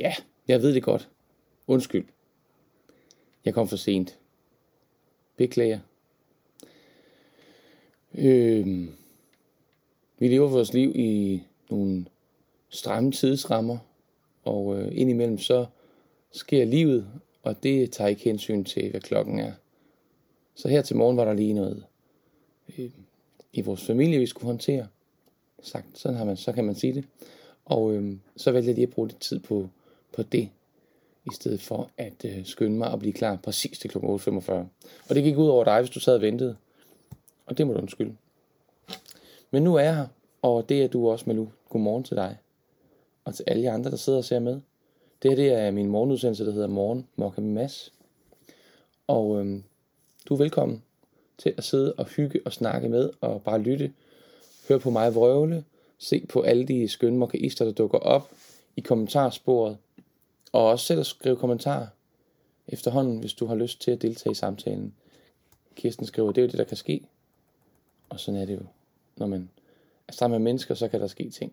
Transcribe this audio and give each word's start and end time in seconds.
Ja, 0.00 0.14
jeg 0.48 0.62
ved 0.62 0.74
det 0.74 0.82
godt. 0.82 1.08
Undskyld. 1.66 2.06
Jeg 3.44 3.54
kom 3.54 3.68
for 3.68 3.76
sent. 3.76 4.18
Beklager. 5.36 5.78
Øh, 8.14 8.88
vi 10.18 10.28
lever 10.28 10.48
vores 10.48 10.72
liv 10.72 10.92
i 10.94 11.42
nogle 11.70 12.04
stramme 12.68 13.12
tidsrammer, 13.12 13.78
og 14.44 14.78
øh, 14.78 14.88
indimellem 14.92 15.38
så 15.38 15.66
sker 16.32 16.64
livet, 16.64 17.06
og 17.42 17.62
det 17.62 17.90
tager 17.90 18.08
ikke 18.08 18.24
hensyn 18.24 18.64
til, 18.64 18.90
hvad 18.90 19.00
klokken 19.00 19.38
er. 19.38 19.52
Så 20.54 20.68
her 20.68 20.82
til 20.82 20.96
morgen 20.96 21.16
var 21.16 21.24
der 21.24 21.32
lige 21.32 21.52
noget 21.52 21.84
øh, 22.78 22.90
i 23.52 23.60
vores 23.60 23.84
familie, 23.84 24.18
vi 24.18 24.26
skulle 24.26 24.46
håndtere. 24.46 24.86
Sagt, 25.62 25.98
sådan 25.98 26.16
har 26.16 26.24
man, 26.24 26.36
så 26.36 26.52
kan 26.52 26.64
man 26.64 26.74
sige 26.74 26.94
det. 26.94 27.04
Og 27.64 27.92
øh, 27.92 28.16
så 28.36 28.52
valgte 28.52 28.68
jeg 28.68 28.74
lige 28.74 28.86
at 28.86 28.92
bruge 28.92 29.08
lidt 29.08 29.20
tid 29.20 29.40
på, 29.40 29.68
på 30.12 30.22
det, 30.22 30.50
i 31.24 31.30
stedet 31.32 31.62
for 31.62 31.90
at 31.96 32.24
øh, 32.24 32.46
skynde 32.46 32.78
mig 32.78 32.92
at 32.92 32.98
blive 32.98 33.12
klar 33.12 33.36
præcis 33.36 33.78
til 33.78 33.90
kl. 33.90 33.98
8.45. 33.98 34.52
Og 35.08 35.14
det 35.14 35.22
gik 35.22 35.36
ud 35.36 35.48
over 35.48 35.64
dig, 35.64 35.80
hvis 35.80 35.90
du 35.90 36.00
sad 36.00 36.14
og 36.14 36.20
ventede. 36.20 36.56
Og 37.46 37.58
det 37.58 37.66
må 37.66 37.72
du 37.72 37.78
undskylde. 37.78 38.16
Men 39.50 39.62
nu 39.62 39.74
er 39.74 39.80
jeg 39.80 39.96
her, 39.96 40.06
og 40.42 40.68
det 40.68 40.82
er 40.82 40.88
du 40.88 41.10
også, 41.10 41.24
Malu. 41.26 41.46
Godmorgen 41.68 42.04
til 42.04 42.16
dig. 42.16 42.38
Og 43.24 43.34
til 43.34 43.44
alle 43.46 43.62
jer 43.62 43.74
andre, 43.74 43.90
der 43.90 43.96
sidder 43.96 44.18
og 44.18 44.24
ser 44.24 44.38
med. 44.38 44.60
Det 45.22 45.30
her 45.30 45.36
det 45.36 45.52
er 45.52 45.70
min 45.70 45.88
morgenudsendelse, 45.88 46.46
der 46.46 46.52
hedder 46.52 46.68
Morgen 46.68 47.06
Mokka 47.16 47.40
med 47.40 47.50
Mads. 47.50 47.92
Og 49.06 49.40
øhm, 49.40 49.62
du 50.28 50.34
er 50.34 50.38
velkommen 50.38 50.82
til 51.38 51.54
at 51.56 51.64
sidde 51.64 51.92
og 51.92 52.04
hygge 52.04 52.40
og 52.44 52.52
snakke 52.52 52.88
med, 52.88 53.10
og 53.20 53.42
bare 53.42 53.58
lytte. 53.58 53.92
Hør 54.68 54.78
på 54.78 54.90
mig 54.90 55.14
vrøvle. 55.14 55.64
Se 55.98 56.26
på 56.28 56.40
alle 56.40 56.64
de 56.64 56.88
skønne 56.88 57.18
mokkaister, 57.18 57.64
der 57.64 57.72
dukker 57.72 57.98
op 57.98 58.30
i 58.76 58.80
kommentarsporet. 58.80 59.76
Og 60.52 60.66
også 60.66 60.86
selv 60.86 61.00
at 61.00 61.06
skrive 61.06 61.36
kommentarer 61.36 61.86
efterhånden, 62.68 63.18
hvis 63.18 63.34
du 63.34 63.46
har 63.46 63.54
lyst 63.54 63.80
til 63.80 63.90
at 63.90 64.02
deltage 64.02 64.30
i 64.32 64.34
samtalen. 64.34 64.94
Kirsten 65.76 66.06
skriver, 66.06 66.32
det 66.32 66.38
er 66.38 66.42
jo 66.42 66.50
det, 66.50 66.58
der 66.58 66.64
kan 66.64 66.76
ske. 66.76 67.06
Og 68.08 68.20
sådan 68.20 68.40
er 68.40 68.44
det 68.44 68.54
jo. 68.54 68.66
Når 69.16 69.26
man 69.26 69.50
er 70.08 70.12
sammen 70.12 70.40
med 70.40 70.50
mennesker, 70.50 70.74
så 70.74 70.88
kan 70.88 71.00
der 71.00 71.06
ske 71.06 71.30
ting. 71.30 71.52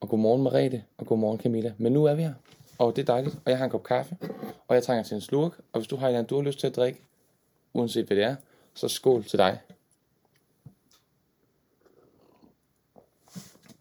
Og 0.00 0.08
godmorgen 0.08 0.42
Marete, 0.42 0.84
og 0.98 1.06
godmorgen 1.06 1.40
Camilla. 1.40 1.74
Men 1.78 1.92
nu 1.92 2.04
er 2.04 2.14
vi 2.14 2.22
her, 2.22 2.34
og 2.78 2.96
det 2.96 3.02
er 3.02 3.06
dejligt. 3.06 3.34
Og 3.44 3.50
jeg 3.50 3.58
har 3.58 3.64
en 3.64 3.70
kop 3.70 3.82
kaffe, 3.82 4.16
og 4.68 4.74
jeg 4.74 4.82
trænger 4.82 5.04
til 5.04 5.14
en 5.14 5.20
slurk. 5.20 5.58
Og 5.72 5.80
hvis 5.80 5.88
du 5.88 5.96
har 5.96 6.08
en 6.08 6.24
du 6.24 6.36
har 6.36 6.42
lyst 6.42 6.60
til 6.60 6.66
at 6.66 6.76
drikke, 6.76 7.00
uanset 7.72 8.06
hvad 8.06 8.16
det 8.16 8.24
er, 8.24 8.36
så 8.74 8.88
skål 8.88 9.24
til 9.24 9.38
dig. 9.38 9.60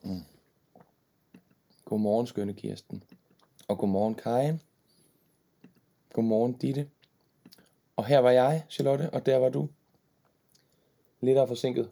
Mm. 0.03 0.23
Godmorgen, 1.85 2.27
skønne 2.27 2.53
Kirsten. 2.53 3.03
Og 3.69 3.77
godmorgen, 3.77 4.15
Karin. 4.15 4.61
Godmorgen, 6.13 6.53
Ditte. 6.53 6.89
Og 7.95 8.05
her 8.05 8.19
var 8.19 8.31
jeg, 8.31 8.63
Charlotte, 8.69 9.09
og 9.09 9.25
der 9.25 9.37
var 9.37 9.49
du. 9.49 9.69
Lidt 11.21 11.37
af 11.37 11.47
forsinket. 11.47 11.89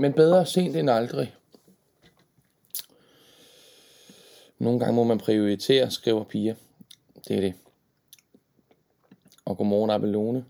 Men 0.00 0.12
bedre 0.12 0.46
sent 0.46 0.76
end 0.76 0.90
aldrig. 0.90 1.34
Nogle 4.58 4.80
gange 4.80 4.94
må 4.94 5.04
man 5.04 5.18
prioritere, 5.18 5.90
skriver 5.90 6.24
Pia. 6.24 6.56
Det 7.28 7.36
er 7.36 7.40
det. 7.40 7.54
Og 9.44 9.56
godmorgen 9.56 9.90
Abelone 9.90 10.44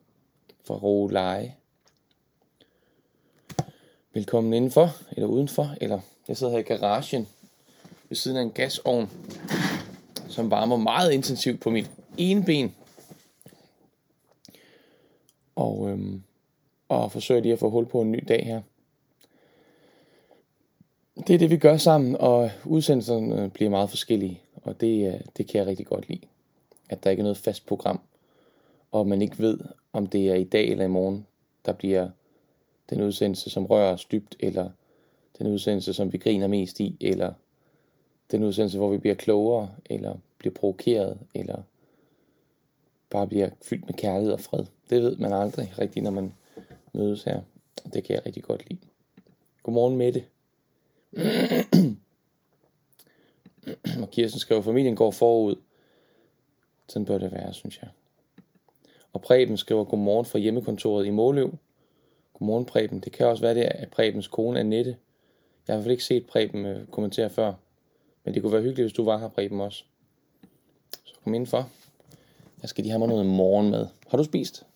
fra 0.64 0.74
Roleje. 0.74 1.56
Velkommen 4.12 4.52
indenfor, 4.52 4.88
eller 5.12 5.26
udenfor, 5.26 5.74
eller 5.80 6.00
jeg 6.28 6.36
sidder 6.36 6.52
her 6.52 6.58
i 6.58 6.62
garagen 6.62 7.28
ved 8.08 8.16
siden 8.16 8.36
af 8.36 8.42
en 8.42 8.50
gasovn, 8.50 9.10
som 10.28 10.50
varmer 10.50 10.76
meget 10.76 11.12
intensivt 11.12 11.60
på 11.60 11.70
mit 11.70 11.90
ene 12.18 12.44
ben. 12.44 12.74
Og, 15.56 15.90
øhm, 15.90 16.22
og 16.88 17.12
forsøger 17.12 17.40
lige 17.40 17.52
at 17.52 17.58
få 17.58 17.70
hul 17.70 17.86
på 17.86 18.02
en 18.02 18.12
ny 18.12 18.24
dag 18.28 18.46
her. 18.46 18.62
Det 21.26 21.34
er 21.34 21.38
det, 21.38 21.50
vi 21.50 21.56
gør 21.56 21.76
sammen, 21.76 22.16
og 22.16 22.50
udsendelserne 22.64 23.50
bliver 23.50 23.70
meget 23.70 23.90
forskellige, 23.90 24.40
og 24.54 24.80
det, 24.80 25.14
øh, 25.14 25.20
det 25.36 25.46
kan 25.46 25.58
jeg 25.58 25.66
rigtig 25.66 25.86
godt 25.86 26.08
lide. 26.08 26.20
At 26.88 27.04
der 27.04 27.10
ikke 27.10 27.20
er 27.20 27.24
noget 27.24 27.36
fast 27.36 27.66
program, 27.66 28.00
og 28.92 29.06
man 29.06 29.22
ikke 29.22 29.38
ved, 29.38 29.58
om 29.92 30.06
det 30.06 30.30
er 30.30 30.34
i 30.34 30.44
dag 30.44 30.68
eller 30.68 30.84
i 30.84 30.88
morgen, 30.88 31.26
der 31.66 31.72
bliver 31.72 32.08
den 32.90 33.02
udsendelse, 33.02 33.50
som 33.50 33.66
rører 33.66 33.92
os 33.92 34.04
dybt, 34.04 34.36
eller 34.40 34.70
den 35.38 35.46
udsendelse, 35.46 35.92
som 35.92 36.12
vi 36.12 36.18
griner 36.18 36.46
mest 36.46 36.80
i, 36.80 36.96
eller 37.00 37.32
den 38.30 38.44
udsendelse, 38.44 38.78
hvor 38.78 38.88
vi 38.88 38.98
bliver 38.98 39.14
klogere, 39.14 39.70
eller 39.90 40.16
bliver 40.38 40.54
provokeret, 40.54 41.18
eller 41.34 41.62
bare 43.10 43.26
bliver 43.26 43.50
fyldt 43.62 43.86
med 43.86 43.94
kærlighed 43.94 44.32
og 44.32 44.40
fred. 44.40 44.64
Det 44.90 45.02
ved 45.02 45.16
man 45.16 45.32
aldrig 45.32 45.72
rigtigt, 45.78 46.02
når 46.02 46.10
man 46.10 46.34
mødes 46.92 47.22
her. 47.22 47.40
Det 47.92 48.04
kan 48.04 48.14
jeg 48.14 48.26
rigtig 48.26 48.42
godt 48.42 48.68
lide. 48.68 48.80
Godmorgen 49.62 49.96
Mette. 49.96 50.24
og 54.02 54.10
Kirsten 54.10 54.40
skriver, 54.40 54.62
familien 54.62 54.96
går 54.96 55.10
forud. 55.10 55.56
Sådan 56.88 57.06
bør 57.06 57.18
det 57.18 57.32
være, 57.32 57.54
synes 57.54 57.80
jeg. 57.82 57.88
Og 59.12 59.22
Preben 59.22 59.56
skriver, 59.56 59.84
godmorgen 59.84 60.24
fra 60.24 60.38
hjemmekontoret 60.38 61.06
i 61.06 61.10
Måløv. 61.10 61.54
Godmorgen 62.32 62.64
Preben. 62.64 63.00
Det 63.00 63.12
kan 63.12 63.26
også 63.26 63.42
være, 63.42 63.54
det 63.54 63.68
er 63.74 63.88
Prebens 63.88 64.28
kone 64.28 64.60
Annette. 64.60 64.96
Jeg 65.68 65.72
har 65.72 65.74
i 65.74 65.76
hvert 65.76 65.82
fald 65.82 65.92
ikke 65.92 66.04
set 66.04 66.26
Preben 66.26 66.66
øh, 66.66 66.86
kommentere 66.86 67.30
før. 67.30 67.54
Men 68.26 68.34
det 68.34 68.42
kunne 68.42 68.52
være 68.52 68.62
hyggeligt, 68.62 68.84
hvis 68.84 68.96
du 68.96 69.04
var 69.04 69.18
her, 69.18 69.28
Preben, 69.28 69.60
også. 69.60 69.84
Så 71.04 71.14
kom 71.24 71.34
indenfor. 71.34 71.70
Jeg 72.62 72.68
skal 72.68 72.84
lige 72.84 72.90
have 72.90 72.98
mig 72.98 73.08
noget 73.08 73.26
morgenmad. 73.26 73.86
Har 74.08 74.18
du 74.18 74.24
spist? 74.24 74.66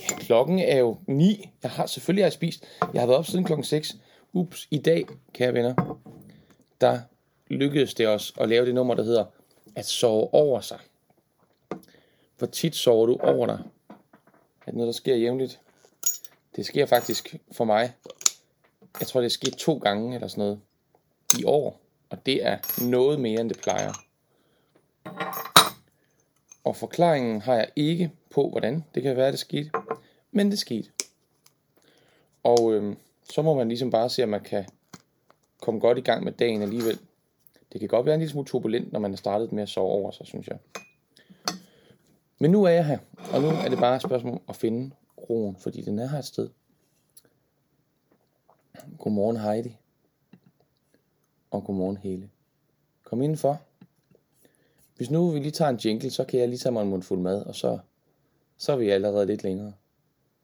Ja, 0.00 0.16
klokken 0.18 0.58
er 0.58 0.76
jo 0.76 0.96
9. 1.06 1.48
Jeg 1.62 1.70
har 1.70 1.86
selvfølgelig 1.86 2.24
har 2.24 2.30
spist. 2.30 2.64
Jeg 2.92 3.02
har 3.02 3.06
været 3.06 3.18
op 3.18 3.26
siden 3.26 3.44
klokken 3.44 3.64
6. 3.64 3.96
Ups, 4.32 4.68
i 4.70 4.78
dag, 4.78 5.06
kære 5.32 5.54
venner, 5.54 5.98
der 6.80 7.00
lykkedes 7.48 7.94
det 7.94 8.08
os 8.08 8.32
at 8.40 8.48
lave 8.48 8.66
det 8.66 8.74
nummer, 8.74 8.94
der 8.94 9.02
hedder 9.02 9.24
at 9.76 9.86
sove 9.86 10.34
over 10.34 10.60
sig. 10.60 10.78
Hvor 12.38 12.46
tit 12.46 12.76
sover 12.76 13.06
du 13.06 13.16
over 13.22 13.46
dig? 13.46 13.58
Er 14.60 14.66
det 14.66 14.74
noget, 14.74 14.86
der 14.86 14.92
sker 14.92 15.16
jævnligt? 15.16 15.60
Det 16.56 16.66
sker 16.66 16.86
faktisk 16.86 17.36
for 17.52 17.64
mig. 17.64 17.92
Jeg 19.00 19.08
tror, 19.08 19.20
det 19.20 19.26
er 19.26 19.30
sket 19.30 19.54
to 19.54 19.78
gange 19.78 20.14
eller 20.14 20.28
sådan 20.28 20.42
noget 20.42 20.60
i 21.38 21.44
år. 21.44 21.81
Og 22.12 22.26
det 22.26 22.46
er 22.46 22.84
noget 22.88 23.20
mere, 23.20 23.40
end 23.40 23.48
det 23.48 23.60
plejer. 23.60 23.92
Og 26.64 26.76
forklaringen 26.76 27.40
har 27.40 27.54
jeg 27.54 27.68
ikke 27.76 28.12
på, 28.30 28.48
hvordan 28.50 28.84
det 28.94 29.02
kan 29.02 29.16
være, 29.16 29.30
det 29.30 29.38
skete. 29.38 29.70
Men 30.30 30.50
det 30.50 30.58
skete. 30.58 30.90
Og 32.42 32.74
øhm, 32.74 32.96
så 33.22 33.42
må 33.42 33.54
man 33.54 33.68
ligesom 33.68 33.90
bare 33.90 34.10
se, 34.10 34.22
at 34.22 34.28
man 34.28 34.40
kan 34.40 34.64
komme 35.60 35.80
godt 35.80 35.98
i 35.98 36.00
gang 36.00 36.24
med 36.24 36.32
dagen 36.32 36.62
alligevel. 36.62 36.98
Det 37.72 37.80
kan 37.80 37.88
godt 37.88 38.06
være 38.06 38.14
en 38.14 38.20
lille 38.20 38.32
smule 38.32 38.46
turbulent, 38.46 38.92
når 38.92 39.00
man 39.00 39.12
er 39.12 39.16
startet 39.16 39.52
med 39.52 39.62
at 39.62 39.68
sove 39.68 39.90
over 39.90 40.10
sig, 40.10 40.26
synes 40.26 40.46
jeg. 40.46 40.58
Men 42.38 42.50
nu 42.50 42.64
er 42.64 42.70
jeg 42.70 42.86
her, 42.86 42.98
og 43.32 43.42
nu 43.42 43.48
er 43.48 43.68
det 43.68 43.78
bare 43.78 43.96
et 43.96 44.02
spørgsmål 44.02 44.32
om 44.32 44.40
at 44.48 44.56
finde 44.56 44.94
roen, 45.30 45.56
fordi 45.56 45.82
den 45.82 45.98
er 45.98 46.08
her 46.08 46.18
et 46.18 46.24
sted. 46.24 46.48
Godmorgen 48.98 49.36
Heidi. 49.36 49.76
Og 51.52 51.64
godmorgen 51.64 51.96
Hele. 51.96 52.30
Kom 53.04 53.22
indenfor. 53.22 53.60
Hvis 54.96 55.10
nu 55.10 55.30
vi 55.30 55.38
lige 55.38 55.50
tager 55.50 55.68
en 55.68 55.76
jingle, 55.76 56.10
så 56.10 56.24
kan 56.24 56.40
jeg 56.40 56.48
lige 56.48 56.58
tage 56.58 56.72
mig 56.72 56.82
en 56.82 56.90
mundfuld 56.90 57.20
mad, 57.20 57.42
og 57.42 57.54
så, 57.54 57.78
så 58.56 58.72
er 58.72 58.76
vi 58.76 58.90
allerede 58.90 59.26
lidt 59.26 59.42
længere. 59.42 59.72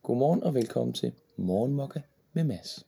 Godmorgen 0.02 0.42
og 0.42 0.54
velkommen 0.54 0.94
til 0.94 1.12
Morgenmokka 1.36 2.00
med 2.32 2.44
Mads. 2.44 2.88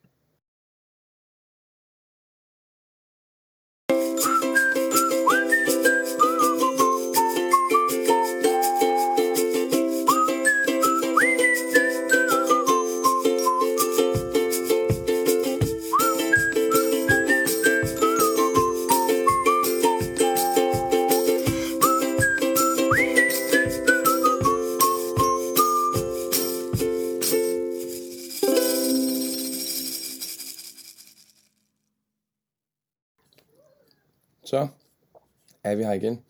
Er 35.71 35.77
vi 35.77 35.85
her 35.85 35.93
igen. 35.93 36.23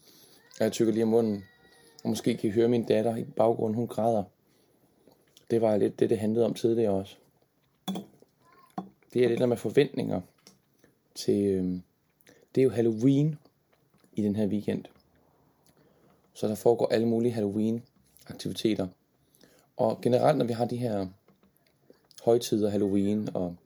Jeg 0.61 0.73
tykker 0.73 0.93
lige 0.93 1.03
om 1.03 1.09
munden. 1.09 1.45
Og 2.05 2.09
måske 2.09 2.37
kan 2.37 2.51
I 2.51 2.53
høre 2.53 2.69
min 2.69 2.85
datter 2.85 3.17
i 3.17 3.25
baggrunden, 3.25 3.75
hun 3.75 3.87
græder. 3.87 4.25
Det 5.51 5.61
var 5.61 5.77
lidt 5.77 6.01
det, 6.01 6.11
det 6.11 6.19
handlede 6.19 6.45
om 6.45 6.55
tidligere 6.55 6.93
også. 6.93 7.17
Det 9.15 9.25
er 9.25 9.29
det 9.29 9.39
der 9.39 9.47
med 9.47 9.57
forventninger. 9.57 10.21
til, 11.15 11.45
øh, 11.45 11.65
det 12.55 12.61
er 12.61 12.63
jo 12.63 12.71
Halloween 12.71 13.39
i 14.13 14.23
den 14.23 14.37
her 14.37 14.47
weekend. 14.47 14.85
Så 16.35 16.49
der 16.49 16.55
foregår 16.55 16.89
alle 16.89 17.09
mulige 17.09 17.33
Halloween 17.33 17.83
aktiviteter. 18.27 18.89
Og 19.77 20.01
generelt, 20.01 20.39
når 20.39 20.45
vi 20.45 20.53
har 20.53 20.65
de 20.65 20.77
her 20.77 21.07
højtider, 22.25 22.71
Halloween 22.71 23.29
og 23.35 23.57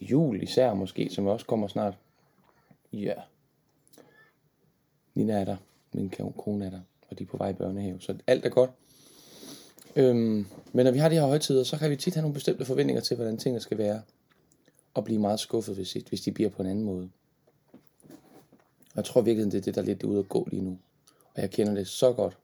jul 0.00 0.42
især 0.42 0.74
måske, 0.74 1.10
som 1.10 1.26
også 1.26 1.46
kommer 1.46 1.68
snart. 1.68 1.94
Ja. 2.92 3.14
Nina 5.14 5.32
er 5.40 5.44
der, 5.44 5.56
min 5.92 6.10
kone 6.36 6.66
er 6.66 6.70
der, 6.70 6.80
og 7.10 7.18
de 7.18 7.22
er 7.22 7.26
på 7.26 7.36
vej 7.36 7.48
i 7.48 7.52
børnehave, 7.52 8.00
så 8.00 8.14
alt 8.26 8.44
er 8.44 8.48
godt. 8.48 8.70
Øhm, 9.96 10.46
men 10.72 10.84
når 10.84 10.90
vi 10.90 10.98
har 10.98 11.08
de 11.08 11.14
her 11.14 11.26
højtider, 11.26 11.64
så 11.64 11.78
kan 11.78 11.90
vi 11.90 11.96
tit 11.96 12.14
have 12.14 12.22
nogle 12.22 12.34
bestemte 12.34 12.64
forventninger 12.64 13.02
til, 13.02 13.16
hvordan 13.16 13.36
tingene 13.36 13.60
skal 13.60 13.78
være, 13.78 14.02
og 14.94 15.04
blive 15.04 15.20
meget 15.20 15.40
skuffet, 15.40 15.74
hvis, 15.74 15.92
hvis 15.92 16.20
de 16.20 16.32
bliver 16.32 16.50
på 16.50 16.62
en 16.62 16.68
anden 16.68 16.84
måde. 16.84 17.10
Og 18.92 18.96
jeg 18.96 19.04
tror 19.04 19.20
virkelig, 19.20 19.52
det 19.52 19.58
er 19.58 19.62
det, 19.62 19.74
der 19.74 19.80
er 19.82 19.86
lidt 19.86 20.02
ude 20.02 20.18
at 20.18 20.28
gå 20.28 20.48
lige 20.50 20.62
nu. 20.62 20.78
Og 21.34 21.42
jeg 21.42 21.50
kender 21.50 21.74
det 21.74 21.88
så 21.88 22.12
godt, 22.12 22.36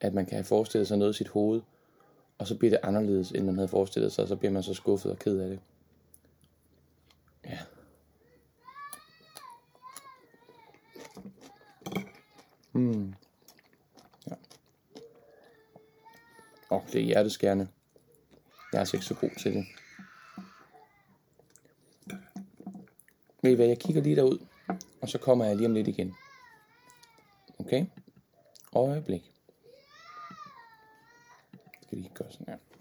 at 0.00 0.14
man 0.14 0.26
kan 0.26 0.34
have 0.34 0.44
forestillet 0.44 0.88
sig 0.88 0.98
noget 0.98 1.14
i 1.14 1.16
sit 1.16 1.28
hoved, 1.28 1.60
og 2.38 2.46
så 2.46 2.54
bliver 2.54 2.70
det 2.70 2.80
anderledes, 2.82 3.30
end 3.30 3.44
man 3.44 3.54
havde 3.54 3.68
forestillet 3.68 4.12
sig, 4.12 4.22
og 4.22 4.28
så 4.28 4.36
bliver 4.36 4.52
man 4.52 4.62
så 4.62 4.74
skuffet 4.74 5.12
og 5.12 5.18
ked 5.18 5.38
af 5.38 5.48
det. 5.48 5.60
Ja. 7.44 7.58
Mm. 12.72 13.14
Ja. 14.26 14.34
Åh, 16.70 16.78
oh, 16.78 16.86
det 16.86 17.00
er 17.00 17.04
hjerteskærende. 17.04 17.68
Jeg 18.72 18.78
er 18.78 18.80
altså 18.80 18.96
ikke 18.96 19.06
så 19.06 19.14
god 19.14 19.30
til 19.40 19.54
det. 19.54 19.66
Ved 23.42 23.50
I 23.50 23.54
hvad, 23.54 23.66
jeg 23.66 23.78
kigger 23.78 24.02
lige 24.02 24.16
derud, 24.16 24.38
og 25.00 25.08
så 25.08 25.18
kommer 25.18 25.44
jeg 25.44 25.56
lige 25.56 25.66
om 25.66 25.74
lidt 25.74 25.88
igen. 25.88 26.14
Okay? 27.58 27.86
Øjeblik. 28.72 29.32
Skal 31.82 31.98
lige 31.98 32.12
gøre 32.14 32.32
sådan 32.32 32.46
her. 32.48 32.71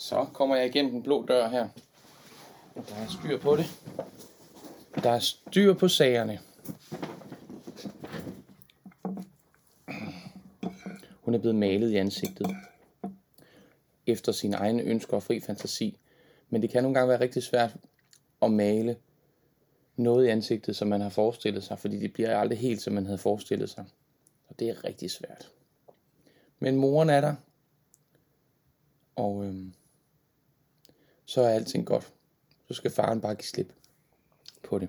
Så 0.00 0.26
kommer 0.32 0.56
jeg 0.56 0.66
igennem 0.66 0.92
den 0.92 1.02
blå 1.02 1.26
dør 1.26 1.48
her. 1.48 1.68
Der 2.74 2.94
er 2.94 3.08
styr 3.08 3.38
på 3.38 3.56
det. 3.56 3.66
Der 5.02 5.10
er 5.10 5.18
styr 5.18 5.74
på 5.74 5.88
sagerne. 5.88 6.40
Hun 11.20 11.34
er 11.34 11.38
blevet 11.38 11.56
malet 11.56 11.90
i 11.90 11.96
ansigtet. 11.96 12.56
Efter 14.06 14.32
sine 14.32 14.56
egne 14.56 14.82
ønsker 14.82 15.14
og 15.14 15.22
fri 15.22 15.40
fantasi. 15.40 15.98
Men 16.50 16.62
det 16.62 16.70
kan 16.70 16.82
nogle 16.82 16.94
gange 16.94 17.08
være 17.08 17.20
rigtig 17.20 17.42
svært 17.42 17.76
at 18.42 18.50
male 18.50 18.96
noget 19.96 20.26
i 20.26 20.28
ansigtet, 20.28 20.76
som 20.76 20.88
man 20.88 21.00
har 21.00 21.10
forestillet 21.10 21.64
sig, 21.64 21.78
fordi 21.78 22.00
det 22.00 22.12
bliver 22.12 22.38
aldrig 22.38 22.58
helt, 22.58 22.82
som 22.82 22.92
man 22.92 23.06
havde 23.06 23.18
forestillet 23.18 23.70
sig. 23.70 23.84
Og 24.48 24.58
det 24.58 24.68
er 24.68 24.84
rigtig 24.84 25.10
svært. 25.10 25.50
Men 26.58 26.76
moren 26.76 27.10
er 27.10 27.20
der, 27.20 27.34
og 29.16 29.44
øhm, 29.44 29.74
så 31.30 31.42
er 31.42 31.48
alting 31.48 31.86
godt. 31.86 32.12
Så 32.68 32.74
skal 32.74 32.90
faren 32.90 33.20
bare 33.20 33.34
give 33.34 33.44
slip 33.44 33.72
på 34.62 34.78
det. 34.78 34.88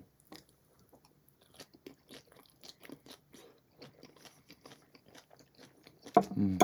Mm. 6.35 6.59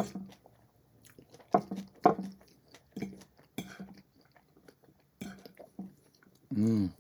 Mm. 6.49 6.96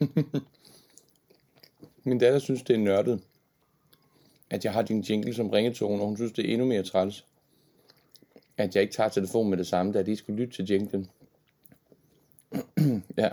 Min 2.04 2.18
datter 2.18 2.38
synes, 2.38 2.62
det 2.62 2.74
er 2.74 2.80
nørdet, 2.80 3.22
at 4.50 4.64
jeg 4.64 4.72
har 4.72 4.82
din 4.82 5.00
jingle 5.00 5.34
som 5.34 5.50
ringetone, 5.50 6.02
og 6.02 6.06
hun 6.06 6.16
synes, 6.16 6.32
det 6.32 6.48
er 6.48 6.52
endnu 6.52 6.66
mere 6.66 6.82
træls, 6.82 7.26
at 8.56 8.74
jeg 8.74 8.82
ikke 8.82 8.94
tager 8.94 9.08
telefonen 9.08 9.50
med 9.50 9.58
det 9.58 9.66
samme, 9.66 9.92
da 9.92 10.02
de 10.02 10.16
skulle 10.16 10.42
lytte 10.42 10.56
til 10.56 10.70
jinglen. 10.70 11.10
ja. 13.22 13.28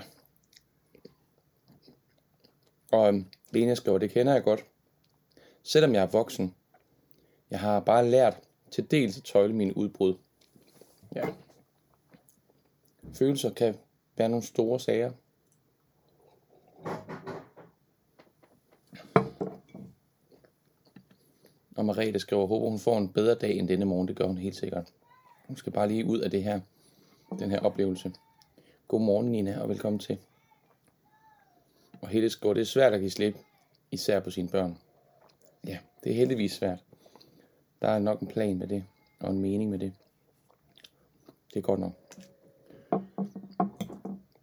Og 2.91 3.07
øhm, 3.07 3.25
Lena 3.51 3.75
skriver, 3.75 3.97
det 3.97 4.11
kender 4.11 4.33
jeg 4.33 4.43
godt. 4.43 4.65
Selvom 5.63 5.93
jeg 5.93 6.01
er 6.01 6.07
voksen, 6.07 6.55
jeg 7.49 7.59
har 7.59 7.79
bare 7.79 8.09
lært 8.09 8.39
til 8.71 8.91
dels 8.91 9.17
at 9.17 9.23
tøjle 9.23 9.53
mine 9.53 9.77
udbrud. 9.77 10.15
Ja. 11.15 11.27
Følelser 13.13 13.53
kan 13.53 13.75
være 14.17 14.29
nogle 14.29 14.45
store 14.45 14.79
sager, 14.79 15.11
Marete 21.87 22.19
skriver, 22.19 22.47
håber 22.47 22.69
hun 22.69 22.79
får 22.79 22.97
en 22.97 23.09
bedre 23.09 23.35
dag 23.35 23.57
end 23.57 23.67
denne 23.67 23.85
morgen. 23.85 24.07
Det 24.07 24.15
gør 24.15 24.25
hun 24.25 24.37
helt 24.37 24.55
sikkert. 24.55 24.93
Hun 25.47 25.57
skal 25.57 25.73
bare 25.73 25.87
lige 25.87 26.05
ud 26.05 26.19
af 26.19 26.31
det 26.31 26.43
her, 26.43 26.59
den 27.39 27.51
her 27.51 27.59
oplevelse. 27.59 28.13
God 28.87 29.01
morgen, 29.01 29.31
Nina, 29.31 29.61
og 29.61 29.69
velkommen 29.69 29.99
til. 29.99 30.17
Og 32.01 32.07
Helle 32.07 32.29
skriver, 32.29 32.53
det 32.53 32.61
er 32.61 32.65
svært 32.65 32.93
at 32.93 32.99
give 32.99 33.11
slip, 33.11 33.37
især 33.91 34.19
på 34.19 34.31
sine 34.31 34.49
børn. 34.49 34.77
Ja, 35.67 35.77
det 36.03 36.11
er 36.11 36.15
heldigvis 36.15 36.51
svært. 36.51 36.79
Der 37.81 37.87
er 37.87 37.99
nok 37.99 38.19
en 38.21 38.27
plan 38.27 38.57
med 38.57 38.67
det, 38.67 38.83
og 39.19 39.31
en 39.31 39.39
mening 39.39 39.69
med 39.69 39.79
det. 39.79 39.93
Det 41.53 41.59
er 41.59 41.61
godt 41.61 41.79
nok. 41.79 41.93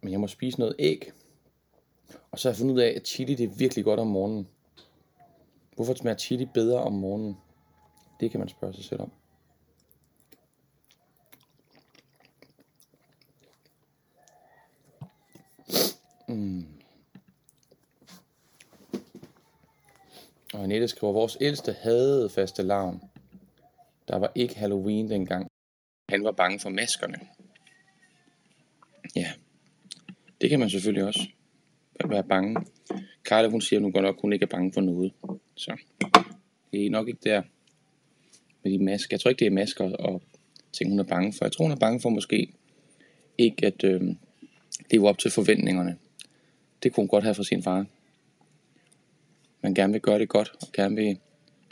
Men 0.01 0.11
jeg 0.11 0.19
må 0.19 0.27
spise 0.27 0.59
noget 0.59 0.75
æg. 0.79 1.11
Og 2.31 2.39
så 2.39 2.49
har 2.49 2.53
jeg 2.53 2.57
fundet 2.57 2.73
ud 2.73 2.79
af, 2.79 2.93
at 2.95 3.07
chili 3.07 3.35
det 3.35 3.43
er 3.43 3.55
virkelig 3.57 3.85
godt 3.85 3.99
om 3.99 4.07
morgenen. 4.07 4.47
Hvorfor 5.75 5.93
smager 5.93 6.17
chili 6.17 6.45
bedre 6.53 6.79
om 6.79 6.93
morgenen? 6.93 7.37
Det 8.19 8.31
kan 8.31 8.39
man 8.39 8.49
spørge 8.49 8.73
sig 8.73 8.83
selv 8.83 9.01
om. 9.01 9.11
Mm. 16.27 16.67
Og 20.53 20.63
Annette 20.63 20.87
skriver, 20.87 21.13
vores 21.13 21.37
ældste 21.41 21.73
havde 21.73 22.29
faste 22.29 22.63
lavn. 22.63 23.01
Der 24.07 24.17
var 24.17 24.31
ikke 24.35 24.55
Halloween 24.55 25.09
dengang. 25.09 25.47
Han 26.09 26.23
var 26.23 26.31
bange 26.31 26.59
for 26.59 26.69
maskerne. 26.69 27.19
Ja, 29.15 29.33
det 30.41 30.49
kan 30.49 30.59
man 30.59 30.69
selvfølgelig 30.69 31.05
også 31.05 31.27
være 32.03 32.23
bange. 32.23 32.65
Karla, 33.25 33.47
hun 33.47 33.61
siger 33.61 33.79
nu 33.79 33.91
godt 33.91 34.03
nok, 34.03 34.21
hun 34.21 34.33
ikke 34.33 34.43
er 34.43 34.47
bange 34.47 34.73
for 34.73 34.81
noget. 34.81 35.13
Så 35.55 35.77
det 36.71 36.85
er 36.85 36.89
nok 36.89 37.07
ikke 37.07 37.19
der 37.23 37.41
med 38.63 38.71
de 38.71 38.83
masker. 38.83 39.07
Jeg 39.11 39.19
tror 39.19 39.29
ikke, 39.29 39.39
det 39.39 39.45
er 39.45 39.51
masker 39.51 39.95
og 39.95 40.21
ting, 40.73 40.89
hun 40.89 40.99
er 40.99 41.03
bange 41.03 41.33
for. 41.33 41.45
Jeg 41.45 41.51
tror, 41.51 41.65
hun 41.65 41.71
er 41.71 41.79
bange 41.79 42.01
for 42.01 42.09
måske 42.09 42.53
ikke 43.37 43.65
at 43.65 43.83
øh, 43.83 44.01
leve 44.91 45.09
op 45.09 45.17
til 45.17 45.31
forventningerne. 45.31 45.97
Det 46.83 46.93
kunne 46.93 47.01
hun 47.01 47.07
godt 47.07 47.23
have 47.23 47.35
fra 47.35 47.43
sin 47.43 47.63
far. 47.63 47.85
Man 49.61 49.73
gerne 49.73 49.93
vil 49.93 50.01
gøre 50.01 50.19
det 50.19 50.29
godt, 50.29 50.51
og 50.61 50.67
gerne 50.73 50.95
vil 50.95 51.19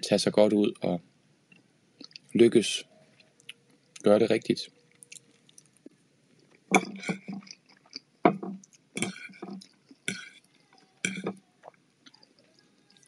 tage 0.09 0.19
sig 0.19 0.33
godt 0.33 0.53
ud 0.53 0.71
og 0.81 1.01
lykkes. 2.33 2.87
Gøre 4.03 4.19
det 4.19 4.31
rigtigt. 4.31 4.69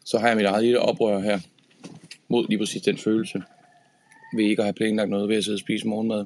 Så 0.05 0.17
har 0.19 0.27
jeg 0.27 0.37
mit 0.37 0.45
eget 0.45 0.63
lille 0.63 0.79
oprør 0.79 1.19
her 1.19 1.39
mod 2.27 2.47
lige 2.47 2.59
præcis 2.59 2.81
den 2.81 2.97
følelse 2.97 3.43
ved 4.35 4.45
ikke 4.45 4.61
at 4.61 4.65
have 4.65 4.73
planlagt 4.73 5.09
noget 5.09 5.29
ved 5.29 5.35
at 5.35 5.43
sidde 5.43 5.55
og 5.55 5.59
spise 5.59 5.87
morgenmad 5.87 6.25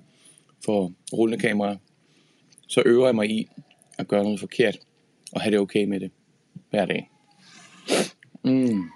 for 0.65 0.93
rullende 1.13 1.41
kamera, 1.41 1.77
så 2.67 2.83
øver 2.85 3.05
jeg 3.05 3.15
mig 3.15 3.29
i 3.29 3.49
at 3.97 4.07
gøre 4.07 4.23
noget 4.23 4.39
forkert 4.39 4.79
og 5.31 5.41
have 5.41 5.51
det 5.51 5.59
okay 5.59 5.85
med 5.85 5.99
det 5.99 6.11
hver 6.69 6.85
dag. 6.85 7.09
Mm. 8.43 8.89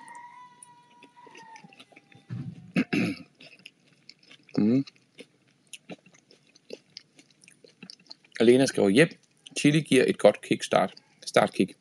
mm. 4.58 4.86
Alena 8.40 8.66
skriver, 8.66 8.90
hjem. 8.90 9.10
Chili 9.60 9.80
giver 9.80 10.04
et 10.08 10.18
godt 10.18 10.42
kickstart. 10.42 10.94
Startkick. 11.26 11.74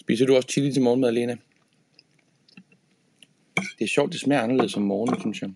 Spiser 0.00 0.26
du 0.26 0.36
også 0.36 0.48
chili 0.48 0.72
til 0.72 0.82
morgenmad, 0.82 1.08
Alena? 1.08 1.36
Det 3.78 3.84
er 3.84 3.88
sjovt, 3.88 4.12
det 4.12 4.20
smager 4.20 4.42
anderledes 4.42 4.76
om 4.76 4.82
morgenen, 4.82 5.20
synes 5.20 5.42
jeg. 5.42 5.50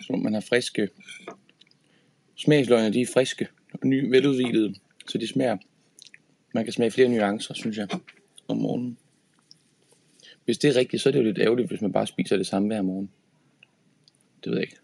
Så 0.00 0.12
man 0.12 0.34
har 0.34 0.40
friske... 0.40 0.88
Smagsløgene, 2.36 2.92
de 2.92 3.00
er 3.00 3.06
friske 3.14 3.48
og 3.72 3.86
ny, 3.86 4.10
veludvilede, 4.10 4.74
så 5.08 5.18
de 5.18 5.26
smager... 5.26 5.56
Man 6.54 6.64
kan 6.64 6.72
smage 6.72 6.90
flere 6.90 7.08
nuancer, 7.08 7.54
synes 7.54 7.76
jeg, 7.76 7.88
om 8.48 8.56
morgenen. 8.56 8.98
Hvis 10.44 10.58
det 10.58 10.70
er 10.70 10.76
rigtigt, 10.76 11.02
så 11.02 11.08
er 11.08 11.12
det 11.12 11.18
jo 11.18 11.24
lidt 11.24 11.38
ærgerligt, 11.38 11.68
hvis 11.68 11.80
man 11.80 11.92
bare 11.92 12.06
spiser 12.06 12.36
det 12.36 12.46
samme 12.46 12.68
hver 12.68 12.82
morgen. 12.82 13.10
Det 14.44 14.50
ved 14.50 14.58
jeg 14.58 14.62
ikke. 14.62 14.76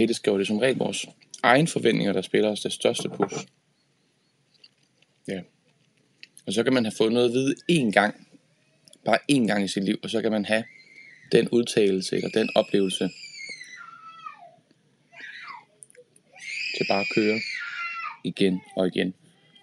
Og 0.00 0.02
Hette 0.02 0.14
skriver 0.14 0.38
det 0.38 0.46
som 0.46 0.58
regel 0.58 0.76
vores 0.76 1.06
egen 1.42 1.66
forventninger, 1.66 2.12
der 2.12 2.22
spiller 2.22 2.50
os 2.50 2.60
det 2.60 2.72
største 2.72 3.08
pus. 3.08 3.32
Ja. 5.28 5.40
Og 6.46 6.52
så 6.52 6.62
kan 6.62 6.72
man 6.72 6.84
have 6.84 6.92
fået 6.98 7.12
noget 7.12 7.28
at 7.28 7.32
vide 7.32 7.54
én 7.72 7.90
gang, 7.90 8.28
bare 9.04 9.18
én 9.32 9.46
gang 9.46 9.64
i 9.64 9.68
sit 9.68 9.84
liv, 9.84 9.98
og 10.02 10.10
så 10.10 10.22
kan 10.22 10.32
man 10.32 10.44
have 10.44 10.64
den 11.32 11.48
udtalelse 11.48 12.16
eller 12.16 12.28
den 12.28 12.50
oplevelse 12.54 13.10
til 16.76 16.86
bare 16.88 17.00
at 17.00 17.06
køre 17.14 17.40
igen 18.24 18.60
og 18.76 18.86
igen 18.86 19.14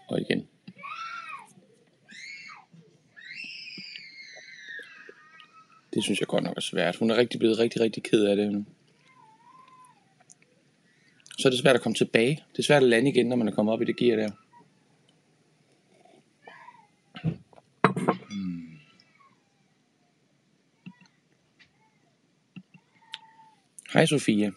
og 0.08 0.22
igen. 0.22 0.48
Det 5.94 6.04
synes 6.04 6.20
jeg 6.20 6.28
godt 6.28 6.44
nok 6.44 6.58
er 6.58 6.62
svært. 6.62 6.96
Hun 6.96 7.12
er 7.12 7.18
rigtig 7.18 7.40
blevet 7.40 7.60
rigtig, 7.60 7.82
rigtig 7.82 8.04
ked 8.04 8.26
af 8.26 8.36
det 8.36 8.52
nu 8.52 8.66
så 11.48 11.50
er 11.50 11.54
det 11.54 11.60
svært 11.60 11.76
at 11.76 11.82
komme 11.82 11.96
tilbage. 11.96 12.44
Det 12.52 12.60
er 12.60 12.64
svært 12.64 12.84
at 12.84 12.90
lande 12.90 13.10
igen, 13.10 13.26
når 13.26 13.36
man 13.36 13.48
er 13.48 13.52
kommet 13.52 13.74
op 13.74 13.82
i 13.82 13.86
det 13.86 13.98
gear 13.98 14.16
der. 14.16 14.32
Hmm. 18.30 18.80
Hej 23.94 24.06
Sofie. 24.06 24.52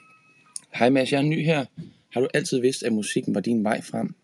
Hej 0.74 0.90
Mads, 0.90 1.12
jeg 1.12 1.18
er 1.18 1.22
ny 1.22 1.44
her. 1.44 1.64
Har 2.08 2.20
du 2.20 2.28
altid 2.34 2.60
vidst, 2.60 2.82
at 2.82 2.92
musikken 2.92 3.34
var 3.34 3.40
din 3.40 3.64
vej 3.64 3.82
frem? 3.82 4.14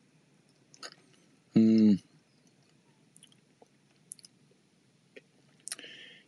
Hmm. 1.52 1.98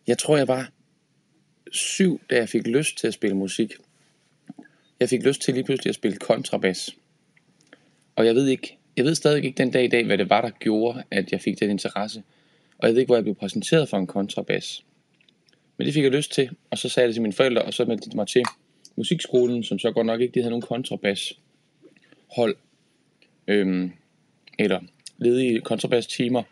Jeg 0.07 0.19
tror, 0.19 0.37
jeg 0.37 0.49
var 0.49 0.73
syv, 1.73 2.21
da 2.31 2.37
jeg 2.37 2.49
fik 2.49 2.67
lyst 2.67 2.99
til 2.99 3.07
at 3.07 3.15
spille 3.15 3.37
musik. 3.37 3.73
Jeg 5.01 5.09
fik 5.09 5.23
lyst 5.23 5.43
til 5.43 5.55
lige 5.55 5.65
pludselig 5.65 5.89
at 5.89 5.95
spille 5.95 6.17
kontrabas. 6.17 6.97
Og 8.17 8.27
jeg 8.27 8.35
ved 8.35 8.47
ikke, 8.47 8.79
jeg 8.97 9.05
ved 9.05 9.15
stadig 9.15 9.45
ikke 9.45 9.57
den 9.57 9.71
dag 9.71 9.85
i 9.85 9.89
dag, 9.89 10.07
hvad 10.07 10.19
det 10.19 10.31
var, 10.31 10.41
der 10.41 10.51
gjorde, 10.51 11.03
at 11.11 11.33
jeg 11.33 11.41
fik 11.41 11.61
den 11.61 11.71
interesse. 11.71 12.23
Og 12.79 12.89
jeg 12.89 12.95
ved 12.95 13.01
ikke, 13.01 13.09
hvor 13.09 13.17
jeg 13.17 13.25
blev 13.25 13.35
præsenteret 13.35 13.89
for 13.89 13.97
en 13.97 14.07
kontrabas. 14.07 14.85
Men 15.77 15.87
det 15.87 15.95
fik 15.95 16.03
jeg 16.03 16.13
lyst 16.13 16.33
til, 16.33 16.51
og 16.71 16.79
så 16.79 16.89
sagde 16.89 17.05
jeg 17.05 17.09
det 17.09 17.15
til 17.15 17.23
mine 17.23 17.33
forældre, 17.33 17.63
og 17.63 17.75
så 17.75 17.85
meldte 17.85 18.11
de 18.11 18.17
mig 18.17 18.27
til 18.27 18.43
musikskolen, 18.97 19.65
som 19.65 19.79
så 19.79 19.93
godt 19.93 20.07
nok 20.07 20.21
ikke 20.21 20.35
de 20.35 20.41
havde 20.41 20.51
nogen 20.51 20.63
kontrabas 20.63 21.39
hold. 22.37 22.57
Øhm, 23.49 23.93
eller 24.59 24.81
ledige 25.19 25.61
kontrabas 25.61 26.07
timer. 26.07 26.43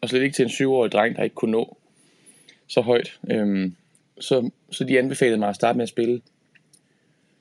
Og 0.00 0.08
slet 0.08 0.22
ikke 0.22 0.34
til 0.34 0.42
en 0.42 0.50
syvårig 0.50 0.92
dreng, 0.92 1.16
der 1.16 1.22
ikke 1.22 1.34
kunne 1.34 1.52
nå 1.52 1.76
så 2.66 2.80
højt. 2.80 3.18
Øhm, 3.30 3.76
så, 4.20 4.50
så 4.70 4.84
de 4.84 4.98
anbefalede 4.98 5.38
mig 5.38 5.48
at 5.48 5.54
starte 5.54 5.76
med 5.76 5.82
at 5.82 5.88
spille 5.88 6.20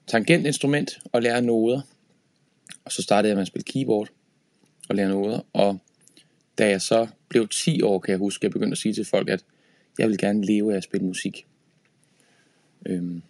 tangentinstrument 0.08 1.00
og 1.12 1.22
lære 1.22 1.42
noder. 1.42 1.82
Og 2.86 2.92
så 2.92 3.02
startede 3.02 3.30
jeg 3.30 3.36
med 3.36 3.42
at 3.42 3.48
spille 3.48 3.64
keyboard 3.64 4.10
og 4.90 4.96
lære 4.96 5.10
noder. 5.10 5.40
Og 5.54 5.80
da 6.58 6.70
jeg 6.70 6.82
så 6.82 7.08
blev 7.30 7.48
10 7.48 7.82
år, 7.82 8.00
kan 8.00 8.12
jeg 8.12 8.20
huske, 8.20 8.46
jeg 8.46 8.52
begyndte 8.52 8.74
at 8.74 8.78
sige 8.78 8.94
til 8.94 9.06
folk, 9.06 9.30
at 9.30 9.44
jeg 10.00 10.10
vil 10.10 10.18
gerne 10.18 10.46
leve 10.46 10.74
af 10.74 10.78
at 10.78 10.84
spille 10.84 11.08
musik. 11.08 11.46
Øhm. 12.86 13.22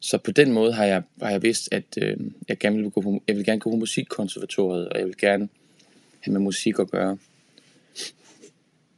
Så 0.00 0.18
på 0.18 0.30
den 0.30 0.52
måde 0.52 0.72
har 0.72 0.84
jeg, 0.84 1.02
har 1.22 1.30
jeg 1.30 1.42
vidst, 1.42 1.68
at 1.72 1.84
øh, 2.02 2.16
jeg, 2.48 2.58
gerne 2.58 2.76
vil 2.76 2.90
gå 2.90 3.00
på, 3.00 3.22
jeg 3.28 3.36
vil 3.36 3.44
gerne 3.44 3.60
gå 3.60 3.70
på 3.70 3.76
musikkonservatoriet, 3.76 4.88
og 4.88 4.98
jeg 4.98 5.06
vil 5.06 5.16
gerne 5.16 5.48
have 6.20 6.32
med 6.32 6.40
musik 6.40 6.78
at 6.78 6.90
gøre. 6.90 7.18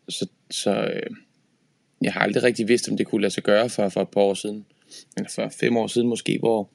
Så, 0.08 0.28
så 0.50 0.70
øh, 0.70 1.10
jeg 2.02 2.12
har 2.12 2.20
aldrig 2.20 2.42
rigtig 2.42 2.68
vidst, 2.68 2.88
om 2.88 2.96
det 2.96 3.06
kunne 3.06 3.20
lade 3.20 3.34
sig 3.34 3.42
gøre 3.42 3.68
for, 3.68 3.88
for 3.88 4.02
et 4.02 4.08
par 4.08 4.20
år 4.20 4.34
siden 4.34 4.66
eller 5.16 5.30
for 5.30 5.48
fem 5.48 5.76
år 5.76 5.86
siden 5.86 6.08
måske, 6.08 6.38
hvor, 6.38 6.70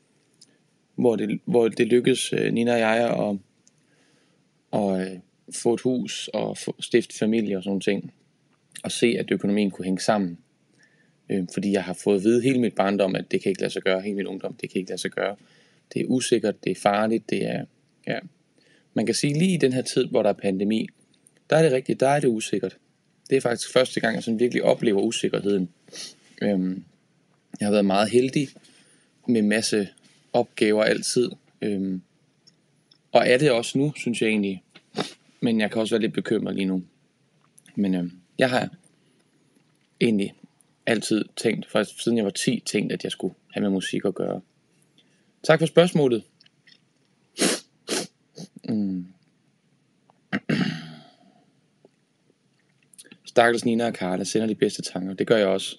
hvor, 0.95 1.15
det, 1.15 1.39
hvor 1.45 1.67
det 1.67 1.87
lykkedes 1.87 2.33
øh, 2.33 2.53
Nina 2.53 2.73
og 2.73 2.79
jeg 2.79 2.97
at, 2.97 3.29
at 3.29 3.37
at 4.73 5.21
få 5.55 5.73
et 5.73 5.81
hus 5.81 6.29
og 6.33 6.57
få, 6.57 6.75
stifte 6.79 7.17
familie 7.17 7.57
og 7.57 7.63
sådan 7.63 7.79
ting. 7.79 8.13
Og 8.83 8.91
se, 8.91 9.15
at 9.19 9.31
økonomien 9.31 9.71
kunne 9.71 9.85
hænge 9.85 10.01
sammen. 10.01 10.37
Øh, 11.29 11.47
fordi 11.53 11.71
jeg 11.71 11.83
har 11.83 11.93
fået 11.93 12.17
at 12.17 12.23
vide 12.23 12.41
hele 12.41 12.59
mit 12.59 12.75
barndom, 12.75 13.15
at 13.15 13.25
det 13.31 13.41
kan 13.41 13.49
ikke 13.49 13.61
lade 13.61 13.73
sig 13.73 13.81
gøre, 13.81 14.01
hele 14.01 14.15
min 14.15 14.27
ungdom, 14.27 14.53
det 14.53 14.69
kan 14.69 14.79
ikke 14.79 14.91
lade 14.91 15.01
sig 15.01 15.11
gøre. 15.11 15.35
Det 15.93 16.01
er 16.01 16.05
usikkert, 16.05 16.63
det 16.63 16.71
er 16.71 16.75
farligt, 16.75 17.29
det 17.29 17.45
er, 17.45 17.65
ja. 18.07 18.19
Man 18.93 19.05
kan 19.05 19.15
sige 19.15 19.33
lige 19.33 19.53
i 19.53 19.57
den 19.57 19.73
her 19.73 19.81
tid, 19.81 20.05
hvor 20.05 20.23
der 20.23 20.29
er 20.29 20.33
pandemi, 20.33 20.87
der 21.49 21.55
er 21.55 21.63
det 21.63 21.71
rigtigt, 21.71 21.99
der 21.99 22.07
er 22.07 22.19
det 22.19 22.27
usikkert. 22.27 22.77
Det 23.29 23.37
er 23.37 23.41
faktisk 23.41 23.73
første 23.73 23.99
gang, 23.99 24.15
jeg 24.15 24.23
sådan 24.23 24.39
virkelig 24.39 24.63
oplever 24.63 25.01
usikkerheden. 25.01 25.69
Øhm, 26.41 26.83
jeg 27.61 27.67
har 27.67 27.71
været 27.71 27.85
meget 27.85 28.09
heldig 28.09 28.47
med 29.27 29.41
masse 29.41 29.89
opgaver 30.33 30.83
altid. 30.83 31.29
Øhm, 31.61 32.01
og 33.11 33.27
er 33.27 33.37
det 33.37 33.51
også 33.51 33.77
nu, 33.77 33.93
synes 33.95 34.21
jeg 34.21 34.29
egentlig. 34.29 34.63
Men 35.41 35.59
jeg 35.59 35.71
kan 35.71 35.81
også 35.81 35.95
være 35.95 36.01
lidt 36.01 36.13
bekymret 36.13 36.55
lige 36.55 36.65
nu. 36.65 36.83
Men 37.75 37.95
øhm, 37.95 38.11
jeg 38.37 38.49
har 38.49 38.69
egentlig 40.01 40.33
altid 40.85 41.25
tænkt, 41.35 41.71
faktisk 41.71 42.03
siden 42.03 42.17
jeg 42.17 42.25
var 42.25 42.31
10, 42.31 42.63
tænkt, 42.65 42.93
at 42.93 43.03
jeg 43.03 43.11
skulle 43.11 43.35
have 43.51 43.61
med 43.61 43.69
musik 43.69 44.05
at 44.05 44.15
gøre. 44.15 44.41
Tak 45.43 45.59
for 45.59 45.65
spørgsmålet. 45.65 46.23
Mm. 48.69 49.05
Stakkels 53.25 53.65
Nina 53.65 53.85
og 53.85 53.93
Karla 53.93 54.23
sender 54.23 54.47
de 54.47 54.55
bedste 54.55 54.81
tanker. 54.81 55.13
Det 55.13 55.27
gør 55.27 55.37
jeg 55.37 55.47
også. 55.47 55.77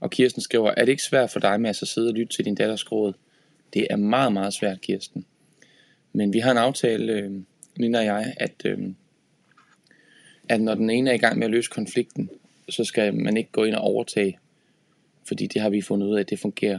Og 0.00 0.10
Kirsten 0.10 0.42
skriver, 0.42 0.70
er 0.76 0.84
det 0.84 0.88
ikke 0.88 1.02
svært 1.02 1.30
for 1.30 1.40
dig 1.40 1.60
med 1.60 1.70
at 1.70 1.76
sidde 1.76 2.08
og 2.08 2.14
lytte 2.14 2.36
til 2.36 2.44
din 2.44 2.54
datters 2.54 2.92
råd? 2.92 3.12
Det 3.74 3.86
er 3.90 3.96
meget, 3.96 4.32
meget 4.32 4.54
svært, 4.54 4.80
Kirsten. 4.80 5.26
Men 6.12 6.32
vi 6.32 6.38
har 6.38 6.50
en 6.50 6.58
aftale, 6.58 7.12
øh, 7.12 7.32
Nina 7.78 7.98
og 7.98 8.04
jeg, 8.04 8.34
at, 8.36 8.62
øh, 8.64 8.78
at 10.48 10.60
når 10.60 10.74
den 10.74 10.90
ene 10.90 11.10
er 11.10 11.14
i 11.14 11.18
gang 11.18 11.38
med 11.38 11.44
at 11.44 11.50
løse 11.50 11.70
konflikten, 11.70 12.30
så 12.68 12.84
skal 12.84 13.14
man 13.14 13.36
ikke 13.36 13.50
gå 13.52 13.64
ind 13.64 13.74
og 13.74 13.82
overtage. 13.82 14.38
Fordi 15.24 15.46
det 15.46 15.62
har 15.62 15.70
vi 15.70 15.82
fundet 15.82 16.06
ud 16.06 16.16
af, 16.16 16.20
at 16.20 16.30
det 16.30 16.38
fungerer 16.38 16.78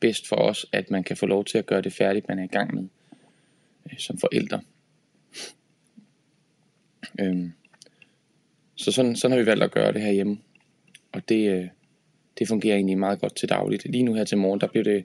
bedst 0.00 0.28
for 0.28 0.36
os, 0.36 0.66
at 0.72 0.90
man 0.90 1.04
kan 1.04 1.16
få 1.16 1.26
lov 1.26 1.44
til 1.44 1.58
at 1.58 1.66
gøre 1.66 1.82
det 1.82 1.92
færdigt, 1.92 2.28
man 2.28 2.38
er 2.38 2.44
i 2.44 2.46
gang 2.46 2.74
med 2.74 2.84
øh, 3.86 3.98
som 3.98 4.18
forældre. 4.18 4.60
Øh, 7.20 7.50
så 8.74 8.92
sådan, 8.92 9.16
sådan 9.16 9.32
har 9.32 9.42
vi 9.42 9.46
valgt 9.46 9.64
at 9.64 9.70
gøre 9.70 9.92
det 9.92 10.00
her 10.00 10.12
hjemme. 10.12 10.38
Og 11.12 11.28
det, 11.28 11.50
øh, 11.50 11.68
det 12.38 12.48
fungerer 12.48 12.74
egentlig 12.74 12.98
meget 12.98 13.20
godt 13.20 13.36
til 13.36 13.48
dagligt. 13.48 13.84
Lige 13.84 14.02
nu 14.02 14.14
her 14.14 14.24
til 14.24 14.38
morgen, 14.38 14.60
der 14.60 14.66
blev 14.66 14.84
det, 14.84 15.04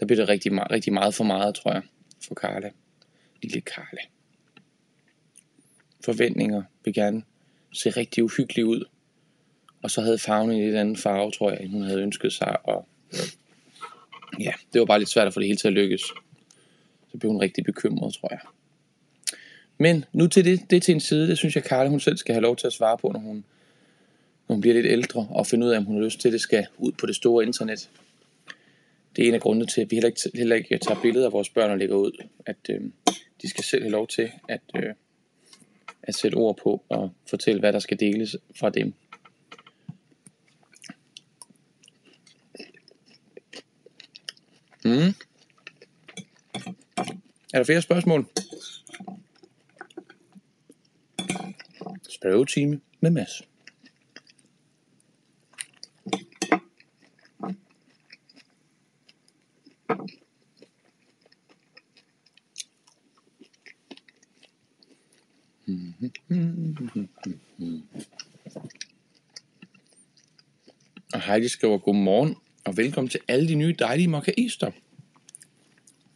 der 0.00 0.06
blev 0.06 0.18
det 0.18 0.28
rigtig, 0.28 0.70
rigtig 0.70 0.92
meget 0.92 1.14
for 1.14 1.24
meget, 1.24 1.54
tror 1.54 1.72
jeg, 1.72 1.82
for 2.26 2.34
Karla. 2.34 2.70
Lille 3.42 3.60
Karla. 3.60 4.00
Forventninger 6.04 6.62
vil 6.84 6.94
gerne 6.94 7.22
se 7.72 7.90
rigtig 7.90 8.24
uhyggelig 8.24 8.66
ud. 8.66 8.84
Og 9.82 9.90
så 9.90 10.00
havde 10.00 10.18
farven 10.18 10.50
en 10.50 10.64
lidt 10.64 10.76
anden 10.76 10.96
farve, 10.96 11.30
tror 11.30 11.50
jeg, 11.50 11.60
end 11.60 11.70
hun 11.70 11.82
havde 11.82 12.02
ønsket 12.02 12.32
sig. 12.32 12.66
Og 12.66 12.88
ja, 14.40 14.52
det 14.72 14.78
var 14.78 14.84
bare 14.84 14.98
lidt 14.98 15.08
svært 15.08 15.26
at 15.26 15.34
få 15.34 15.40
det 15.40 15.46
hele 15.46 15.58
til 15.58 15.68
at 15.68 15.74
lykkes. 15.74 16.02
Så 17.10 17.18
blev 17.18 17.32
hun 17.32 17.40
rigtig 17.40 17.64
bekymret, 17.64 18.14
tror 18.14 18.28
jeg. 18.30 18.40
Men 19.78 20.04
nu 20.12 20.26
til 20.26 20.44
det, 20.44 20.70
det 20.70 20.82
til 20.82 20.94
en 20.94 21.00
side, 21.00 21.28
det 21.28 21.38
synes 21.38 21.54
jeg, 21.54 21.64
Karla 21.64 21.88
hun 21.88 22.00
selv 22.00 22.16
skal 22.16 22.34
have 22.34 22.42
lov 22.42 22.56
til 22.56 22.66
at 22.66 22.72
svare 22.72 22.98
på, 22.98 23.08
når 23.08 23.20
hun, 23.20 23.44
når 24.48 24.54
hun 24.54 24.60
bliver 24.60 24.74
lidt 24.74 24.86
ældre, 24.86 25.28
og 25.30 25.46
finde 25.46 25.66
ud 25.66 25.70
af, 25.70 25.78
om 25.78 25.84
hun 25.84 25.96
har 25.96 26.04
lyst 26.04 26.20
til, 26.20 26.28
at 26.28 26.32
det 26.32 26.40
skal 26.40 26.66
ud 26.78 26.92
på 26.92 27.06
det 27.06 27.16
store 27.16 27.44
internet. 27.44 27.90
Det 29.16 29.24
er 29.24 29.28
en 29.28 29.34
af 29.34 29.40
grundene 29.40 29.66
til, 29.66 29.80
at 29.80 29.90
vi 29.90 29.96
heller 29.96 30.08
ikke, 30.08 30.20
heller 30.34 30.56
ikke 30.56 30.78
tager 30.78 31.00
billeder 31.02 31.26
af 31.26 31.32
vores 31.32 31.48
børn 31.48 31.70
og 31.70 31.78
lægger 31.78 31.96
ud. 31.96 32.24
At 32.46 32.56
øh, 32.70 32.80
de 33.42 33.48
skal 33.48 33.64
selv 33.64 33.82
have 33.82 33.90
lov 33.90 34.08
til 34.08 34.30
at, 34.48 34.60
øh, 34.76 34.94
at 36.02 36.14
sætte 36.14 36.34
ord 36.34 36.56
på 36.62 36.84
og 36.88 37.10
fortælle, 37.26 37.60
hvad 37.60 37.72
der 37.72 37.78
skal 37.78 38.00
deles 38.00 38.36
fra 38.56 38.70
dem. 38.70 38.94
Mm. 44.84 45.14
Er 47.54 47.58
der 47.58 47.64
flere 47.64 47.82
spørgsmål? 47.82 48.26
Spørgetime 52.08 52.80
med 53.00 53.10
Mads. 53.10 53.42
Mm-hmm. 65.66 67.08
Og 71.14 71.22
Heidi 71.22 71.48
skriver 71.48 71.78
godmorgen 71.78 72.36
og 72.64 72.76
velkommen 72.76 73.08
til 73.08 73.20
alle 73.28 73.48
de 73.48 73.54
nye 73.54 73.74
dejlige 73.78 74.08
mokkaister. 74.08 74.70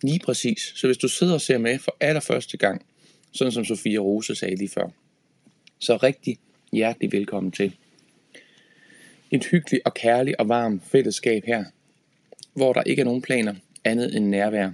Lige 0.03 0.21
præcis. 0.25 0.73
Så 0.75 0.87
hvis 0.87 0.99
du 0.99 1.09
sidder 1.09 1.35
og 1.35 1.41
ser 1.41 1.59
med 1.59 1.79
for 1.79 1.97
allerførste 2.01 2.57
gang, 2.57 2.87
sådan 3.33 3.53
som 3.53 3.65
Sofia 3.65 3.99
Rose 3.99 4.35
sagde 4.35 4.57
lige 4.57 4.69
før, 4.69 4.89
så 5.79 5.97
rigtig 5.97 6.39
hjertelig 6.73 7.13
velkommen 7.13 7.53
til. 7.53 7.77
Et 9.31 9.47
hyggeligt 9.47 9.83
og 9.85 9.95
kærligt 9.95 10.37
og 10.37 10.49
varmt 10.49 10.83
fællesskab 10.85 11.45
her, 11.47 11.65
hvor 12.53 12.73
der 12.73 12.83
ikke 12.83 13.01
er 13.01 13.05
nogen 13.05 13.23
planer 13.23 13.55
andet 13.85 14.17
end 14.17 14.25
nærvær 14.25 14.71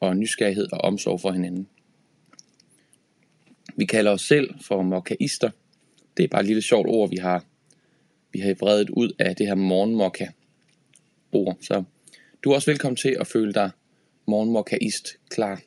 og 0.00 0.16
nysgerrighed 0.16 0.72
og 0.72 0.78
omsorg 0.78 1.20
for 1.20 1.32
hinanden. 1.32 1.68
Vi 3.76 3.84
kalder 3.84 4.10
os 4.10 4.22
selv 4.22 4.54
for 4.60 4.82
mokkaister. 4.82 5.50
Det 6.16 6.22
er 6.24 6.28
bare 6.28 6.40
et 6.40 6.46
lille 6.46 6.62
sjovt 6.62 6.86
ord, 6.88 7.10
vi 7.10 7.16
har, 7.16 7.44
vi 8.32 8.38
har 8.38 8.54
vredet 8.54 8.90
ud 8.90 9.12
af 9.18 9.36
det 9.36 9.46
her 9.46 9.54
morgenmokka 9.54 10.26
ord. 11.32 11.56
Så 11.60 11.84
du 12.44 12.50
er 12.50 12.54
også 12.54 12.70
velkommen 12.70 12.96
til 12.96 13.16
at 13.20 13.26
føle 13.26 13.52
dig 13.52 13.70
morgenmokkaist 14.26 15.16
klar. 15.28 15.60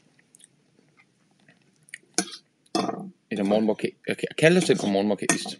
Eller 3.31 3.43
morgenmokka, 3.43 3.87
jeg 4.07 4.17
kalde 4.37 4.55
dig 4.55 4.67
selv 4.67 4.79
for 4.79 4.87
morgenmokkaist. 4.87 5.59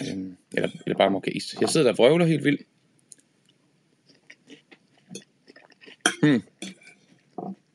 Øhm, 0.00 0.36
eller, 0.52 0.68
eller 0.86 0.98
bare 0.98 1.10
mokkaist. 1.10 1.60
Jeg 1.60 1.68
sidder 1.68 1.84
der 1.84 1.92
og 1.92 1.98
vrøvler 1.98 2.26
helt 2.26 2.44
vildt. 2.44 2.62
Hmm. 6.22 6.42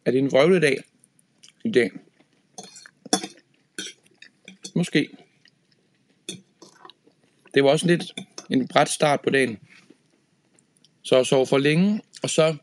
Er 0.05 0.11
det 0.11 0.19
en 0.19 0.31
vrøvledag 0.31 0.77
i 1.65 1.71
dag? 1.71 1.91
Måske. 4.75 5.09
Det 7.53 7.63
var 7.63 7.69
også 7.69 7.87
lidt 7.87 8.03
en 8.49 8.67
bræt 8.67 8.89
start 8.89 9.21
på 9.21 9.29
dagen. 9.29 9.57
Så 11.03 11.19
at 11.19 11.27
sove 11.27 11.47
for 11.47 11.57
længe, 11.57 12.01
og 12.23 12.29
så 12.29 12.55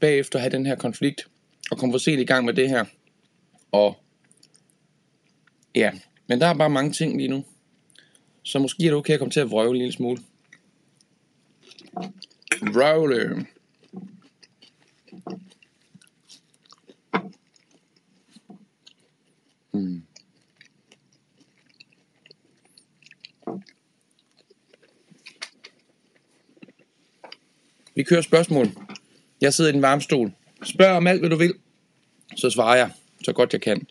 bagefter 0.00 0.38
have 0.38 0.50
den 0.50 0.66
her 0.66 0.76
konflikt, 0.76 1.28
og 1.70 1.78
komme 1.78 1.92
for 1.92 1.98
sent 1.98 2.20
i 2.20 2.24
gang 2.24 2.44
med 2.44 2.54
det 2.54 2.68
her. 2.68 2.84
Og 3.72 3.96
ja, 5.74 5.92
men 6.26 6.40
der 6.40 6.46
er 6.46 6.54
bare 6.54 6.70
mange 6.70 6.92
ting 6.92 7.16
lige 7.16 7.28
nu. 7.28 7.44
Så 8.42 8.58
måske 8.58 8.82
er 8.82 8.90
det 8.90 8.94
okay 8.94 9.12
at 9.12 9.18
komme 9.18 9.32
til 9.32 9.40
at 9.40 9.50
vrøve 9.50 9.70
en 9.70 9.76
lille 9.76 9.92
smule. 9.92 10.22
Vrøvle. 12.62 13.46
Mm. 19.74 20.02
Vi 27.94 28.02
kører 28.02 28.22
spørgsmål. 28.22 28.66
Jeg 29.40 29.54
sidder 29.54 29.70
i 29.70 29.72
den 29.72 29.82
varme 29.82 30.02
stol. 30.02 30.32
Spørg 30.62 30.96
om 30.96 31.06
alt, 31.06 31.20
hvad 31.20 31.30
du 31.30 31.36
vil. 31.36 31.54
Så 32.36 32.50
svarer 32.50 32.76
jeg, 32.76 32.90
så 33.24 33.32
godt 33.32 33.52
jeg 33.52 33.60
kan. 33.60 33.86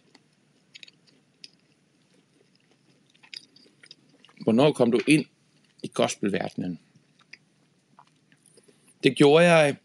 Hvornår 4.41 4.71
kom 4.71 4.91
du 4.91 4.99
ind 5.07 5.25
i 5.83 5.91
gospelverdenen? 5.93 6.79
Det 9.03 9.17
gjorde 9.17 9.45
jeg... 9.45 9.75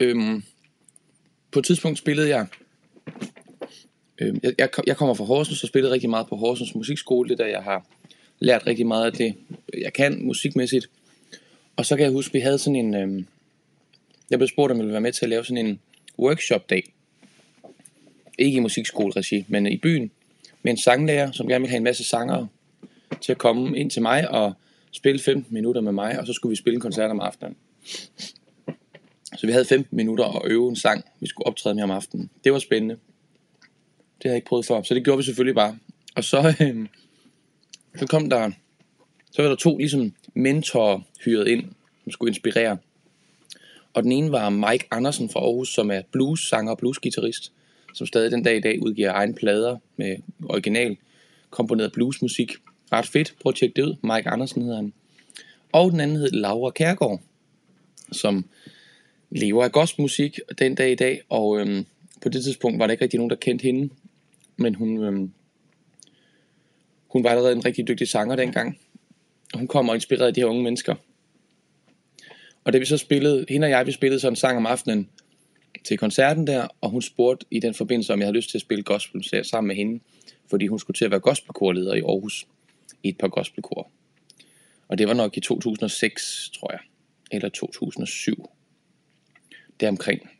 Øhm, 0.00 0.42
på 1.50 1.58
et 1.58 1.64
tidspunkt 1.64 1.98
spillede 1.98 2.28
jeg... 2.28 2.46
Øh, 4.18 4.34
jeg, 4.42 4.54
jeg, 4.58 4.68
jeg 4.86 4.96
kommer 4.96 5.14
fra 5.14 5.24
Horsens 5.24 5.62
og 5.62 5.68
spillede 5.68 5.92
rigtig 5.92 6.10
meget 6.10 6.26
på 6.26 6.36
Horsens 6.36 6.74
Musikskole. 6.74 7.28
Det 7.28 7.38
der, 7.38 7.46
jeg 7.46 7.62
har 7.62 7.86
lært 8.38 8.66
rigtig 8.66 8.86
meget 8.86 9.06
af 9.06 9.12
det, 9.12 9.34
jeg 9.78 9.92
kan 9.92 10.24
musikmæssigt. 10.24 10.90
Og 11.76 11.86
så 11.86 11.96
kan 11.96 12.04
jeg 12.04 12.12
huske, 12.12 12.32
vi 12.32 12.40
havde 12.40 12.58
sådan 12.58 12.76
en... 12.76 12.94
Øh, 12.94 13.24
jeg 14.30 14.38
blev 14.38 14.48
spurgt, 14.48 14.70
om 14.70 14.76
jeg 14.76 14.84
ville 14.84 14.92
være 14.92 15.00
med 15.00 15.12
til 15.12 15.24
at 15.24 15.28
lave 15.28 15.44
sådan 15.44 15.66
en 15.66 15.80
workshop-dag. 16.18 16.92
Ikke 18.38 18.56
i 18.56 18.60
musikskoleregi, 18.60 19.44
men 19.48 19.66
i 19.66 19.76
byen. 19.76 20.10
Med 20.62 20.72
en 20.72 20.78
sanglærer, 20.78 21.32
som 21.32 21.48
gerne 21.48 21.62
ville 21.62 21.70
have 21.70 21.76
en 21.76 21.84
masse 21.84 22.04
sangere 22.04 22.48
til 23.20 23.32
at 23.32 23.38
komme 23.38 23.78
ind 23.78 23.90
til 23.90 24.02
mig 24.02 24.30
og 24.30 24.52
spille 24.92 25.20
15 25.20 25.54
minutter 25.54 25.80
med 25.80 25.92
mig, 25.92 26.20
og 26.20 26.26
så 26.26 26.32
skulle 26.32 26.50
vi 26.50 26.56
spille 26.56 26.74
en 26.74 26.80
koncert 26.80 27.10
om 27.10 27.20
aftenen. 27.20 27.56
Så 29.36 29.46
vi 29.46 29.52
havde 29.52 29.64
15 29.64 29.96
minutter 29.96 30.24
at 30.24 30.42
øve 30.50 30.68
en 30.68 30.76
sang, 30.76 31.04
vi 31.20 31.26
skulle 31.26 31.46
optræde 31.46 31.74
med 31.74 31.82
om 31.82 31.90
aftenen. 31.90 32.30
Det 32.44 32.52
var 32.52 32.58
spændende. 32.58 32.96
Det 34.16 34.24
har 34.24 34.30
jeg 34.30 34.36
ikke 34.36 34.46
prøvet 34.46 34.66
før, 34.66 34.82
så 34.82 34.94
det 34.94 35.04
gjorde 35.04 35.18
vi 35.18 35.24
selvfølgelig 35.24 35.54
bare. 35.54 35.78
Og 36.16 36.24
så, 36.24 36.54
øh, 36.60 36.86
så 37.98 38.06
kom 38.06 38.30
der, 38.30 38.50
så 39.30 39.42
var 39.42 39.48
der 39.48 39.56
to 39.56 39.76
ligesom 39.76 40.12
mentorer 40.34 41.00
hyret 41.24 41.48
ind, 41.48 41.64
som 42.04 42.12
skulle 42.12 42.30
inspirere. 42.30 42.76
Og 43.94 44.02
den 44.02 44.12
ene 44.12 44.32
var 44.32 44.50
Mike 44.50 44.86
Andersen 44.90 45.28
fra 45.28 45.40
Aarhus, 45.40 45.74
som 45.74 45.90
er 45.90 46.02
blues-sanger 46.12 46.72
og 46.72 46.78
blues 46.78 46.98
som 47.94 48.06
stadig 48.06 48.30
den 48.30 48.42
dag 48.42 48.56
i 48.56 48.60
dag 48.60 48.82
udgiver 48.82 49.12
egen 49.12 49.34
plader 49.34 49.76
med 49.96 50.16
original 50.44 50.96
komponeret 51.50 51.92
bluesmusik. 51.92 52.52
Ret 52.92 53.06
fedt, 53.06 53.34
prøv 53.40 53.50
at 53.50 53.54
tjekke 53.54 53.76
det 53.76 53.82
ud. 53.82 53.96
Mike 54.02 54.30
Andersen 54.30 54.62
hedder 54.62 54.76
han. 54.76 54.92
Og 55.72 55.90
den 55.90 56.00
anden 56.00 56.16
hed 56.16 56.30
Laura 56.30 56.70
Kærgaard, 56.70 57.20
som 58.12 58.44
lever 59.30 59.64
af 59.64 59.72
gospelmusik 59.72 60.38
den 60.58 60.74
dag 60.74 60.92
i 60.92 60.94
dag, 60.94 61.20
og 61.28 61.60
øhm, 61.60 61.86
på 62.22 62.28
det 62.28 62.44
tidspunkt 62.44 62.78
var 62.78 62.86
der 62.86 62.92
ikke 62.92 63.04
rigtig 63.04 63.18
nogen, 63.18 63.30
der 63.30 63.36
kendte 63.36 63.62
hende, 63.62 63.90
men 64.56 64.74
hun, 64.74 65.04
øh, 65.04 65.28
hun 67.12 67.24
var 67.24 67.30
allerede 67.30 67.52
en 67.52 67.64
rigtig 67.64 67.88
dygtig 67.88 68.08
sanger 68.08 68.36
dengang, 68.36 68.78
og 69.52 69.58
hun 69.58 69.68
kom 69.68 69.88
og 69.88 69.94
inspirerede 69.94 70.32
de 70.32 70.40
her 70.40 70.46
unge 70.46 70.62
mennesker. 70.62 70.94
Og 72.64 72.72
det 72.72 72.80
vi 72.80 72.86
så 72.86 72.96
spillede, 72.96 73.46
hende 73.48 73.64
og 73.64 73.70
jeg, 73.70 73.86
vi 73.86 73.92
spillede 73.92 74.20
sådan 74.20 74.32
en 74.32 74.36
sang 74.36 74.56
om 74.56 74.66
aftenen 74.66 75.10
til 75.84 75.98
koncerten 75.98 76.46
der, 76.46 76.68
og 76.80 76.90
hun 76.90 77.02
spurgte 77.02 77.46
i 77.50 77.60
den 77.60 77.74
forbindelse, 77.74 78.12
om 78.12 78.18
jeg 78.18 78.26
havde 78.26 78.36
lyst 78.36 78.50
til 78.50 78.58
at 78.58 78.62
spille 78.62 78.84
gospel 78.84 79.44
sammen 79.44 79.68
med 79.68 79.76
hende, 79.76 80.00
fordi 80.50 80.66
hun 80.66 80.78
skulle 80.78 80.94
til 80.94 81.04
at 81.04 81.10
være 81.10 81.20
gospelkorleder 81.20 81.94
i 81.94 82.00
Aarhus 82.00 82.46
i 83.02 83.08
et 83.08 83.18
par 83.18 83.28
gospelkor. 83.28 83.90
Og 84.88 84.98
det 84.98 85.08
var 85.08 85.14
nok 85.14 85.36
i 85.36 85.40
2006, 85.40 86.50
tror 86.54 86.72
jeg, 86.72 86.80
eller 87.30 87.48
2007, 87.48 88.50
deromkring. 89.80 90.30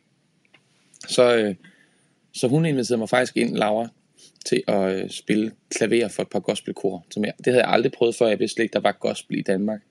Så, 1.07 1.35
øh, 1.35 1.55
så 2.33 2.47
hun 2.47 2.65
inviterede 2.65 2.99
mig 2.99 3.09
faktisk 3.09 3.37
ind, 3.37 3.55
Laura, 3.55 3.89
til 4.45 4.63
at 4.67 4.95
øh, 4.95 5.09
spille 5.09 5.51
klaver 5.69 6.07
for 6.07 6.21
et 6.21 6.29
par 6.29 6.39
gospelkor. 6.39 7.05
Som 7.09 7.25
jeg, 7.25 7.33
det 7.37 7.45
havde 7.45 7.63
jeg 7.63 7.73
aldrig 7.73 7.91
prøvet 7.91 8.15
før, 8.15 8.27
jeg 8.27 8.39
vidste 8.39 8.63
ikke, 8.63 8.73
der 8.73 8.79
var 8.79 8.91
gospel 8.91 9.39
i 9.39 9.41
Danmark. 9.41 9.81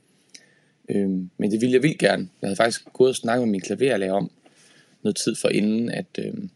Øhm, 0.88 1.30
men 1.38 1.50
det 1.50 1.61
ville 1.61 1.74
jeg 1.74 1.82
vildt 1.82 1.98
gerne. 1.98 2.28
Jeg 2.42 2.48
havde 2.48 2.56
faktisk 2.56 2.85
gået 2.92 3.09
og 3.09 3.16
snakket 3.16 3.48
med 3.48 3.52
min 3.52 3.61
klaverlærer 3.61 4.12
om 4.12 4.30
noget 5.02 5.16
tid 5.16 5.35
for 5.35 5.48
inden, 5.48 5.90
at 5.90 6.06
øhm, 6.18 6.50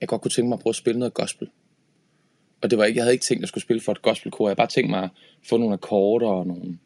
jeg 0.00 0.08
godt 0.08 0.22
kunne 0.22 0.30
tænke 0.30 0.48
mig 0.48 0.56
at 0.56 0.60
prøve 0.60 0.72
at 0.72 0.76
spille 0.76 0.98
noget 0.98 1.14
gospel. 1.14 1.48
og 2.60 2.70
det 2.70 2.78
var 2.78 2.84
ikke, 2.84 2.96
jeg 2.96 3.04
havde 3.04 3.14
ikke 3.14 3.24
tænkt, 3.24 3.38
at 3.38 3.42
jeg 3.42 3.48
skulle 3.48 3.64
spille 3.64 3.80
for 3.80 3.92
et 3.92 4.02
gospelkor. 4.02 4.46
Jeg 4.46 4.50
havde 4.50 4.56
bare 4.56 4.66
tænkt 4.66 4.90
mig 4.90 5.02
at 5.02 5.10
få 5.48 5.56
nogle 5.56 5.72
akkorder 5.74 6.26
og 6.26 6.46
nogle, 6.46 6.78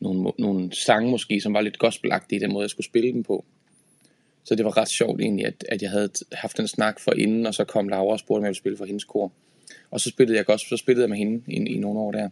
nogle, 0.00 0.32
nogle 0.38 0.72
sange 0.72 1.10
måske, 1.10 1.40
som 1.40 1.54
var 1.54 1.60
lidt 1.60 1.78
gospelagtige 1.78 2.36
i 2.36 2.40
den 2.40 2.52
måde, 2.52 2.62
jeg 2.62 2.70
skulle 2.70 2.86
spille 2.86 3.12
dem 3.12 3.22
på. 3.22 3.44
Så 4.44 4.54
det 4.54 4.64
var 4.64 4.76
ret 4.76 4.88
sjovt 4.88 5.20
egentlig, 5.20 5.46
at, 5.46 5.64
at 5.68 5.82
jeg 5.82 5.90
havde 5.90 6.10
haft 6.32 6.60
en 6.60 6.68
snak 6.68 7.00
for 7.00 7.12
inden, 7.12 7.46
og 7.46 7.54
så 7.54 7.64
kom 7.64 7.88
Laura 7.88 8.12
og 8.12 8.18
spurgte, 8.18 8.38
om 8.38 8.44
jeg 8.44 8.48
ville 8.48 8.58
spille 8.58 8.78
for 8.78 8.84
hendes 8.84 9.04
kor. 9.04 9.32
Og 9.94 10.00
så 10.00 10.10
spillede 10.10 10.38
jeg 10.38 10.50
også, 10.50 10.66
så 10.68 10.76
spillede 10.76 11.02
jeg 11.02 11.10
med 11.10 11.18
hende 11.18 11.42
i, 11.46 11.74
i 11.74 11.78
nogle 11.78 12.00
år 12.00 12.12
der. 12.12 12.28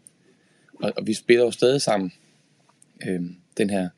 Og, 0.74 0.92
og 0.96 1.06
vi 1.06 1.14
spiller 1.14 1.44
jo 1.44 1.50
stadig 1.50 1.82
sammen 1.82 2.12
øh, 3.06 3.20
den 3.56 3.70
her 3.70 3.88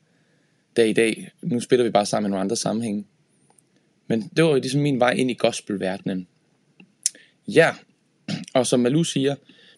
dag 0.77 0.89
i 0.89 0.93
dag. 0.93 1.31
Nu 1.41 1.59
spiller 1.59 1.83
vi 1.83 1.89
bare 1.89 2.05
sammen 2.05 2.29
i 2.29 2.31
nogle 2.31 2.41
andre 2.41 2.55
sammenhænge. 2.55 3.05
Men 4.07 4.31
det 4.35 4.43
var 4.43 4.49
jo 4.49 4.55
ligesom 4.55 4.81
min 4.81 4.99
vej 4.99 5.11
ind 5.11 5.31
i 5.31 5.33
gospelverdenen. 5.33 6.27
Ja, 7.47 7.71
og 8.53 8.67
som 8.67 8.79
Malu 8.79 9.03
siger, 9.03 9.35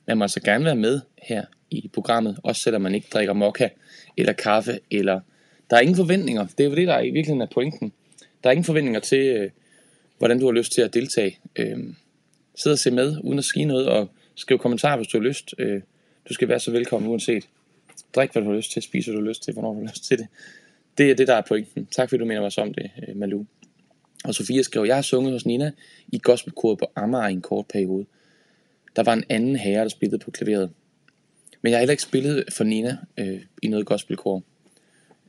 man 0.07 0.17
må 0.17 0.23
altså 0.23 0.41
gerne 0.41 0.65
være 0.65 0.75
med 0.75 1.01
her 1.23 1.45
i 1.71 1.89
programmet, 1.93 2.39
også 2.43 2.61
selvom 2.61 2.81
man 2.81 2.95
ikke 2.95 3.07
drikker 3.13 3.33
mokka 3.33 3.69
eller 4.17 4.33
kaffe, 4.33 4.79
eller 4.91 5.19
der 5.69 5.75
er 5.75 5.81
ingen 5.81 5.95
forventninger. 5.95 6.47
Det 6.57 6.65
er 6.65 6.69
jo 6.69 6.75
det, 6.75 6.87
der 6.87 6.99
i 6.99 7.03
virkeligheden 7.03 7.41
er 7.41 7.53
pointen. 7.53 7.93
Der 8.43 8.49
er 8.49 8.51
ingen 8.51 8.65
forventninger 8.65 8.99
til, 8.99 9.19
øh, 9.19 9.49
hvordan 10.17 10.39
du 10.39 10.45
har 10.45 10.53
lyst 10.53 10.71
til 10.71 10.81
at 10.81 10.93
deltage. 10.93 11.39
Øh, 11.55 11.93
sidde 12.57 12.73
og 12.73 12.79
se 12.79 12.91
med, 12.91 13.17
uden 13.23 13.39
at 13.39 13.45
sige 13.45 13.65
noget, 13.65 13.87
og 13.87 14.09
skriv 14.35 14.59
kommentarer, 14.59 14.97
hvis 14.97 15.07
du 15.07 15.17
har 15.17 15.23
lyst. 15.23 15.55
Øh, 15.57 15.81
du 16.29 16.33
skal 16.33 16.47
være 16.47 16.59
så 16.59 16.71
velkommen 16.71 17.11
uanset. 17.11 17.47
Drik, 18.15 18.31
hvad 18.31 18.41
du 18.41 18.49
har 18.49 18.57
lyst 18.57 18.71
til, 18.71 18.81
spis, 18.81 19.05
hvad 19.05 19.15
du 19.15 19.21
har 19.21 19.27
lyst 19.27 19.43
til, 19.43 19.53
hvornår 19.53 19.73
du 19.73 19.79
har 19.79 19.91
lyst 19.91 20.05
til 20.05 20.17
det. 20.17 20.27
Det 20.97 21.11
er 21.11 21.15
det, 21.15 21.27
der 21.27 21.35
er 21.35 21.41
pointen. 21.41 21.85
Tak 21.85 22.09
fordi 22.09 22.19
du 22.19 22.25
mener 22.25 22.41
mig 22.41 22.51
så 22.51 22.61
om 22.61 22.73
det, 22.73 22.91
øh, 23.07 23.15
Malu. 23.15 23.43
Og 24.23 24.35
Sofia 24.35 24.61
skrev, 24.61 24.83
jeg 24.83 24.95
har 24.95 25.01
sunget 25.01 25.33
hos 25.33 25.45
Nina 25.45 25.71
i 26.07 26.19
gospelkoret 26.23 26.79
på 26.79 26.91
Amager 26.95 27.27
i 27.27 27.31
en 27.31 27.41
kort 27.41 27.65
periode. 27.67 28.05
Der 28.95 29.03
var 29.03 29.13
en 29.13 29.23
anden 29.29 29.55
herre, 29.55 29.83
der 29.83 29.89
spillede 29.89 30.19
på 30.19 30.31
klaveret. 30.31 30.69
Men 31.61 31.69
jeg 31.69 31.77
har 31.77 31.81
heller 31.81 31.91
ikke 31.91 32.03
spillet 32.03 32.45
for 32.51 32.63
Nina 32.63 32.97
øh, 33.17 33.41
i 33.61 33.67
noget 33.67 33.85
gospelkor. 33.85 34.43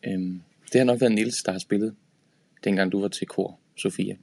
Øhm, 0.06 0.42
det 0.72 0.78
har 0.78 0.84
nok 0.84 1.00
været 1.00 1.12
Nils, 1.12 1.42
der 1.42 1.52
har 1.52 1.58
spillet, 1.58 1.94
dengang 2.64 2.92
du 2.92 3.00
var 3.00 3.08
til 3.08 3.26
kor, 3.26 3.58
Sofia. 3.76 4.16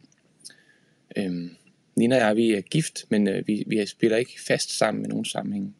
Øhm, 1.18 1.50
Nina 1.96 2.16
og 2.16 2.22
jeg, 2.22 2.36
vi 2.36 2.54
er 2.54 2.62
gift, 2.62 3.06
men 3.10 3.28
øh, 3.28 3.48
vi, 3.48 3.64
vi 3.68 3.86
spiller 3.86 4.18
ikke 4.18 4.42
fast 4.48 4.78
sammen 4.78 5.06
i 5.06 5.08
nogen 5.08 5.26
sammenhæng. 5.26 5.76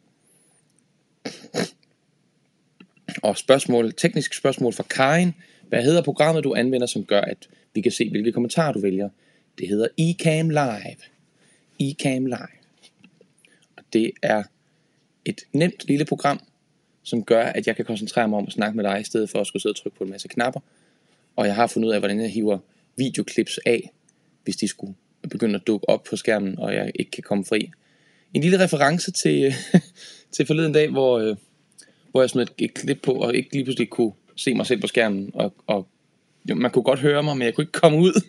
Og 3.22 3.38
spørgsmål, 3.38 3.92
teknisk 3.92 4.34
spørgsmål 4.34 4.72
fra 4.72 4.84
Karin. 4.90 5.32
Hvad 5.68 5.82
hedder 5.82 6.02
programmet, 6.02 6.44
du 6.44 6.54
anvender, 6.54 6.86
som 6.86 7.04
gør, 7.04 7.20
at 7.20 7.48
vi 7.74 7.80
kan 7.80 7.92
se, 7.92 8.10
hvilke 8.10 8.32
kommentarer 8.32 8.72
du 8.72 8.80
vælger? 8.80 9.08
Det 9.58 9.68
hedder 9.68 9.88
eCam 9.98 10.50
Live. 10.50 10.96
eCam 11.80 12.26
Live. 12.26 12.48
Og 13.76 13.82
det 13.92 14.10
er 14.22 14.42
et 15.24 15.40
nemt 15.52 15.84
lille 15.88 16.04
program, 16.04 16.40
som 17.02 17.24
gør, 17.24 17.44
at 17.44 17.66
jeg 17.66 17.76
kan 17.76 17.84
koncentrere 17.84 18.28
mig 18.28 18.38
om 18.38 18.46
at 18.46 18.52
snakke 18.52 18.76
med 18.76 18.84
dig, 18.84 19.00
i 19.00 19.04
stedet 19.04 19.30
for 19.30 19.40
at 19.40 19.46
skulle 19.46 19.62
sidde 19.62 19.72
og 19.72 19.76
trykke 19.76 19.98
på 19.98 20.04
en 20.04 20.10
masse 20.10 20.28
knapper. 20.28 20.60
Og 21.36 21.46
jeg 21.46 21.54
har 21.54 21.66
fundet 21.66 21.88
ud 21.88 21.92
af, 21.92 22.00
hvordan 22.00 22.20
jeg 22.20 22.30
hiver 22.30 22.58
videoklips 22.96 23.58
af, 23.58 23.92
hvis 24.44 24.56
de 24.56 24.68
skulle 24.68 24.94
begynde 25.28 25.54
at 25.54 25.66
dukke 25.66 25.88
op 25.88 26.04
på 26.10 26.16
skærmen, 26.16 26.58
og 26.58 26.74
jeg 26.74 26.92
ikke 26.94 27.10
kan 27.10 27.22
komme 27.22 27.44
fri. 27.44 27.70
En 28.34 28.42
lille 28.42 28.64
reference 28.64 29.12
til, 29.12 29.54
til 30.34 30.46
forleden 30.46 30.72
dag, 30.72 30.90
hvor, 30.90 31.18
øh, 31.18 31.36
hvor 32.10 32.22
jeg 32.22 32.30
smed 32.30 32.42
et, 32.42 32.52
et 32.58 32.74
klip 32.74 33.00
på, 33.02 33.12
og 33.12 33.34
ikke 33.34 33.52
lige 33.52 33.64
pludselig 33.64 33.90
kunne 33.90 34.12
se 34.36 34.54
mig 34.54 34.66
selv 34.66 34.80
på 34.80 34.86
skærmen, 34.86 35.30
og, 35.34 35.54
og 35.66 35.88
jo, 36.50 36.54
man 36.54 36.70
kunne 36.70 36.82
godt 36.82 37.00
høre 37.00 37.22
mig, 37.22 37.36
men 37.36 37.44
jeg 37.46 37.54
kunne 37.54 37.62
ikke 37.62 37.72
komme 37.72 37.98
ud. 37.98 38.20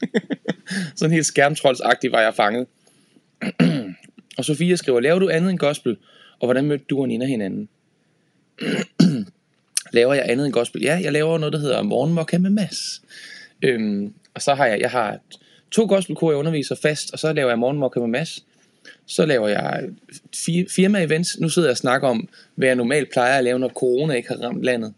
Sådan 0.96 1.14
helt 1.14 1.26
skærmtroldsagtigt 1.26 2.14
var 2.14 2.22
jeg 2.22 2.36
fanget. 2.36 2.68
og 4.38 4.46
Sofia 4.46 4.76
skriver, 4.76 5.00
laver 5.00 5.20
du 5.20 5.30
andet 5.30 5.50
end 5.50 5.60
gospel, 5.60 5.98
og 6.40 6.48
hvordan 6.48 6.66
mødte 6.66 6.86
du 6.90 7.02
og 7.02 7.08
Nina 7.08 7.26
hinanden? 7.26 7.70
laver 9.94 10.14
jeg 10.14 10.26
andet 10.28 10.46
end 10.46 10.54
gospel? 10.54 10.82
Ja, 10.82 11.00
jeg 11.04 11.12
laver 11.12 11.38
noget, 11.38 11.54
der 11.54 11.60
hedder 11.60 11.84
Morgenmokka 11.84 12.38
med 12.38 12.50
Mads. 12.50 13.02
Øhm, 13.62 14.14
og 14.34 14.42
så 14.42 14.54
har 14.54 14.66
jeg, 14.66 14.80
jeg 14.80 14.92
har 14.92 15.20
to 15.72 15.86
gospelkor, 15.86 16.32
jeg 16.32 16.38
underviser 16.38 16.76
fast, 16.76 17.14
og 17.14 17.20
så 17.20 17.34
laver 17.34 17.50
jeg 17.50 17.60
Morgenmokka 17.60 18.00
med 18.00 18.08
Mads. 18.08 18.46
Så 19.06 19.26
laver 19.26 19.48
jeg 19.48 19.90
firma-events. 20.70 21.42
Nu 21.42 21.50
sidder 21.50 21.68
jeg 21.68 21.72
og 21.72 21.78
snakker 21.78 22.08
om, 22.08 22.30
hvad 22.56 22.68
jeg 22.68 22.76
normalt 22.76 23.12
plejer 23.12 23.38
at 23.38 23.44
lave, 23.44 23.60
når 23.60 23.70
corona 23.70 24.14
ikke 24.14 24.30
har 24.30 24.36
ramt 24.36 24.64
landet. 24.64 24.94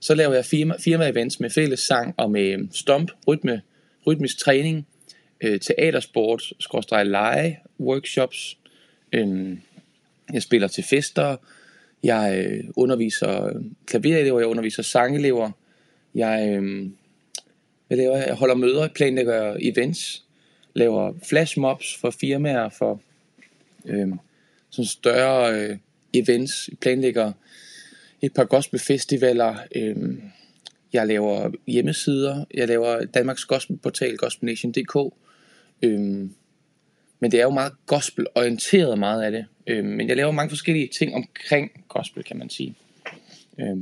Så 0.00 0.14
laver 0.14 0.34
jeg 0.34 0.44
firma, 0.44 0.74
firma-events 0.74 1.36
med 1.40 1.50
fælles 1.50 1.80
sang 1.80 2.14
og 2.16 2.30
med 2.30 2.52
øhm, 2.52 2.68
stomp, 2.72 3.10
rytme, 3.28 3.62
rytmisk 4.06 4.38
træning, 4.38 4.86
øh, 5.40 5.60
teatersport, 5.60 6.52
skråstrej 6.60 7.04
lege, 7.04 7.58
workshops. 7.80 8.58
Øh, 9.12 9.56
jeg 10.32 10.42
spiller 10.42 10.68
til 10.68 10.84
fester. 10.84 11.36
Jeg 12.02 12.44
øh, 12.46 12.64
underviser 12.76 13.44
øh, 13.44 13.54
klaverelever, 13.86 14.40
jeg 14.40 14.48
underviser 14.48 14.82
sangelever. 14.82 15.50
Jeg, 16.14 16.48
øh, 16.48 16.90
jeg, 17.94 18.02
laver 18.02 18.16
jeg? 18.16 18.26
jeg 18.28 18.34
holder 18.34 18.54
møder, 18.54 18.88
planlægger 18.88 19.56
events, 19.60 20.24
laver 20.74 21.12
flashmobs 21.28 21.96
for 21.96 22.10
firmaer, 22.10 22.68
for 22.68 23.00
øh, 23.84 24.08
sådan 24.70 24.86
større 24.86 25.60
øh, 25.60 25.76
events, 26.12 26.70
planlægger 26.80 27.32
et 28.22 28.34
par 28.34 28.44
gospelfestivaler, 28.44 29.56
øh, 29.74 29.96
jeg 30.92 31.06
laver 31.06 31.50
hjemmesider, 31.66 32.44
jeg 32.54 32.68
laver 32.68 33.04
Danmarks 33.04 33.44
gospelportal, 33.44 34.16
gospelnation.dk, 34.16 35.14
øh, 35.82 36.00
men 37.20 37.30
det 37.30 37.34
er 37.34 37.42
jo 37.44 37.50
meget 37.50 37.72
gospelorienteret 37.86 38.98
meget 38.98 39.22
af 39.22 39.30
det, 39.30 39.46
øh, 39.66 39.84
men 39.84 40.08
jeg 40.08 40.16
laver 40.16 40.30
mange 40.30 40.50
forskellige 40.50 40.88
ting 40.88 41.14
omkring 41.14 41.70
gospel, 41.88 42.24
kan 42.24 42.38
man 42.38 42.50
sige. 42.50 42.74
Øh, 43.60 43.76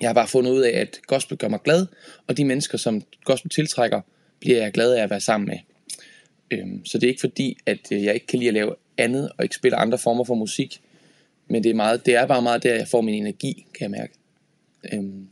jeg 0.00 0.08
har 0.08 0.14
bare 0.14 0.28
fundet 0.28 0.50
ud 0.50 0.60
af, 0.60 0.78
at 0.80 1.00
gospel 1.06 1.38
gør 1.38 1.48
mig 1.48 1.60
glad, 1.64 1.86
og 2.26 2.36
de 2.36 2.44
mennesker, 2.44 2.78
som 2.78 3.02
gospel 3.24 3.50
tiltrækker, 3.50 4.00
bliver 4.40 4.62
jeg 4.62 4.72
glad 4.72 4.94
af 4.94 5.02
at 5.02 5.10
være 5.10 5.20
sammen 5.20 5.46
med. 5.46 5.58
Øhm, 6.50 6.84
så 6.84 6.98
det 6.98 7.06
er 7.06 7.08
ikke 7.08 7.20
fordi, 7.20 7.58
at 7.66 7.92
øh, 7.92 8.04
jeg 8.04 8.14
ikke 8.14 8.26
kan 8.26 8.38
lide 8.38 8.48
at 8.48 8.54
lave 8.54 8.74
andet, 8.98 9.32
og 9.38 9.44
ikke 9.44 9.54
spille 9.54 9.76
andre 9.76 9.98
former 9.98 10.24
for 10.24 10.34
musik. 10.34 10.80
Men 11.48 11.64
det 11.64 11.70
er, 11.70 11.74
meget, 11.74 12.06
det 12.06 12.14
er 12.14 12.26
bare 12.26 12.42
meget 12.42 12.62
der, 12.62 12.74
jeg 12.74 12.88
får 12.88 13.00
min 13.00 13.14
energi, 13.14 13.66
kan 13.74 13.82
jeg 13.82 13.90
mærke. 13.90 14.14
Øhm, 14.92 15.28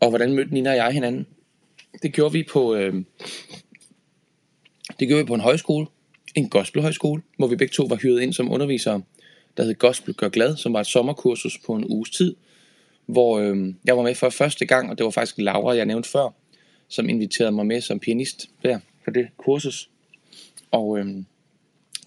og 0.00 0.08
hvordan 0.08 0.32
mødte 0.32 0.54
Nina 0.54 0.70
og 0.70 0.76
jeg 0.76 0.92
hinanden? 0.92 1.26
Det 2.02 2.12
gjorde 2.12 2.32
vi 2.32 2.46
på, 2.52 2.74
øhm, 2.74 3.06
det 5.00 5.08
gjorde 5.08 5.22
vi 5.22 5.26
på 5.26 5.34
en 5.34 5.40
højskole, 5.40 5.86
en 6.34 6.48
gospelhøjskole, 6.48 7.22
hvor 7.36 7.46
vi 7.46 7.56
begge 7.56 7.72
to 7.72 7.84
var 7.84 7.96
hyret 7.96 8.20
ind 8.20 8.32
som 8.32 8.52
undervisere, 8.52 9.02
der 9.56 9.64
hed 9.64 9.74
Gospel 9.74 10.14
Gør 10.14 10.28
Glad, 10.28 10.56
som 10.56 10.72
var 10.72 10.80
et 10.80 10.86
sommerkursus 10.86 11.58
på 11.66 11.74
en 11.74 11.84
uges 11.84 12.10
tid, 12.10 12.36
hvor 13.12 13.38
øh, 13.38 13.74
jeg 13.84 13.96
var 13.96 14.02
med 14.02 14.14
for 14.14 14.30
første 14.30 14.66
gang, 14.66 14.90
og 14.90 14.98
det 14.98 15.04
var 15.04 15.10
faktisk 15.10 15.38
Laura, 15.38 15.76
jeg 15.76 15.86
nævnte 15.86 16.08
før, 16.08 16.34
som 16.88 17.08
inviterede 17.08 17.52
mig 17.52 17.66
med 17.66 17.80
som 17.80 18.00
pianist 18.00 18.50
der 18.62 18.78
på 19.04 19.10
det 19.10 19.28
kursus. 19.36 19.90
Og 20.70 20.98
øh, 20.98 21.06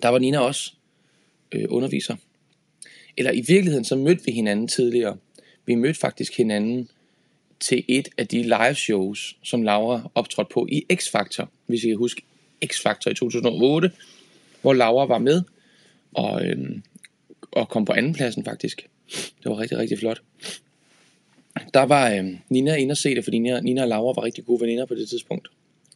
der 0.01 0.09
var 0.09 0.19
Nina 0.19 0.39
også 0.39 0.73
øh, 1.51 1.65
underviser. 1.69 2.15
Eller 3.17 3.31
i 3.31 3.43
virkeligheden, 3.47 3.85
så 3.85 3.95
mødte 3.95 4.25
vi 4.25 4.31
hinanden 4.31 4.67
tidligere. 4.67 5.17
Vi 5.65 5.75
mødte 5.75 5.99
faktisk 5.99 6.37
hinanden 6.37 6.89
til 7.59 7.83
et 7.87 8.09
af 8.17 8.27
de 8.27 8.43
live 8.43 8.75
shows, 8.75 9.37
som 9.43 9.61
Laura 9.61 10.11
optrådte 10.15 10.49
på 10.53 10.67
i 10.71 10.85
X-Factor, 10.93 11.45
hvis 11.65 11.83
I 11.83 11.87
kan 11.87 11.97
huske 11.97 12.21
X-Factor 12.65 13.09
i 13.09 13.13
2008, 13.13 13.91
hvor 14.61 14.73
Laura 14.73 15.05
var 15.05 15.17
med 15.17 15.41
og, 16.13 16.45
øh, 16.45 16.79
og 17.51 17.69
kom 17.69 17.85
på 17.85 17.93
andenpladsen 17.93 18.45
faktisk. 18.45 18.87
Det 19.09 19.51
var 19.51 19.59
rigtig, 19.59 19.77
rigtig 19.77 19.99
flot. 19.99 20.21
Der 21.73 21.83
var 21.83 22.11
øh, 22.11 22.25
Nina 22.49 22.75
inde 22.75 22.91
og 22.91 22.97
se 22.97 23.15
det, 23.15 23.23
fordi 23.23 23.39
Nina, 23.39 23.59
Nina 23.59 23.81
og 23.81 23.87
Laura 23.87 24.13
var 24.13 24.23
rigtig 24.23 24.45
gode 24.45 24.61
veninder 24.61 24.85
på 24.85 24.95
det 24.95 25.09
tidspunkt. 25.09 25.47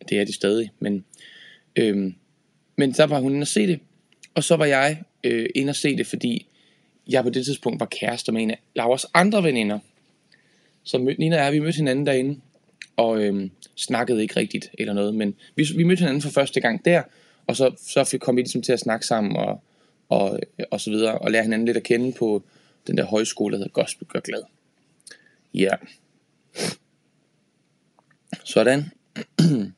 Det 0.09 0.19
er 0.19 0.25
de 0.25 0.33
stadig, 0.33 0.71
men, 0.79 1.05
øh, 1.75 2.13
men 2.75 2.91
der 2.91 3.05
var 3.05 3.19
hun 3.19 3.31
inde 3.31 3.43
og 3.43 3.47
se 3.47 3.67
det. 3.67 3.79
Og 4.35 4.43
så 4.43 4.55
var 4.55 4.65
jeg 4.65 5.01
øh, 5.23 5.49
inde 5.55 5.69
og 5.69 5.75
se 5.75 5.97
det, 5.97 6.07
fordi 6.07 6.47
jeg 7.09 7.23
på 7.23 7.29
det 7.29 7.45
tidspunkt 7.45 7.79
var 7.79 7.85
kærester 7.85 8.31
med 8.31 8.41
en 8.41 8.51
af 8.51 8.59
Lauras 8.75 9.05
andre 9.13 9.43
veninder. 9.43 9.79
Så 10.83 10.97
mød, 10.97 11.15
Nina 11.17 11.37
og 11.37 11.43
jeg, 11.43 11.53
vi 11.53 11.59
mødte 11.59 11.77
hinanden 11.77 12.05
derinde, 12.05 12.39
og 12.97 13.23
øh, 13.23 13.49
snakkede 13.75 14.21
ikke 14.21 14.39
rigtigt 14.39 14.71
eller 14.77 14.93
noget, 14.93 15.15
men 15.15 15.35
vi, 15.55 15.67
vi 15.75 15.83
mødte 15.83 15.99
hinanden 15.99 16.21
for 16.21 16.29
første 16.29 16.61
gang 16.61 16.85
der, 16.85 17.01
og 17.47 17.55
så, 17.55 17.71
så 17.77 18.17
kom 18.17 18.35
vi 18.35 18.41
ligesom 18.41 18.61
til 18.61 18.73
at 18.73 18.79
snakke 18.79 19.05
sammen 19.05 19.35
og, 19.35 19.61
og, 20.09 20.39
og 20.71 20.81
så 20.81 20.89
videre, 20.89 21.17
og 21.17 21.31
lære 21.31 21.43
hinanden 21.43 21.65
lidt 21.65 21.77
at 21.77 21.83
kende 21.83 22.11
på 22.11 22.43
den 22.87 22.97
der 22.97 23.05
højskole, 23.05 23.51
der 23.51 23.57
hedder 23.57 23.71
Gospel 23.71 24.07
Gør 24.07 24.19
Glad. 24.19 24.56
Ja. 25.57 25.71
Sådan. 28.43 28.91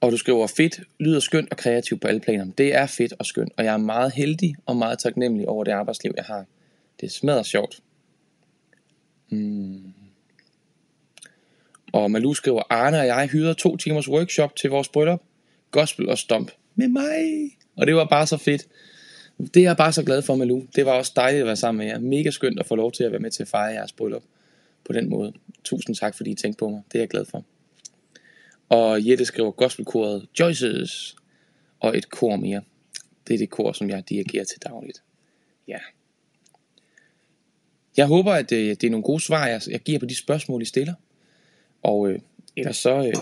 og 0.00 0.12
du 0.12 0.16
skriver 0.16 0.46
fedt, 0.46 0.80
lyder 1.00 1.20
skønt 1.20 1.50
og 1.50 1.56
kreativt 1.56 2.00
på 2.00 2.08
alle 2.08 2.20
planer. 2.20 2.52
Det 2.58 2.74
er 2.74 2.86
fedt 2.86 3.14
og 3.18 3.26
skønt, 3.26 3.52
og 3.56 3.64
jeg 3.64 3.72
er 3.72 3.78
meget 3.78 4.12
heldig 4.12 4.54
og 4.66 4.76
meget 4.76 4.98
taknemmelig 4.98 5.48
over 5.48 5.64
det 5.64 5.72
arbejdsliv, 5.72 6.12
jeg 6.16 6.24
har. 6.24 6.44
Det 7.00 7.12
smadrer 7.12 7.42
sjovt. 7.42 7.80
Mm. 9.30 9.92
Og 11.92 12.10
Malu 12.10 12.34
skriver, 12.34 12.62
Arne 12.70 13.00
og 13.00 13.06
jeg 13.06 13.26
hyrede 13.26 13.54
to 13.54 13.76
timers 13.76 14.08
workshop 14.08 14.56
til 14.56 14.70
vores 14.70 14.88
bryllup. 14.88 15.22
Gospel 15.70 16.08
og 16.08 16.18
stomp. 16.18 16.50
Med 16.74 16.88
mig. 16.88 17.50
Og 17.76 17.86
det 17.86 17.94
var 17.96 18.04
bare 18.04 18.26
så 18.26 18.36
fedt. 18.36 18.66
Det 19.38 19.56
er 19.56 19.62
jeg 19.62 19.76
bare 19.76 19.92
så 19.92 20.02
glad 20.02 20.22
for, 20.22 20.34
Malou. 20.34 20.66
Det 20.76 20.86
var 20.86 20.92
også 20.92 21.12
dejligt 21.16 21.40
at 21.40 21.46
være 21.46 21.56
sammen 21.56 21.78
med 21.78 21.86
jer. 21.86 21.98
Mega 21.98 22.30
skønt 22.30 22.60
at 22.60 22.66
få 22.66 22.74
lov 22.74 22.92
til 22.92 23.04
at 23.04 23.10
være 23.12 23.20
med 23.20 23.30
til 23.30 23.42
at 23.42 23.48
fejre 23.48 23.72
jeres 23.72 23.92
bryllup 23.92 24.22
på 24.84 24.92
den 24.92 25.10
måde. 25.10 25.32
Tusind 25.64 25.96
tak, 25.96 26.14
fordi 26.14 26.30
I 26.30 26.34
tænkte 26.34 26.58
på 26.58 26.68
mig. 26.68 26.82
Det 26.92 26.98
er 26.98 27.02
jeg 27.02 27.08
glad 27.08 27.24
for. 27.24 27.44
Og 28.68 29.08
Jette 29.08 29.24
skriver 29.24 29.50
gospelkoret 29.50 30.26
Joyces 30.40 31.16
og 31.80 31.98
et 31.98 32.10
kor 32.10 32.36
mere. 32.36 32.62
Det 33.28 33.34
er 33.34 33.38
det 33.38 33.50
kor, 33.50 33.72
som 33.72 33.90
jeg 33.90 34.08
dirigerer 34.08 34.44
til 34.44 34.62
dagligt. 34.62 35.02
Ja. 35.68 35.78
Jeg 37.96 38.06
håber, 38.06 38.32
at 38.32 38.52
øh, 38.52 38.68
det 38.68 38.84
er 38.84 38.90
nogle 38.90 39.04
gode 39.04 39.20
svar, 39.20 39.46
jeg 39.46 39.80
giver 39.84 39.98
på 39.98 40.06
de 40.06 40.16
spørgsmål, 40.16 40.62
I 40.62 40.64
stiller. 40.64 40.94
Og 41.82 42.08
øh, 42.08 42.18
ellers 42.56 42.76
så, 42.76 43.06
øh, 43.06 43.14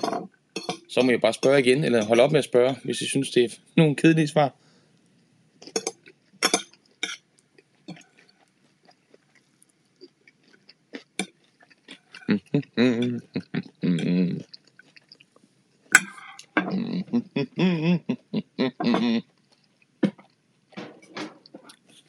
så 0.89 1.03
må 1.03 1.11
jeg 1.11 1.21
bare 1.21 1.33
spørge 1.33 1.61
igen, 1.61 1.85
eller 1.85 2.05
holde 2.05 2.23
op 2.23 2.33
med 2.33 2.39
at 2.39 2.45
spørge, 2.45 2.77
hvis 2.85 3.01
I 3.01 3.07
synes, 3.07 3.31
det 3.31 3.45
er 3.45 3.49
nogle 3.77 3.97
kedelige 3.97 4.29
svar. 4.29 4.55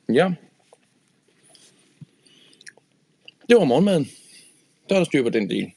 Ja. 0.10 0.34
Det 3.50 3.58
var 3.58 3.64
morgenmaden. 3.64 4.08
Der 4.90 4.96
er 4.96 5.00
der 5.00 5.06
styr 5.06 5.24
på 5.24 5.30
den 5.30 5.50
del. 5.50 5.72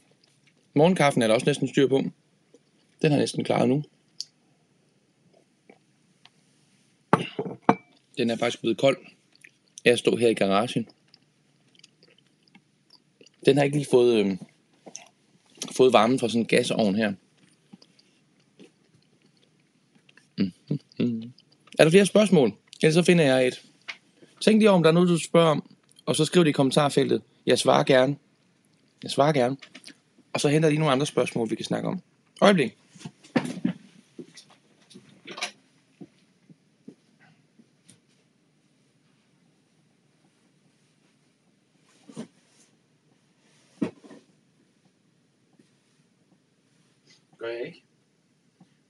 Morgenkaffen 0.74 1.22
er 1.22 1.26
der 1.26 1.34
også 1.34 1.46
næsten 1.46 1.68
styr 1.68 1.88
på. 1.88 2.02
Den 3.02 3.10
har 3.10 3.18
næsten 3.18 3.44
klaret 3.44 3.68
nu. 3.68 3.82
Den 8.18 8.30
er 8.30 8.36
faktisk 8.36 8.60
blevet 8.60 8.78
kold. 8.78 8.96
Jeg 9.84 9.98
står 9.98 10.16
her 10.16 10.28
i 10.28 10.34
garagen. 10.34 10.88
Den 13.46 13.56
har 13.56 13.64
ikke 13.64 13.76
lige 13.76 13.88
fået, 13.90 14.24
øh, 14.24 14.36
fået 15.76 15.92
varmen 15.92 16.18
fra 16.18 16.28
sådan 16.28 16.40
en 16.40 16.46
gasovn 16.46 16.94
her. 16.94 17.12
Mm, 20.38 20.52
mm, 20.70 20.78
mm. 20.98 21.32
Er 21.78 21.84
der 21.84 21.90
flere 21.90 22.06
spørgsmål? 22.06 22.52
Ellers 22.82 22.94
så 22.94 23.02
finder 23.02 23.24
jeg 23.24 23.46
et. 23.46 23.62
Tænk 24.40 24.58
lige 24.58 24.70
om 24.70 24.82
der 24.82 24.90
er 24.90 24.94
noget, 24.94 25.08
du 25.08 25.18
spørger 25.18 25.50
om, 25.50 25.70
og 26.06 26.16
så 26.16 26.24
skriv 26.24 26.44
det 26.44 26.48
i 26.48 26.52
kommentarfeltet. 26.52 27.22
Jeg 27.46 27.58
svarer 27.58 27.84
gerne. 27.84 28.16
Jeg 29.02 29.10
svarer 29.10 29.32
gerne. 29.32 29.56
Og 30.32 30.40
så 30.40 30.48
henter 30.48 30.66
jeg 30.66 30.72
lige 30.72 30.80
nogle 30.80 30.92
andre 30.92 31.06
spørgsmål, 31.06 31.50
vi 31.50 31.54
kan 31.54 31.64
snakke 31.64 31.88
om. 31.88 32.02
Øjeblik. 32.40 32.76
Gør 47.38 47.48
jeg 47.48 47.66
ikke? 47.66 47.82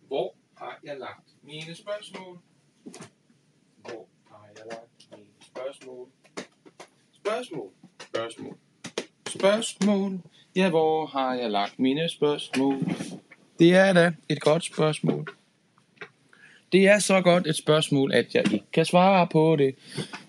Hvor 0.06 0.34
har 0.54 0.80
jeg 0.84 0.96
lagt 0.98 1.28
mine 1.42 1.74
spørgsmål? 1.74 2.38
Hvor 3.80 4.08
har 4.30 4.48
jeg 4.56 4.64
lagt 4.70 5.10
mine 5.10 5.26
spørgsmål? 5.40 6.08
Spørgsmål, 7.12 7.70
spørgsmål, 8.00 8.56
spørgsmål. 9.28 10.20
Ja, 10.56 10.70
hvor 10.70 11.06
har 11.06 11.34
jeg 11.34 11.50
lagt 11.50 11.78
mine 11.78 12.08
spørgsmål? 12.08 12.78
Det 13.58 13.74
er 13.74 13.92
da 13.92 14.12
et 14.28 14.40
godt 14.40 14.64
spørgsmål. 14.64 15.26
Det 16.72 16.88
er 16.88 16.98
så 16.98 17.20
godt 17.20 17.46
et 17.46 17.56
spørgsmål, 17.56 18.12
at 18.12 18.34
jeg 18.34 18.52
ikke 18.52 18.66
kan 18.72 18.84
svare 18.84 19.26
på 19.26 19.56
det. 19.56 19.74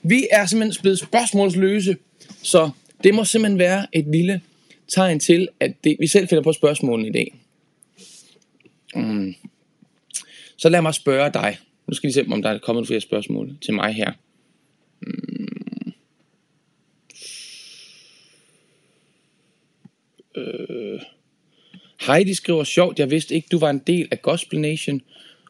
Vi 0.01 0.27
er 0.31 0.45
simpelthen 0.45 0.81
blevet 0.81 0.99
spørgsmålsløse, 0.99 1.97
så 2.43 2.71
det 3.03 3.15
må 3.15 3.25
simpelthen 3.25 3.59
være 3.59 3.87
et 3.93 4.07
lille 4.07 4.41
tegn 4.87 5.19
til, 5.19 5.49
at 5.59 5.83
det, 5.83 5.97
vi 5.99 6.07
selv 6.07 6.27
finder 6.27 6.43
på 6.43 6.53
spørgsmålene 6.53 7.09
i 7.09 7.11
dag. 7.11 7.33
Mm. 8.95 9.35
Så 10.67 10.71
lad 10.71 10.81
mig 10.81 10.93
spørge 10.93 11.29
dig. 11.33 11.57
Nu 11.87 11.93
skal 11.93 12.07
vi 12.07 12.13
se, 12.13 12.25
om 12.31 12.41
der 12.41 12.49
er 12.49 12.57
kommet 12.57 12.87
flere 12.87 13.01
spørgsmål 13.01 13.57
til 13.61 13.73
mig 13.73 13.93
her. 13.93 14.11
Mm. 15.01 15.93
Øh. 20.35 21.01
Heidi 22.07 22.33
skriver, 22.33 22.63
sjovt, 22.63 22.99
jeg 22.99 23.11
vidste 23.11 23.35
ikke, 23.35 23.47
du 23.51 23.59
var 23.59 23.69
en 23.69 23.79
del 23.79 24.07
af 24.11 24.21
Gospel 24.21 24.59
Nation. 24.59 25.01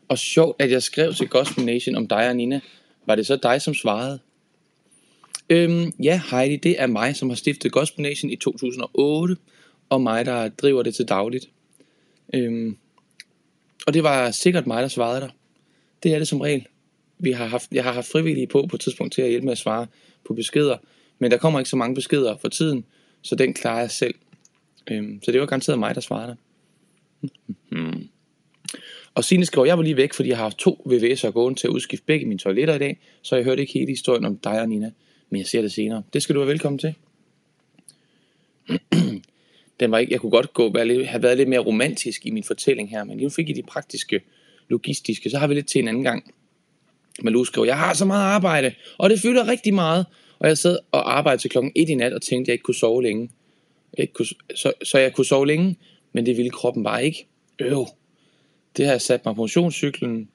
Og 0.07 0.17
sjovt, 0.17 0.61
at 0.61 0.71
jeg 0.71 0.83
skrev 0.83 1.13
til 1.13 1.27
Gospel 1.27 1.65
Nation 1.65 1.95
om 1.95 2.07
dig 2.07 2.29
og 2.29 2.35
Nina. 2.35 2.61
Var 3.05 3.15
det 3.15 3.25
så 3.27 3.35
dig, 3.35 3.61
som 3.61 3.73
svarede? 3.73 4.19
Øhm, 5.49 5.93
ja, 6.03 6.21
Heidi, 6.31 6.55
det 6.55 6.81
er 6.81 6.87
mig, 6.87 7.15
som 7.15 7.29
har 7.29 7.35
stiftet 7.35 7.71
Gospel 7.71 8.01
Nation 8.01 8.31
i 8.31 8.35
2008. 8.35 9.37
Og 9.89 10.01
mig, 10.01 10.25
der 10.25 10.49
driver 10.49 10.83
det 10.83 10.95
til 10.95 11.05
dagligt. 11.05 11.49
Øhm, 12.33 12.77
og 13.87 13.93
det 13.93 14.03
var 14.03 14.31
sikkert 14.31 14.67
mig, 14.67 14.81
der 14.81 14.87
svarede 14.87 15.21
dig. 15.21 15.29
Det 16.03 16.13
er 16.13 16.17
det 16.17 16.27
som 16.27 16.41
regel. 16.41 16.67
Vi 17.19 17.31
har 17.31 17.45
haft, 17.45 17.71
jeg 17.71 17.83
har 17.83 17.91
haft 17.91 18.11
frivillige 18.11 18.47
på 18.47 18.67
på 18.69 18.75
et 18.75 18.81
tidspunkt 18.81 19.13
til 19.13 19.21
at 19.21 19.29
hjælpe 19.29 19.45
med 19.45 19.51
at 19.51 19.57
svare 19.57 19.87
på 20.27 20.33
beskeder. 20.33 20.77
Men 21.19 21.31
der 21.31 21.37
kommer 21.37 21.59
ikke 21.59 21.69
så 21.69 21.75
mange 21.75 21.95
beskeder 21.95 22.37
for 22.37 22.47
tiden, 22.47 22.85
så 23.21 23.35
den 23.35 23.53
klarer 23.53 23.79
jeg 23.79 23.91
selv. 23.91 24.15
Øhm, 24.91 25.19
så 25.23 25.31
det 25.31 25.41
var 25.41 25.45
garanteret 25.45 25.79
mig, 25.79 25.95
der 25.95 26.01
svarede 26.01 26.27
dig. 26.27 26.37
Hmm. 27.69 28.07
Og 29.15 29.23
Signe 29.23 29.45
skriver, 29.45 29.65
jeg 29.65 29.77
var 29.77 29.83
lige 29.83 29.97
væk, 29.97 30.13
fordi 30.13 30.29
jeg 30.29 30.37
har 30.37 30.43
haft 30.43 30.57
to 30.57 30.85
VVS'er 30.89 31.31
gående 31.31 31.59
til 31.59 31.67
at 31.67 31.71
udskifte 31.71 32.05
begge 32.05 32.25
mine 32.25 32.39
toiletter 32.39 32.75
i 32.75 32.79
dag, 32.79 32.99
så 33.21 33.35
jeg 33.35 33.45
hørte 33.45 33.61
ikke 33.61 33.73
hele 33.73 33.91
historien 33.91 34.25
om 34.25 34.37
dig 34.37 34.61
og 34.61 34.69
Nina, 34.69 34.91
men 35.29 35.39
jeg 35.39 35.47
ser 35.47 35.61
det 35.61 35.71
senere. 35.71 36.03
Det 36.13 36.23
skal 36.23 36.35
du 36.35 36.39
være 36.39 36.49
velkommen 36.49 36.79
til 36.79 36.95
den 39.79 39.91
var 39.91 39.97
ikke, 39.97 40.13
jeg 40.13 40.21
kunne 40.21 40.31
godt 40.31 40.53
gå, 40.53 40.73
have 41.05 41.23
været 41.23 41.37
lidt 41.37 41.49
mere 41.49 41.59
romantisk 41.59 42.25
i 42.25 42.31
min 42.31 42.43
fortælling 42.43 42.89
her, 42.89 43.03
men 43.03 43.17
nu 43.17 43.29
fik 43.29 43.49
I 43.49 43.53
de 43.53 43.63
praktiske, 43.63 44.21
logistiske, 44.69 45.29
så 45.29 45.37
har 45.37 45.47
vi 45.47 45.53
lidt 45.53 45.67
til 45.67 45.79
en 45.79 45.87
anden 45.87 46.03
gang. 46.03 46.33
Malou 47.23 47.43
skrev, 47.43 47.65
jeg 47.65 47.77
har 47.77 47.93
så 47.93 48.05
meget 48.05 48.23
arbejde, 48.23 48.73
og 48.97 49.09
det 49.09 49.19
fylder 49.19 49.47
rigtig 49.47 49.73
meget, 49.73 50.05
og 50.39 50.47
jeg 50.47 50.57
sad 50.57 50.79
og 50.91 51.17
arbejdede 51.17 51.41
til 51.41 51.49
klokken 51.49 51.71
1 51.75 51.89
i 51.89 51.95
nat 51.95 52.13
og 52.13 52.21
tænkte, 52.21 52.43
at 52.43 52.47
jeg 52.47 52.53
ikke 52.53 52.63
kunne 52.63 52.75
sove 52.75 53.03
længe. 53.03 53.29
Jeg 53.97 54.03
ikke 54.03 54.13
kunne, 54.13 54.27
så, 54.55 54.73
så 54.83 54.97
jeg 54.97 55.13
kunne 55.13 55.25
sove 55.25 55.47
længe, 55.47 55.77
men 56.13 56.25
det 56.25 56.37
ville 56.37 56.51
kroppen 56.51 56.83
bare 56.83 57.05
ikke. 57.05 57.27
Øv. 57.59 57.87
Det 58.77 58.85
har 58.85 58.93
jeg 58.93 59.01
sat 59.01 59.25
mig 59.25 59.35
på 59.35 59.41
motionscyklen 59.41 60.29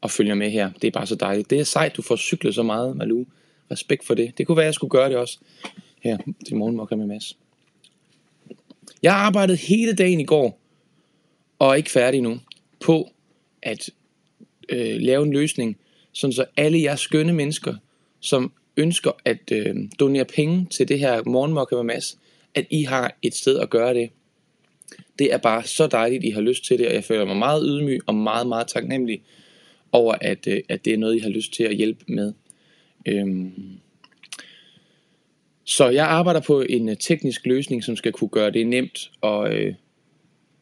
og 0.00 0.10
følger 0.10 0.34
med 0.34 0.50
her. 0.50 0.70
Det 0.82 0.88
er 0.88 0.92
bare 0.92 1.06
så 1.06 1.14
dejligt. 1.14 1.50
Det 1.50 1.60
er 1.60 1.64
sejt, 1.64 1.96
du 1.96 2.02
får 2.02 2.16
cyklet 2.16 2.54
så 2.54 2.62
meget, 2.62 2.96
Malou. 2.96 3.26
Respekt 3.70 4.06
for 4.06 4.14
det. 4.14 4.38
Det 4.38 4.46
kunne 4.46 4.56
være, 4.56 4.64
at 4.64 4.66
jeg 4.66 4.74
skulle 4.74 4.90
gøre 4.90 5.08
det 5.08 5.16
også. 5.16 5.38
Her 6.00 6.18
til 6.46 6.56
morgenmokker 6.56 6.96
med 6.96 7.06
Mads. 7.06 7.36
Jeg 9.02 9.12
har 9.12 9.18
arbejdet 9.18 9.58
hele 9.58 9.92
dagen 9.92 10.20
i 10.20 10.24
går, 10.24 10.60
og 11.58 11.70
er 11.70 11.74
ikke 11.74 11.90
færdig 11.90 12.20
nu, 12.20 12.40
på 12.80 13.10
at 13.62 13.90
øh, 14.68 14.96
lave 15.00 15.22
en 15.22 15.32
løsning, 15.32 15.76
sådan 16.12 16.32
så 16.32 16.44
alle 16.56 16.82
jer 16.82 16.96
skønne 16.96 17.32
mennesker, 17.32 17.74
som 18.20 18.52
ønsker 18.76 19.10
at 19.24 19.52
øh, 19.52 19.76
donere 20.00 20.24
penge 20.24 20.66
til 20.70 20.88
det 20.88 20.98
her 20.98 21.22
morgenmokke 21.26 21.74
med 21.74 21.82
Mads, 21.82 22.18
at 22.54 22.66
I 22.70 22.82
har 22.82 23.16
et 23.22 23.34
sted 23.34 23.58
at 23.58 23.70
gøre 23.70 23.94
det. 23.94 24.10
Det 25.18 25.32
er 25.32 25.38
bare 25.38 25.64
så 25.64 25.86
dejligt, 25.86 26.24
I 26.24 26.30
har 26.30 26.40
lyst 26.40 26.64
til 26.64 26.78
det, 26.78 26.88
og 26.88 26.94
jeg 26.94 27.04
føler 27.04 27.24
mig 27.24 27.36
meget 27.36 27.64
ydmyg 27.66 28.00
og 28.06 28.14
meget, 28.14 28.46
meget 28.46 28.66
taknemmelig 28.66 29.22
over, 29.92 30.14
at, 30.20 30.46
øh, 30.46 30.60
at 30.68 30.84
det 30.84 30.92
er 30.92 30.98
noget, 30.98 31.16
I 31.16 31.18
har 31.18 31.28
lyst 31.28 31.52
til 31.52 31.64
at 31.64 31.76
hjælpe 31.76 32.04
med. 32.08 32.32
Øhm, 33.06 33.52
så 35.72 35.88
jeg 35.88 36.06
arbejder 36.06 36.40
på 36.40 36.60
en 36.60 36.88
øh, 36.88 36.96
teknisk 36.96 37.46
løsning, 37.46 37.84
som 37.84 37.96
skal 37.96 38.12
kunne 38.12 38.30
gøre 38.30 38.50
det 38.50 38.66
nemt 38.66 39.10
og, 39.20 39.54
øh, 39.54 39.74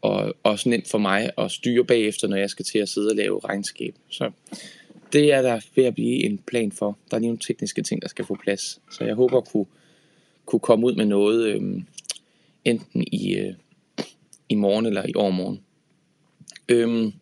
og 0.01 0.35
også 0.43 0.69
nemt 0.69 0.89
for 0.89 0.99
mig 0.99 1.31
at 1.39 1.51
styre 1.51 1.85
bagefter, 1.85 2.29
når 2.29 2.37
jeg 2.37 2.51
skal 2.51 2.65
til 2.65 2.79
at 2.79 2.89
sidde 2.89 3.11
og 3.11 3.17
lave 3.17 3.41
regnskab. 3.45 3.95
Så 4.09 4.31
det 5.13 5.33
er 5.33 5.43
der 5.43 5.61
ved 5.75 5.85
at 5.85 5.95
blive 5.95 6.25
en 6.25 6.39
plan 6.39 6.73
for. 6.73 6.99
Der 7.11 7.17
er 7.17 7.21
lige 7.21 7.29
nogle 7.29 7.39
tekniske 7.39 7.83
ting, 7.83 8.03
der 8.03 8.09
skal 8.09 8.25
få 8.25 8.37
plads. 8.43 8.81
Så 8.91 9.05
jeg 9.05 9.15
håber 9.15 9.37
at 9.37 9.49
kunne, 9.49 9.67
kunne 10.45 10.61
komme 10.61 10.87
ud 10.87 10.95
med 10.95 11.05
noget 11.05 11.47
øh, 11.47 11.83
enten 12.65 13.05
i, 13.13 13.35
øh, 13.35 13.55
i 14.49 14.55
morgen 14.55 14.87
eller 14.87 15.07
i 15.09 15.13
overmorgen. 15.15 15.61
Øhm, 16.69 17.13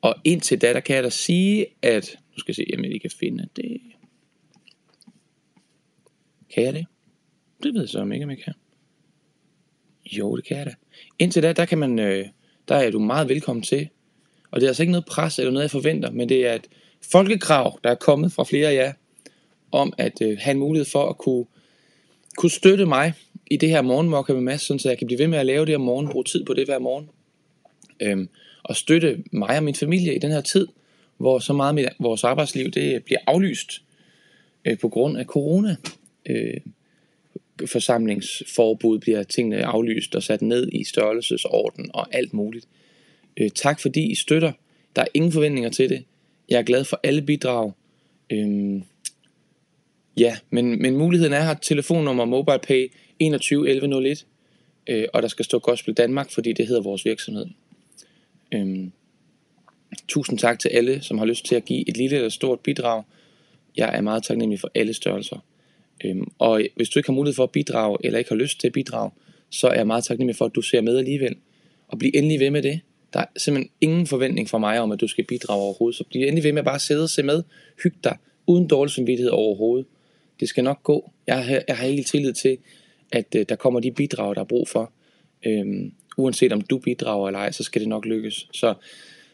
og 0.00 0.14
indtil 0.24 0.60
da, 0.60 0.72
der 0.72 0.80
kan 0.80 0.96
jeg 0.96 1.04
da 1.04 1.10
sige, 1.10 1.66
at... 1.82 2.18
Nu 2.32 2.40
skal 2.40 2.54
jeg 2.58 2.66
se, 2.66 2.74
om 2.76 2.82
jeg 2.82 2.90
lige 2.90 3.00
kan 3.00 3.10
finde 3.10 3.48
det. 3.56 3.80
Kan 6.54 6.64
jeg 6.64 6.74
det? 6.74 6.86
Det 7.62 7.74
ved 7.74 7.80
jeg 7.80 7.88
så 7.88 8.00
om 8.00 8.12
ikke, 8.12 8.24
om 8.24 8.30
jeg 8.30 8.38
kan. 8.38 8.54
Jo, 10.12 10.36
det 10.36 10.44
kan 10.44 10.56
jeg 10.56 10.66
da. 10.66 10.74
Indtil 11.18 11.42
da, 11.42 11.52
der 11.52 11.64
kan 11.64 11.78
man, 11.78 11.98
øh, 11.98 12.26
der 12.68 12.74
er 12.74 12.90
du 12.90 12.98
meget 12.98 13.28
velkommen 13.28 13.62
til. 13.62 13.88
Og 14.50 14.60
det 14.60 14.66
er 14.66 14.70
altså 14.70 14.82
ikke 14.82 14.92
noget 14.92 15.04
pres 15.04 15.38
eller 15.38 15.52
noget, 15.52 15.62
jeg 15.62 15.70
forventer, 15.70 16.10
men 16.10 16.28
det 16.28 16.46
er 16.46 16.54
et 16.54 16.68
folkekrav, 17.12 17.78
der 17.84 17.90
er 17.90 17.94
kommet 17.94 18.32
fra 18.32 18.44
flere 18.44 18.68
af 18.68 18.74
jer, 18.74 18.92
om 19.72 19.92
at 19.98 20.22
øh, 20.22 20.38
have 20.40 20.52
en 20.52 20.58
mulighed 20.58 20.86
for 20.86 21.08
at 21.08 21.18
kunne, 21.18 21.44
kunne 22.36 22.50
støtte 22.50 22.86
mig 22.86 23.12
i 23.50 23.56
det 23.56 23.68
her 23.68 23.82
morgenmokke 23.82 24.32
med 24.32 24.42
Mads, 24.42 24.62
så 24.62 24.82
jeg 24.84 24.98
kan 24.98 25.06
blive 25.06 25.18
ved 25.18 25.28
med 25.28 25.38
at 25.38 25.46
lave 25.46 25.66
det 25.66 25.74
om 25.74 25.80
morgenen, 25.80 26.12
bruge 26.12 26.24
tid 26.24 26.44
på 26.44 26.54
det 26.54 26.66
hver 26.66 26.78
morgen. 26.78 27.08
Øhm, 28.00 28.28
og 28.62 28.76
støtte 28.76 29.24
mig 29.32 29.56
og 29.56 29.64
min 29.64 29.74
familie 29.74 30.14
i 30.14 30.18
den 30.18 30.30
her 30.30 30.40
tid, 30.40 30.68
hvor 31.16 31.38
så 31.38 31.52
meget 31.52 31.78
af 31.78 31.94
vores 31.98 32.24
arbejdsliv 32.24 32.70
det 32.70 33.04
bliver 33.04 33.18
aflyst 33.26 33.82
øh, 34.64 34.78
på 34.78 34.88
grund 34.88 35.18
af 35.18 35.24
corona. 35.24 35.76
Øh, 36.26 36.60
forsamlingsforbud 37.66 38.98
bliver 38.98 39.22
tingene 39.22 39.64
aflyst 39.64 40.14
og 40.14 40.22
sat 40.22 40.42
ned 40.42 40.68
i 40.72 40.84
størrelsesorden 40.84 41.90
og 41.94 42.14
alt 42.14 42.34
muligt. 42.34 42.68
Øh, 43.36 43.50
tak 43.50 43.80
fordi 43.80 44.10
I 44.10 44.14
støtter. 44.14 44.52
Der 44.96 45.02
er 45.02 45.06
ingen 45.14 45.32
forventninger 45.32 45.70
til 45.70 45.88
det. 45.88 46.04
Jeg 46.48 46.58
er 46.58 46.62
glad 46.62 46.84
for 46.84 47.00
alle 47.02 47.22
bidrag. 47.22 47.72
Øh, 48.30 48.80
ja, 50.16 50.36
men, 50.50 50.82
men 50.82 50.96
muligheden 50.96 51.32
er 51.32 51.42
her. 51.42 51.54
Telefonnummer 51.54 52.24
MobilePay 52.24 52.92
21 53.18 53.70
1101. 53.70 54.26
Øh, 54.88 55.04
og 55.12 55.22
der 55.22 55.28
skal 55.28 55.44
stå 55.44 55.58
Gospel 55.58 55.94
Danmark, 55.94 56.30
fordi 56.30 56.52
det 56.52 56.66
hedder 56.66 56.82
vores 56.82 57.04
virksomhed. 57.04 57.46
Øh, 58.54 58.88
tusind 60.08 60.38
tak 60.38 60.58
til 60.58 60.68
alle, 60.68 61.02
som 61.02 61.18
har 61.18 61.26
lyst 61.26 61.46
til 61.46 61.54
at 61.54 61.64
give 61.64 61.88
et 61.88 61.96
lille 61.96 62.16
eller 62.16 62.28
stort 62.28 62.60
bidrag. 62.60 63.02
Jeg 63.76 63.96
er 63.96 64.00
meget 64.00 64.22
taknemmelig 64.22 64.60
for 64.60 64.70
alle 64.74 64.94
størrelser. 64.94 65.44
Øhm, 66.04 66.30
og 66.38 66.62
hvis 66.76 66.88
du 66.88 66.98
ikke 66.98 67.08
har 67.08 67.14
mulighed 67.14 67.34
for 67.34 67.44
at 67.44 67.50
bidrage, 67.50 67.98
eller 68.04 68.18
ikke 68.18 68.30
har 68.30 68.36
lyst 68.36 68.60
til 68.60 68.66
at 68.66 68.72
bidrage, 68.72 69.10
så 69.50 69.68
er 69.68 69.74
jeg 69.74 69.86
meget 69.86 70.04
taknemmelig 70.04 70.36
for, 70.36 70.44
at 70.44 70.54
du 70.54 70.62
ser 70.62 70.80
med 70.80 70.98
alligevel. 70.98 71.36
Og 71.88 71.98
bliv 71.98 72.10
endelig 72.14 72.40
ved 72.40 72.50
med 72.50 72.62
det. 72.62 72.80
Der 73.12 73.20
er 73.20 73.26
simpelthen 73.36 73.70
ingen 73.80 74.06
forventning 74.06 74.48
fra 74.48 74.58
mig 74.58 74.80
om, 74.80 74.92
at 74.92 75.00
du 75.00 75.08
skal 75.08 75.24
bidrage 75.24 75.62
overhovedet. 75.62 75.96
Så 75.96 76.04
bliv 76.04 76.22
endelig 76.22 76.44
ved 76.44 76.52
med 76.52 76.58
at 76.58 76.64
bare 76.64 76.78
sidde 76.78 77.02
og 77.02 77.10
se 77.10 77.22
med. 77.22 77.42
Hyg 77.82 77.94
dig, 78.04 78.16
uden 78.46 78.66
dårlig 78.66 78.92
samvittighed 78.92 79.30
overhovedet. 79.30 79.86
Det 80.40 80.48
skal 80.48 80.64
nok 80.64 80.82
gå. 80.82 81.12
Jeg 81.26 81.44
har, 81.44 81.62
jeg 81.68 81.76
har 81.76 81.86
helt 81.86 82.06
tillid 82.06 82.32
til, 82.32 82.58
at 83.12 83.34
øh, 83.36 83.46
der 83.48 83.56
kommer 83.56 83.80
de 83.80 83.90
bidrag, 83.90 84.34
der 84.34 84.40
er 84.40 84.44
brug 84.44 84.68
for. 84.68 84.92
Øhm, 85.46 85.92
uanset 86.16 86.52
om 86.52 86.60
du 86.60 86.78
bidrager 86.78 87.28
eller 87.28 87.40
ej, 87.40 87.52
så 87.52 87.62
skal 87.62 87.80
det 87.80 87.88
nok 87.88 88.04
lykkes. 88.04 88.48
Så, 88.52 88.74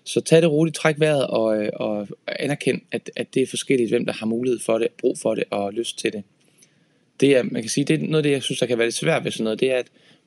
så 0.04 0.20
tag 0.20 0.42
det 0.42 0.50
roligt, 0.50 0.76
træk 0.76 1.00
vejret 1.00 1.26
og, 1.26 1.62
øh, 1.62 1.70
og 1.74 2.08
anerkend, 2.26 2.80
at, 2.92 3.10
at 3.16 3.34
det 3.34 3.42
er 3.42 3.46
forskelligt, 3.46 3.90
hvem 3.90 4.06
der 4.06 4.12
har 4.12 4.26
mulighed 4.26 4.60
for 4.60 4.78
det, 4.78 4.88
brug 4.98 5.18
for 5.18 5.34
det 5.34 5.44
og 5.50 5.72
lyst 5.72 5.98
til 5.98 6.12
det 6.12 6.22
det 7.24 7.36
er, 7.36 7.42
man 7.42 7.62
kan 7.62 7.68
sige, 7.68 7.84
det 7.84 8.02
er 8.02 8.06
noget 8.06 8.16
af 8.16 8.22
det, 8.22 8.30
jeg 8.30 8.42
synes, 8.42 8.58
der 8.58 8.66
kan 8.66 8.78
være 8.78 8.86
lidt 8.86 8.94
svært 8.94 9.24
ved 9.24 9.30
sådan 9.30 9.44
noget, 9.44 9.60
det 9.60 9.70
er, 9.70 9.76
at, 9.76 9.86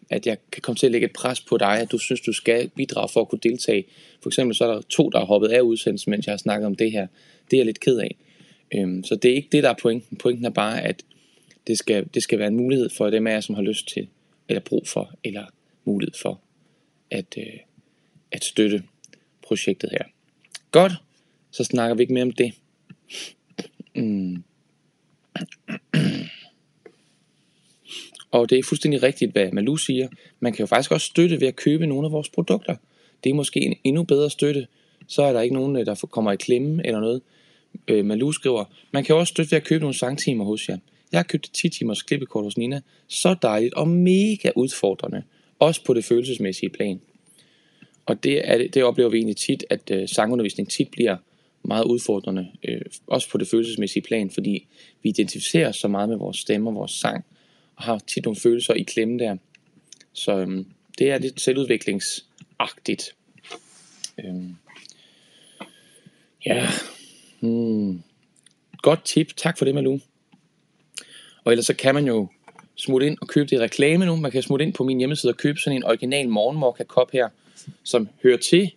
at 0.10 0.28
jeg 0.28 0.38
kan 0.52 0.62
komme 0.62 0.76
til 0.76 0.86
at 0.86 0.92
lægge 0.92 1.06
et 1.06 1.14
pres 1.14 1.42
på 1.42 1.58
dig, 1.58 1.80
at 1.80 1.92
du 1.92 1.98
synes, 1.98 2.22
du 2.22 2.34
skal 2.34 2.70
bidrage 2.70 3.10
for 3.10 3.22
at 3.22 3.30
kunne 3.30 3.40
deltage. 3.44 3.86
For 4.22 4.30
eksempel 4.30 4.56
så 4.56 4.66
er 4.66 4.74
der 4.74 4.82
to, 4.82 5.10
der 5.10 5.20
har 5.20 5.26
hoppet 5.26 5.48
af 5.48 5.62
udsendelsen, 5.62 6.10
mens 6.10 6.26
jeg 6.26 6.32
har 6.32 6.38
snakket 6.38 6.66
om 6.66 6.76
det 6.76 6.92
her. 6.92 7.08
Det 7.52 7.58
er 7.58 7.60
jeg 7.60 7.66
lidt 7.66 7.80
ked 7.80 7.98
af. 7.98 8.16
Øhm, 8.76 9.04
så 9.04 9.16
det 9.16 9.32
er 9.32 9.36
ikke 9.36 9.50
det, 9.52 9.64
der 9.64 9.70
er 9.70 9.76
pointen. 9.82 10.18
Pointen 10.18 10.46
er 10.46 10.50
bare, 10.50 10.82
at 10.82 11.04
det 11.68 11.78
skal, 11.78 12.08
det 12.14 12.24
skal 12.24 12.40
være 12.40 12.48
en 12.48 12.56
mulighed 12.56 12.90
for 12.90 13.10
dem 13.10 13.28
af 13.28 13.32
jer, 13.32 13.42
som 13.42 13.56
har 13.56 13.62
lyst 13.62 13.88
til, 13.88 14.08
eller 14.50 14.62
brug 14.62 14.88
for, 14.88 15.16
eller 15.24 15.46
mulighed 15.86 16.14
for 16.22 16.42
at, 17.12 17.38
øh, 17.38 17.60
at 18.32 18.44
støtte 18.44 18.84
projektet 19.42 19.90
her. 19.92 20.04
Godt, 20.72 20.92
så 21.52 21.64
snakker 21.64 21.96
vi 21.96 22.02
ikke 22.02 22.14
mere 22.14 22.24
om 22.24 22.32
det. 22.32 22.54
Mm. 23.96 24.44
Og 28.32 28.50
det 28.50 28.60
er 28.60 28.64
fuldstændig 28.64 29.04
rigtigt, 29.04 29.32
hvad 29.32 29.52
Malu 29.52 29.76
siger. 29.76 30.08
Man 30.40 30.54
kan 30.54 30.64
jo 30.64 30.68
faktisk 30.68 30.92
også 30.92 31.06
støtte 31.06 31.42
ved 31.42 31.48
at 31.48 31.56
købe 31.56 31.88
nogle 31.88 32.06
af 32.06 32.12
vores 32.12 32.30
produkter. 32.30 32.76
Det 33.24 33.30
er 33.30 33.34
måske 33.34 33.60
en 33.60 33.76
endnu 33.84 34.04
bedre 34.04 34.30
støtte. 34.30 34.68
Så 35.08 35.22
er 35.24 35.34
der 35.34 35.42
ikke 35.42 35.56
nogen, 35.56 35.76
øh, 35.76 35.86
der 35.86 35.96
kommer 36.12 36.32
i 36.32 36.36
klemme 36.36 36.86
eller 36.86 37.00
noget. 37.00 37.22
Øh, 37.88 38.06
Malu 38.06 38.32
skriver, 38.32 38.66
man 38.92 39.04
kan 39.04 39.16
også 39.16 39.32
støtte 39.32 39.52
ved 39.52 39.58
at 39.58 39.64
købe 39.64 39.82
nogle 39.82 39.98
sangtimer 39.98 40.46
hos 40.46 40.70
jer. 40.70 40.78
Jeg 41.12 41.18
har 41.18 41.24
købt 41.24 41.50
10 41.54 41.70
timers 41.70 42.02
klippekort 42.02 42.44
hos 42.44 42.58
Nina. 42.58 42.82
Så 43.08 43.36
dejligt 43.42 43.74
og 43.74 43.88
mega 43.88 44.52
udfordrende. 44.56 45.24
Også 45.60 45.84
på 45.84 45.94
det 45.94 46.06
følelsesmæssige 46.06 46.70
plan. 46.70 47.02
Og 48.06 48.24
det, 48.24 48.50
er, 48.50 48.68
det 48.68 48.84
oplever 48.84 49.10
vi 49.10 49.18
egentlig 49.18 49.38
tit, 49.38 49.66
at 49.70 49.92
øh, 49.92 50.08
sangundervisning 50.08 50.70
tit 50.70 50.92
bliver 50.92 51.18
meget 51.64 51.84
udfordrende. 51.84 52.48
Øh, 52.68 52.82
også 53.08 53.30
på 53.30 53.38
det 53.38 53.48
følelsesmæssige 53.48 54.04
plan, 54.04 54.30
fordi 54.30 54.68
vi 55.04 55.10
identificerer 55.10 55.72
så 55.72 55.88
meget 55.88 56.10
med 56.10 56.18
vores 56.18 56.38
stemme 56.38 56.70
og 56.70 56.76
vores 56.76 56.92
sang 56.92 57.26
har 57.78 58.00
tit 58.08 58.26
nogle 58.26 58.40
følelser 58.40 58.74
i 58.74 58.82
klemme 58.82 59.20
der. 59.20 59.38
Så 60.14 60.38
øhm, 60.38 60.66
det 60.98 61.12
er 61.12 61.18
lidt 61.18 61.42
selvudviklingsagtigt. 61.42 63.16
Øhm, 64.26 64.56
ja, 66.46 66.68
hmm. 67.40 68.04
godt 68.82 69.06
tip. 69.06 69.36
Tak 69.38 69.58
for 69.58 69.66
det, 69.66 69.76
Malu. 69.76 70.00
Og 71.44 71.52
ellers 71.54 71.66
så 71.66 71.74
kan 71.74 71.96
man 71.96 72.08
jo 72.08 72.28
smutte 72.76 73.08
ind 73.08 73.18
og 73.22 73.28
købe 73.28 73.50
det 73.50 73.60
reklame 73.60 74.06
nu. 74.06 74.16
Man 74.16 74.32
kan 74.32 74.44
smutte 74.44 74.66
ind 74.66 74.74
på 74.74 74.84
min 74.84 74.98
hjemmeside 74.98 75.32
og 75.32 75.38
købe 75.38 75.60
sådan 75.60 75.78
en 75.78 75.84
original 75.84 76.30
morgenmokka 76.30 76.84
kop 76.84 77.12
her, 77.12 77.30
som 77.84 78.10
hører 78.24 78.38
til 78.38 78.72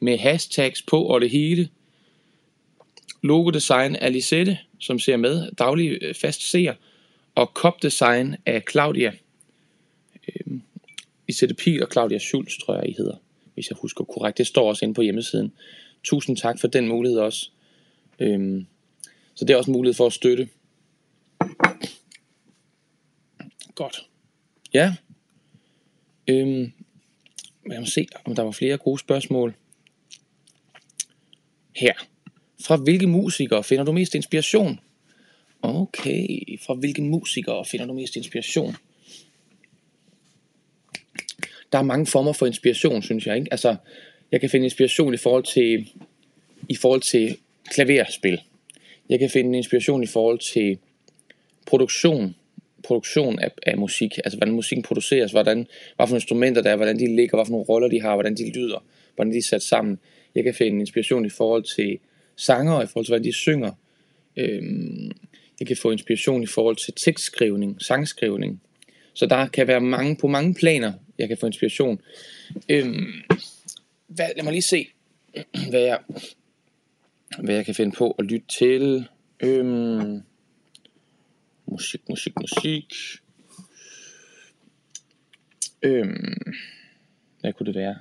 med 0.00 0.18
hashtags 0.18 0.82
på 0.82 1.02
og 1.02 1.20
det 1.20 1.30
hele. 1.30 1.68
Logo 3.22 3.50
design 3.50 3.96
af 3.96 4.12
Lisette, 4.12 4.58
som 4.80 4.98
ser 4.98 5.16
med, 5.16 5.50
daglig 5.58 5.98
øh, 6.02 6.14
fast 6.14 6.50
seer 6.50 6.74
og 7.34 7.54
kopdesign 7.54 8.36
af 8.46 8.62
Claudia 8.70 9.12
øh, 10.28 10.60
Isette 11.28 11.54
Pil 11.54 11.82
og 11.82 11.88
Claudia 11.92 12.18
Schulz, 12.18 12.58
tror 12.58 12.74
jeg, 12.74 12.88
I 12.88 12.94
hedder, 12.98 13.16
hvis 13.54 13.70
jeg 13.70 13.76
husker 13.80 14.04
korrekt. 14.04 14.38
Det 14.38 14.46
står 14.46 14.68
også 14.68 14.84
inde 14.84 14.94
på 14.94 15.02
hjemmesiden. 15.02 15.52
Tusind 16.04 16.36
tak 16.36 16.60
for 16.60 16.68
den 16.68 16.88
mulighed 16.88 17.18
også. 17.18 17.50
Øh, 18.18 18.64
så 19.34 19.44
det 19.44 19.54
er 19.54 19.56
også 19.56 19.70
en 19.70 19.76
mulighed 19.76 19.94
for 19.94 20.06
at 20.06 20.12
støtte. 20.12 20.48
Godt. 23.74 24.06
Ja. 24.74 24.94
Øh, 26.28 26.70
jeg 27.70 27.80
må 27.80 27.86
se, 27.86 28.06
om 28.24 28.34
der 28.34 28.42
var 28.42 28.50
flere 28.50 28.76
gode 28.76 28.98
spørgsmål. 28.98 29.54
Her. 31.76 31.94
Fra 32.64 32.76
hvilke 32.76 33.06
musikere 33.06 33.64
finder 33.64 33.84
du 33.84 33.92
mest 33.92 34.14
inspiration? 34.14 34.80
Okay, 35.62 36.58
fra 36.66 36.74
hvilke 36.74 37.02
musikere 37.02 37.64
finder 37.64 37.86
du 37.86 37.92
mest 37.92 38.16
inspiration? 38.16 38.76
Der 41.72 41.78
er 41.78 41.82
mange 41.82 42.06
former 42.06 42.32
for 42.32 42.46
inspiration, 42.46 43.02
synes 43.02 43.26
jeg. 43.26 43.36
Ikke? 43.36 43.48
Altså, 43.50 43.76
jeg 44.32 44.40
kan 44.40 44.50
finde 44.50 44.64
inspiration 44.64 45.14
i 45.14 45.16
forhold 45.16 45.44
til, 45.44 45.88
i 46.68 46.76
forhold 46.76 47.00
til 47.00 47.36
klaverspil. 47.70 48.40
Jeg 49.08 49.18
kan 49.18 49.30
finde 49.30 49.58
inspiration 49.58 50.02
i 50.02 50.06
forhold 50.06 50.38
til 50.38 50.78
produktion, 51.66 52.34
produktion 52.84 53.38
af, 53.38 53.50
af 53.66 53.78
musik, 53.78 54.18
altså 54.24 54.38
hvordan 54.38 54.54
musikken 54.54 54.82
produceres, 54.82 55.32
hvordan, 55.32 55.66
hvad 55.96 56.06
for 56.06 56.14
instrumenter 56.14 56.62
der 56.62 56.70
er, 56.70 56.76
hvordan 56.76 56.98
de 56.98 57.16
ligger, 57.16 57.36
hvad 57.36 57.46
for 57.46 57.52
nogle 57.52 57.66
roller 57.66 57.88
de 57.88 58.00
har, 58.00 58.14
hvordan 58.14 58.36
de 58.36 58.52
lyder, 58.52 58.84
hvordan 59.14 59.32
de 59.32 59.38
er 59.38 59.42
sat 59.42 59.62
sammen. 59.62 59.98
Jeg 60.34 60.44
kan 60.44 60.54
finde 60.54 60.80
inspiration 60.80 61.26
i 61.26 61.30
forhold 61.30 61.76
til 61.76 61.98
sanger, 62.36 62.82
i 62.82 62.86
forhold 62.86 63.04
til 63.04 63.10
hvordan 63.10 63.24
de 63.24 63.32
synger. 63.32 63.72
Øhm, 64.36 65.12
jeg 65.60 65.68
kan 65.68 65.76
få 65.76 65.90
inspiration 65.90 66.42
i 66.42 66.46
forhold 66.46 66.76
til 66.76 66.94
tekstskrivning, 66.94 67.82
sangskrivning. 67.82 68.62
Så 69.14 69.26
der 69.26 69.46
kan 69.46 69.66
være 69.66 69.80
mange 69.80 70.16
på 70.16 70.26
mange 70.26 70.54
planer, 70.54 70.92
jeg 71.18 71.28
kan 71.28 71.36
få 71.38 71.46
inspiration. 71.46 72.00
Øhm, 72.68 73.22
hvad, 74.06 74.28
lad 74.36 74.44
mig 74.44 74.52
lige 74.52 74.62
se, 74.62 74.88
hvad 75.70 75.80
jeg, 75.80 75.98
hvad 77.38 77.54
jeg 77.54 77.64
kan 77.64 77.74
finde 77.74 77.96
på 77.98 78.10
at 78.10 78.24
lytte 78.24 78.46
til. 78.48 79.08
Øhm, 79.40 80.22
musik, 81.66 82.08
musik, 82.08 82.32
musik. 82.40 82.94
Øhm, 85.82 86.34
hvad 87.40 87.52
kunne 87.52 87.66
det 87.66 87.74
være? 87.74 87.98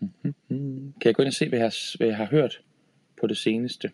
Mm-hmm. 0.00 0.92
Kan 1.00 1.08
jeg 1.08 1.14
gå 1.14 1.22
ind 1.22 1.28
og 1.28 1.34
se, 1.34 1.48
hvad 1.48 1.58
jeg, 1.58 1.72
hvad 1.96 2.06
jeg 2.06 2.16
har 2.16 2.26
hørt 2.26 2.60
på 3.20 3.26
det 3.26 3.36
seneste? 3.36 3.90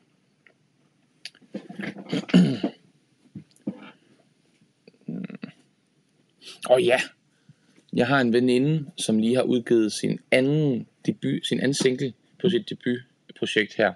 Og 6.68 6.82
ja, 6.82 7.00
jeg 7.92 8.06
har 8.06 8.20
en 8.20 8.32
veninde, 8.32 8.90
som 8.96 9.18
lige 9.18 9.34
har 9.34 9.42
udgivet 9.42 9.92
sin 9.92 10.18
anden 10.30 10.86
debut, 11.06 11.46
sin 11.46 11.60
anden 11.60 11.74
single 11.74 12.12
på 12.40 12.48
sit 12.48 12.70
debutprojekt 12.70 13.74
her. 13.76 13.92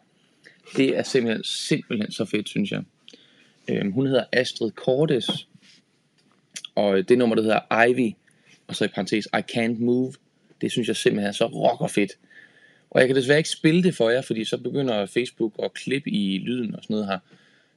Det 0.76 0.96
er 0.96 1.02
simpelthen, 1.02 1.44
simpelthen 1.44 2.12
så 2.12 2.24
fedt, 2.24 2.48
synes 2.48 2.70
jeg. 2.70 2.82
Øhm, 3.68 3.92
hun 3.92 4.06
hedder 4.06 4.24
Astrid 4.32 4.70
Cordes, 4.70 5.48
og 6.74 6.98
øh, 6.98 7.04
det 7.08 7.18
nummer, 7.18 7.36
der 7.36 7.42
hedder 7.42 7.86
Ivy, 7.86 8.12
og 8.66 8.76
så 8.76 8.84
i 8.84 8.88
parentes, 8.88 9.26
I 9.26 9.42
Can't 9.52 9.84
Move, 9.84 10.12
det 10.60 10.72
synes 10.72 10.88
jeg 10.88 10.96
simpelthen 10.96 11.28
er 11.28 11.32
så 11.32 11.46
rocker 11.46 11.86
fedt. 11.86 12.12
Og 12.90 13.00
jeg 13.00 13.08
kan 13.08 13.16
desværre 13.16 13.38
ikke 13.38 13.50
spille 13.50 13.82
det 13.82 13.94
for 13.94 14.10
jer, 14.10 14.22
fordi 14.22 14.44
så 14.44 14.58
begynder 14.58 15.06
Facebook 15.06 15.52
at 15.62 15.74
klippe 15.74 16.10
i 16.10 16.38
lyden 16.38 16.74
og 16.74 16.82
sådan 16.82 16.94
noget 16.94 17.06
her 17.06 17.18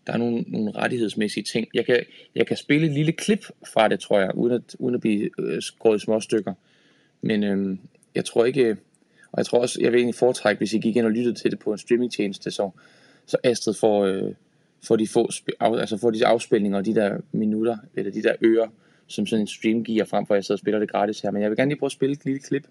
der 0.07 0.13
er 0.13 0.17
nogle, 0.17 0.41
nogle 0.47 0.71
rettighedsmæssige 0.71 1.43
ting. 1.43 1.67
Jeg 1.73 1.85
kan, 1.85 1.99
jeg 2.35 2.47
kan 2.47 2.57
spille 2.57 2.87
et 2.87 2.93
lille 2.93 3.11
klip 3.11 3.45
fra 3.73 3.87
det, 3.87 3.99
tror 3.99 4.19
jeg, 4.19 4.35
uden 4.35 4.53
at, 4.53 4.75
uden 4.79 4.95
at 4.95 5.01
blive 5.01 5.29
øh, 5.39 5.61
skåret 5.61 5.97
i 5.97 6.05
små 6.05 6.19
stykker. 6.19 6.53
Men 7.21 7.43
øh, 7.43 7.77
jeg 8.15 8.25
tror 8.25 8.45
ikke, 8.45 8.77
og 9.31 9.37
jeg 9.37 9.45
tror 9.45 9.59
også, 9.59 9.81
jeg 9.81 9.91
vil 9.91 9.97
egentlig 9.97 10.15
foretrække, 10.15 10.57
hvis 10.57 10.73
I 10.73 10.77
gik 10.77 10.95
ind 10.95 11.05
og 11.05 11.11
lyttede 11.11 11.35
til 11.35 11.51
det 11.51 11.59
på 11.59 11.71
en 11.71 11.77
streamingtjeneste, 11.77 12.51
så, 12.51 12.69
så 13.25 13.37
Astrid 13.43 13.73
får, 13.73 14.05
øh, 14.05 14.33
får, 14.87 14.95
de 14.95 15.07
få, 15.07 15.29
altså 15.59 15.97
får 15.97 16.11
de 16.11 16.25
afspilninger 16.25 16.77
og 16.77 16.85
de 16.85 16.95
der 16.95 17.17
minutter, 17.31 17.77
eller 17.95 18.11
de 18.11 18.23
der 18.23 18.35
ører, 18.43 18.67
som 19.07 19.25
sådan 19.25 19.41
en 19.41 19.47
stream 19.47 19.83
giver 19.83 20.05
frem 20.05 20.25
for, 20.25 20.33
at 20.33 20.37
jeg 20.37 20.45
sidder 20.45 20.55
og 20.55 20.59
spiller 20.59 20.79
det 20.79 20.91
gratis 20.91 21.19
her. 21.19 21.31
Men 21.31 21.41
jeg 21.41 21.49
vil 21.49 21.57
gerne 21.57 21.69
lige 21.69 21.79
prøve 21.79 21.87
at 21.87 21.91
spille 21.91 22.13
et 22.13 22.25
lille 22.25 22.39
klip. 22.39 22.67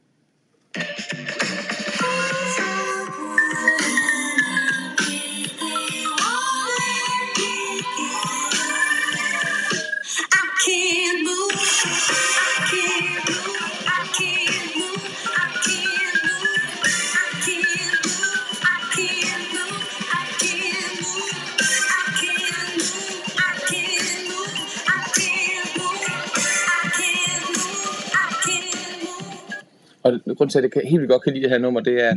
Grund 30.36 30.50
til, 30.50 30.58
at 30.58 30.62
jeg 30.62 30.72
kan, 30.72 30.82
helt 30.84 31.00
vildt 31.00 31.10
godt 31.10 31.22
kan 31.22 31.32
lide 31.32 31.42
det 31.42 31.50
her 31.50 31.58
nummer, 31.58 31.80
det 31.80 32.04
er 32.04 32.16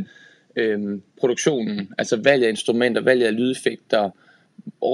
øhm, 0.56 1.02
produktionen, 1.20 1.94
altså 1.98 2.16
valget 2.24 2.46
af 2.46 2.50
instrumenter, 2.50 3.00
valget 3.00 3.26
af 3.26 3.36
lydeffekter, 3.36 4.10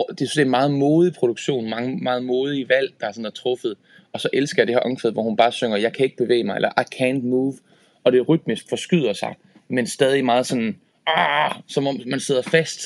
det 0.09 0.18
synes, 0.18 0.33
det 0.33 0.41
er 0.41 0.45
en 0.45 0.51
meget 0.51 0.70
modig 0.70 1.12
produktion, 1.14 1.70
mange, 1.70 1.97
meget 1.97 2.25
modige 2.25 2.68
valg, 2.68 2.95
der 3.01 3.07
er 3.07 3.12
sådan 3.12 3.27
er 3.27 3.31
truffet. 3.31 3.75
Og 4.12 4.20
så 4.20 4.29
elsker 4.33 4.62
jeg 4.62 4.66
det 4.66 4.75
her 4.75 4.81
omkvæd, 4.81 5.12
hvor 5.12 5.22
hun 5.22 5.37
bare 5.37 5.53
synger, 5.53 5.77
jeg 5.77 5.93
kan 5.93 6.05
ikke 6.05 6.16
bevæge 6.16 6.45
mig, 6.45 6.57
eller 6.57 6.68
I 6.81 6.85
can't 6.95 7.27
move. 7.27 7.55
Og 8.05 8.12
det 8.12 8.29
rytmisk 8.29 8.68
forskyder 8.68 9.12
sig, 9.12 9.35
men 9.68 9.87
stadig 9.87 10.25
meget 10.25 10.47
sådan, 10.47 10.77
ah, 11.07 11.55
som 11.66 11.87
om 11.87 12.01
man 12.07 12.20
sidder 12.20 12.43
fast. 12.43 12.81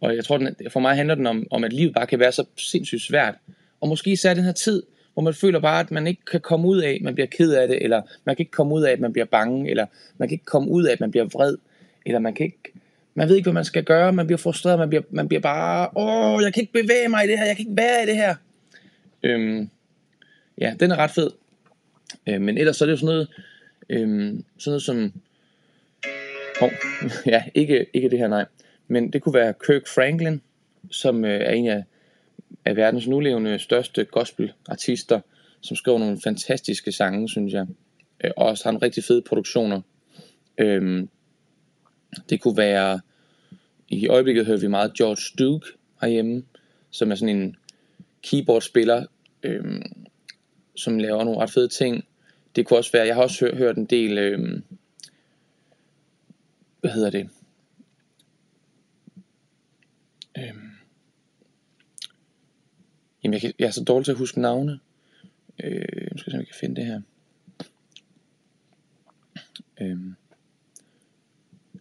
Og 0.00 0.16
jeg 0.16 0.24
tror, 0.24 0.36
den, 0.36 0.56
for 0.70 0.80
mig 0.80 0.96
handler 0.96 1.14
den 1.14 1.26
om, 1.26 1.46
om, 1.50 1.64
at 1.64 1.72
livet 1.72 1.94
bare 1.94 2.06
kan 2.06 2.18
være 2.18 2.32
så 2.32 2.44
sindssygt 2.56 3.02
svært. 3.02 3.34
Og 3.80 3.88
måske 3.88 4.10
især 4.10 4.34
den 4.34 4.44
her 4.44 4.52
tid, 4.52 4.82
hvor 5.18 5.22
man 5.22 5.34
føler 5.34 5.60
bare, 5.60 5.80
at 5.80 5.90
man 5.90 6.06
ikke 6.06 6.24
kan 6.24 6.40
komme 6.40 6.68
ud 6.68 6.78
af, 6.78 6.90
at 6.90 7.02
man 7.02 7.14
bliver 7.14 7.26
ked 7.26 7.52
af 7.52 7.68
det, 7.68 7.84
eller 7.84 8.02
man 8.24 8.36
kan 8.36 8.42
ikke 8.42 8.52
komme 8.52 8.74
ud 8.74 8.82
af, 8.82 8.92
at 8.92 9.00
man 9.00 9.12
bliver 9.12 9.24
bange, 9.24 9.70
eller 9.70 9.86
man 10.18 10.28
kan 10.28 10.34
ikke 10.34 10.44
komme 10.44 10.70
ud 10.70 10.84
af, 10.84 10.92
at 10.92 11.00
man 11.00 11.10
bliver 11.10 11.24
vred, 11.24 11.56
eller 12.06 12.18
man 12.18 12.34
kan 12.34 12.46
ikke, 12.46 12.72
man 13.14 13.28
ved 13.28 13.36
ikke, 13.36 13.44
hvad 13.44 13.52
man 13.52 13.64
skal 13.64 13.84
gøre, 13.84 14.12
man 14.12 14.26
bliver 14.26 14.38
frustreret, 14.38 14.78
man 14.78 14.88
bliver, 14.88 15.02
man 15.10 15.28
bliver 15.28 15.40
bare, 15.40 15.88
åh, 15.96 16.42
jeg 16.42 16.54
kan 16.54 16.60
ikke 16.60 16.72
bevæge 16.72 17.08
mig 17.08 17.24
i 17.24 17.28
det 17.28 17.38
her, 17.38 17.46
jeg 17.46 17.56
kan 17.56 17.66
ikke 17.66 17.76
være 17.76 18.02
i 18.02 18.06
det 18.06 18.16
her. 18.16 18.34
Øhm, 19.22 19.70
ja, 20.58 20.74
den 20.80 20.90
er 20.90 20.96
ret 20.96 21.10
fed. 21.10 21.30
Øhm, 22.26 22.42
men 22.42 22.58
ellers 22.58 22.76
så 22.76 22.84
er 22.84 22.86
det 22.86 22.92
jo 22.92 22.96
sådan 22.96 23.06
noget, 23.06 23.28
øhm, 23.90 24.44
sådan 24.58 24.70
noget 24.70 24.82
som, 24.82 25.12
oh, 26.60 26.70
ja, 27.32 27.44
ikke, 27.54 27.86
ikke 27.94 28.10
det 28.10 28.18
her, 28.18 28.28
nej. 28.28 28.44
Men 28.88 29.12
det 29.12 29.22
kunne 29.22 29.34
være 29.34 29.54
Kirk 29.66 29.86
Franklin, 29.94 30.40
som 30.90 31.24
øh, 31.24 31.40
er 31.40 31.50
en 31.50 31.68
af, 31.68 31.84
af 32.68 32.76
verdens 32.76 33.06
nulevende 33.06 33.58
største 33.58 34.04
gospelartister, 34.04 35.20
som 35.60 35.76
skriver 35.76 35.98
nogle 35.98 36.20
fantastiske 36.24 36.92
sange, 36.92 37.28
synes 37.28 37.52
jeg. 37.52 37.66
Øh, 38.24 38.30
og 38.36 38.46
også 38.46 38.64
har 38.64 38.70
nogle 38.70 38.86
rigtig 38.86 39.04
fede 39.04 39.22
produktioner. 39.22 39.80
Øhm, 40.58 41.08
det 42.30 42.40
kunne 42.40 42.56
være, 42.56 43.00
i 43.88 44.08
øjeblikket 44.08 44.46
hører 44.46 44.58
vi 44.58 44.66
meget 44.66 44.94
George 44.94 45.36
Duke 45.38 45.66
herhjemme, 46.00 46.44
som 46.90 47.10
er 47.10 47.14
sådan 47.14 47.36
en 47.36 47.56
keyboardspiller, 48.22 49.06
øhm, 49.42 49.82
som 50.76 50.98
laver 50.98 51.24
nogle 51.24 51.40
ret 51.40 51.50
fede 51.50 51.68
ting. 51.68 52.04
Det 52.56 52.66
kunne 52.66 52.78
også 52.78 52.92
være, 52.92 53.06
jeg 53.06 53.14
har 53.14 53.22
også 53.22 53.44
hørt, 53.44 53.56
hørt 53.56 53.76
en 53.76 53.84
del, 53.86 54.18
øhm, 54.18 54.62
hvad 56.80 56.90
hedder 56.90 57.10
det, 57.10 57.28
øhm, 60.38 60.77
jamen 63.28 63.32
jeg, 63.32 63.40
kan, 63.40 63.52
jeg 63.58 63.66
er 63.66 63.70
så 63.70 63.84
dårlig 63.84 64.04
til 64.04 64.12
at 64.12 64.18
huske 64.18 64.40
navne. 64.40 64.78
Øh, 65.64 66.08
nu 66.12 66.18
skal 66.18 66.30
jeg 66.30 66.32
se, 66.32 66.34
om 66.34 66.38
jeg 66.38 66.46
kan 66.46 66.56
finde 66.60 66.76
det 66.76 66.86
her. 66.86 67.00
Øh. 69.80 69.98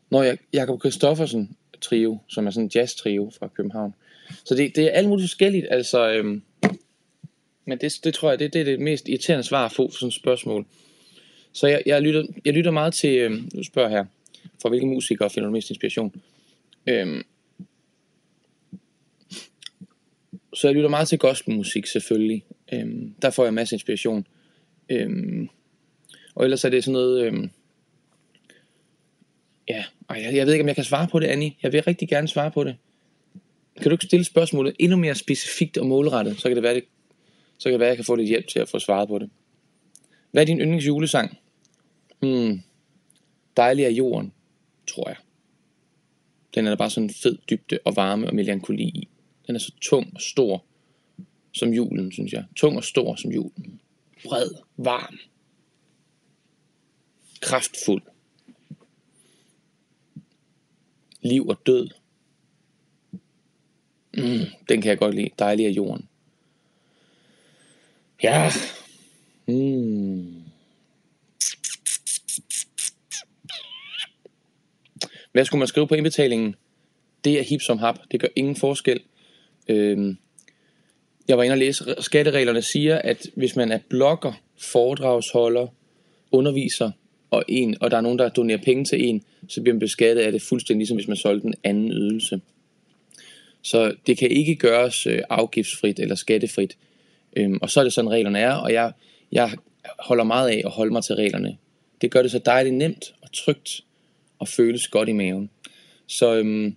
Når 0.10 0.24
jeg, 0.24 0.38
Jakob 0.54 0.80
Kristoffersen 0.80 1.58
trio, 1.82 2.18
som 2.28 2.48
er 2.48 2.52
sådan 2.52 2.66
en 2.66 2.72
jazz 2.76 2.95
trio 2.95 3.32
fra 3.39 3.48
København. 3.48 3.93
Så 4.43 4.56
det, 4.56 4.76
det 4.76 4.84
er 4.84 4.91
alt 4.91 5.10
muligt 5.10 5.24
forskelligt, 5.24 5.68
altså, 5.70 6.12
Øh, 6.12 6.41
men 7.66 7.78
det, 7.78 8.00
det 8.04 8.14
tror 8.14 8.30
jeg, 8.30 8.39
det, 8.39 8.54
det 8.54 8.62
er 8.62 8.66
det 8.66 8.80
mest 8.80 9.10
irriterende 9.10 9.43
svar 9.43 9.66
at 9.66 9.72
få 9.72 9.91
for 9.91 9.98
sådan 9.98 10.08
et 10.08 10.14
spørgsmål. 10.14 10.66
Så 11.54 11.68
jeg, 11.68 11.84
jeg, 11.86 12.02
lytter, 12.02 12.24
jeg 12.45 12.54
lytter 12.54 12.72
meget 12.72 12.93
til, 12.93 13.18
øh, 13.18 13.41
du 13.56 13.64
spørger 13.64 13.89
her, 13.89 14.06
for 14.62 14.70
hvilke 14.70 14.86
musikere 14.86 15.30
finder 15.30 15.48
du 15.48 15.54
mest 15.54 15.70
inspiration? 15.70 16.22
Øhm, 16.88 17.24
så 20.54 20.68
jeg 20.68 20.76
lytter 20.76 20.89
meget 20.89 21.08
til 21.08 21.20
gospelmusik 21.20 21.88
selvfølgelig. 21.88 22.45
Øhm, 22.74 23.14
der 23.22 23.30
får 23.30 23.43
jeg 23.43 23.54
masser 23.54 23.74
af 23.74 23.76
inspiration. 23.76 24.28
Øhm, 24.89 25.50
og 26.36 26.43
ellers 26.43 26.66
er 26.66 26.70
det 26.70 26.84
sådan 26.84 26.93
noget... 26.93 27.26
Øhm, 27.26 27.50
ja, 29.70 29.84
og 30.08 30.22
jeg, 30.22 30.36
jeg 30.36 30.45
ved 30.45 30.54
ikke, 30.54 30.64
om 30.64 30.68
jeg 30.68 30.76
kan 30.76 30.84
svare 30.84 31.08
på 31.08 31.20
det, 31.20 31.28
Annie. 31.28 31.54
Jeg 31.64 31.74
vil 31.74 31.84
rigtig 31.84 32.10
gerne 32.10 32.28
svare 32.28 32.52
på 32.52 32.64
det. 32.64 32.76
Kan 33.76 33.84
du 33.84 33.91
ikke 33.91 34.06
stille 34.06 34.26
spørgsmålet 34.26 34.76
endnu 34.80 34.98
mere 34.98 35.16
specifikt 35.16 35.78
og 35.78 35.86
målrettet, 35.86 36.39
så 36.39 36.50
kan 36.50 36.56
det 36.56 36.64
være, 36.64 36.76
det, 36.76 36.84
så 37.58 37.64
kan 37.64 37.72
det 37.72 37.80
være, 37.80 37.89
jeg 37.89 37.95
kan 37.95 38.06
få 38.06 38.16
lidt 38.16 38.30
hjælp 38.30 38.48
til 38.48 38.60
at 38.60 38.70
få 38.70 38.80
svaret 38.80 39.08
på 39.08 39.20
det. 39.20 39.30
Hvad 40.32 40.41
er 40.41 40.45
din 40.45 40.60
yndlingsjulesang? 40.60 41.38
Hmm, 42.20 42.62
dejlig 43.58 43.86
er 43.86 43.89
jorden, 43.89 44.34
tror 44.88 45.10
jeg. 45.10 45.18
Den 46.56 46.66
er 46.66 46.70
der 46.70 46.78
bare 46.78 46.89
sådan 46.89 47.10
fed 47.10 47.38
dybde 47.50 47.80
og 47.86 47.95
varme 47.95 48.28
og 48.28 48.36
melankoli 48.36 48.84
i. 48.84 49.08
Den 49.48 49.56
er 49.56 49.60
så 49.60 49.72
tung 49.82 50.12
og 50.16 50.22
stor 50.22 50.66
som 51.52 51.74
julen, 51.74 52.12
synes 52.12 52.34
jeg. 52.34 52.45
Tung 52.56 52.78
og 52.78 52.84
stor 52.84 53.16
som 53.16 53.32
julen. 53.32 53.82
Bred, 54.26 54.50
varm. 54.78 55.18
Kraftfuld. 57.41 58.02
Liv 61.22 61.48
og 61.48 61.58
død. 61.66 61.89
Mm, 64.14 64.45
den 64.70 64.82
kan 64.82 64.89
jeg 64.89 64.98
godt 64.98 65.16
lide. 65.16 65.30
Dejlig 65.39 65.66
af 65.66 65.72
jorden. 65.72 66.10
Ja. 68.24 68.52
Mm. 69.48 70.43
Hvad 75.32 75.45
skulle 75.45 75.60
man 75.60 75.68
skrive 75.68 75.88
på 75.88 75.95
indbetalingen? 75.95 76.56
Det 77.24 77.39
er 77.39 77.43
hip 77.43 77.62
som 77.62 77.78
hap. 77.78 78.00
Det 78.12 78.20
gør 78.20 78.28
ingen 78.36 78.56
forskel. 78.56 79.02
Øhm, 79.70 80.18
jeg 81.28 81.38
var 81.38 81.43
inde 81.43 81.53
og 81.53 81.57
læse, 81.57 81.95
skattereglerne 81.99 82.61
siger, 82.61 82.97
at 82.97 83.28
hvis 83.36 83.55
man 83.55 83.72
er 83.72 83.80
blogger, 83.89 84.41
foredragsholder, 84.57 85.68
underviser, 86.32 86.91
og, 87.32 87.43
en, 87.47 87.78
og 87.82 87.91
der 87.91 87.97
er 87.97 88.01
nogen, 88.01 88.20
der 88.20 88.30
donerer 88.30 88.57
penge 88.57 88.86
til 88.86 89.05
en, 89.05 89.24
så 89.47 89.61
bliver 89.61 89.74
man 89.74 89.80
beskattet 89.80 90.24
af 90.24 90.32
det 90.32 90.41
fuldstændig 90.41 90.80
ligesom 90.80 90.97
hvis 90.97 91.07
man 91.07 91.18
solgte 91.18 91.47
en 91.47 91.53
anden 91.63 91.91
ydelse. 91.91 92.41
Så 93.61 93.95
det 94.07 94.18
kan 94.18 94.32
ikke 94.32 94.55
gøres 94.55 95.07
øh, 95.07 95.22
afgiftsfrit 95.30 95.99
eller 95.99 96.15
skattefrit. 96.15 96.78
Øhm, 97.36 97.59
og 97.61 97.70
så 97.70 97.80
er 97.80 97.84
det 97.84 97.93
sådan 97.93 98.11
reglerne 98.11 98.39
er, 98.39 98.53
og 98.53 98.74
jeg, 98.74 98.91
jeg 99.32 99.51
holder 99.99 100.24
meget 100.24 100.49
af 100.49 100.61
at 100.65 100.72
holde 100.72 100.91
mig 100.91 101.03
til 101.03 101.15
reglerne. 101.15 101.57
Det 102.01 102.11
gør 102.11 102.22
det 102.22 102.32
så 102.32 102.39
dejligt 102.39 102.76
nemt 102.76 103.13
og 103.22 103.32
trygt 103.34 103.84
og 104.39 104.47
føles 104.47 104.88
godt 104.88 105.09
i 105.09 105.11
maven. 105.11 105.49
Så 106.07 106.36
øhm, 106.36 106.76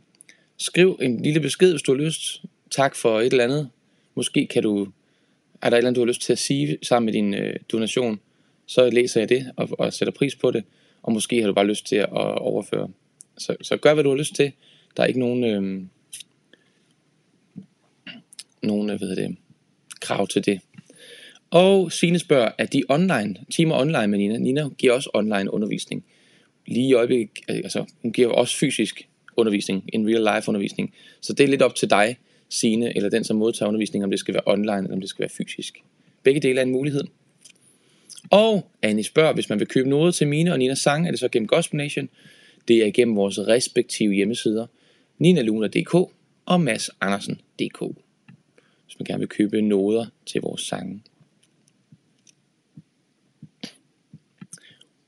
skriv 0.57 0.99
en 1.03 1.23
lille 1.23 1.41
besked, 1.41 1.71
hvis 1.71 1.83
du 1.83 1.95
har 1.95 2.05
lyst 2.05 2.43
tak 2.71 2.97
for 2.97 3.21
et 3.21 3.27
eller 3.27 3.45
andet. 3.45 3.71
Måske 4.15 4.47
kan 4.47 4.63
du, 4.63 4.89
er 5.63 5.71
der 5.71 5.77
et 5.77 5.79
eller 5.79 5.89
andet, 5.89 5.97
du 5.97 6.01
har 6.01 6.07
lyst 6.07 6.23
til 6.23 6.33
at 6.33 6.39
sige 6.39 6.79
sammen 6.83 7.05
med 7.05 7.13
din 7.13 7.35
øh, 7.35 7.57
donation, 7.73 8.21
så 8.67 8.91
læser 8.91 9.21
jeg 9.21 9.29
det 9.29 9.53
og, 9.57 9.69
og 9.79 9.93
sætter 9.93 10.13
pris 10.13 10.37
på 10.37 10.51
det. 10.51 10.65
Og 11.03 11.13
måske 11.13 11.41
har 11.41 11.47
du 11.47 11.55
bare 11.55 11.67
lyst 11.67 11.87
til 11.87 11.97
at 11.97 12.09
overføre. 12.39 12.89
Så, 13.39 13.57
så 13.63 13.77
gør, 13.77 13.95
hvad 13.95 14.05
du 14.05 14.11
har 14.11 14.17
lyst 14.17 14.35
til. 14.35 14.53
Der 14.97 15.03
er 15.03 15.07
ikke 15.07 15.21
nogen, 15.21 15.45
øh, 15.45 15.83
nogen 18.63 18.91
øh, 18.91 18.93
jeg 18.93 19.01
ved 19.01 19.17
det, 19.17 19.37
krav 20.01 20.27
til 20.27 20.47
det. 20.47 20.61
Og 21.51 21.93
Signe 21.93 22.19
spørger, 22.19 22.51
at 22.59 22.73
de 22.73 22.83
online, 22.89 23.37
timer 23.51 23.75
online 23.75 24.07
med 24.07 24.19
Nina. 24.19 24.39
Nina 24.39 24.69
giver 24.79 24.93
også 24.93 25.11
online 25.15 25.55
undervisning. 25.55 26.05
Lige 26.67 26.89
i 26.89 26.95
øjeblikket, 26.95 27.31
øh, 27.51 27.57
altså 27.57 27.85
hun 28.03 28.13
giver 28.13 28.29
også 28.29 28.57
fysisk 28.57 29.09
undervisning, 29.37 29.91
en 29.93 30.07
real 30.09 30.37
life 30.37 30.49
undervisning. 30.49 30.95
Så 31.21 31.33
det 31.33 31.45
er 31.45 31.49
lidt 31.49 31.63
op 31.63 31.75
til 31.75 31.91
dig, 31.91 32.17
sine 32.51 32.97
eller 32.97 33.11
den, 33.11 33.25
som 33.25 33.37
modtager 33.37 33.69
undervisning, 33.69 34.05
om 34.05 34.11
det 34.11 34.19
skal 34.19 34.35
være 34.35 34.43
online 34.47 34.79
eller 34.79 34.93
om 34.93 35.01
det 35.01 35.11
skal 35.11 35.23
være 35.23 35.29
fysisk. 35.29 35.83
Begge 36.23 36.41
dele 36.41 36.61
er 36.61 36.65
en 36.65 36.71
mulighed. 36.71 37.05
Og 38.31 38.71
Annie 38.83 39.05
spørger, 39.05 39.35
hvis 39.35 39.49
man 39.49 39.59
vil 39.59 39.69
købe 39.69 39.89
noget 39.89 40.15
til 40.15 40.29
mine 40.29 40.53
og 40.53 40.59
Nina 40.59 40.75
sang, 40.75 41.07
er 41.07 41.11
det 41.11 41.21
så 41.21 41.29
gennem 41.29 41.47
Gospel 41.47 41.77
Nation? 41.77 42.09
Det 42.69 42.87
er 42.87 42.91
gennem 42.91 43.17
vores 43.17 43.39
respektive 43.39 44.15
hjemmesider, 44.15 44.67
ninaluna.dk 45.19 45.95
og 46.47 46.61
massandersen.dk, 46.61 47.81
hvis 48.85 48.99
man 48.99 49.05
gerne 49.07 49.19
vil 49.19 49.29
købe 49.29 49.63
noder 49.63 50.07
til 50.27 50.41
vores 50.41 50.63
sange. 50.63 51.03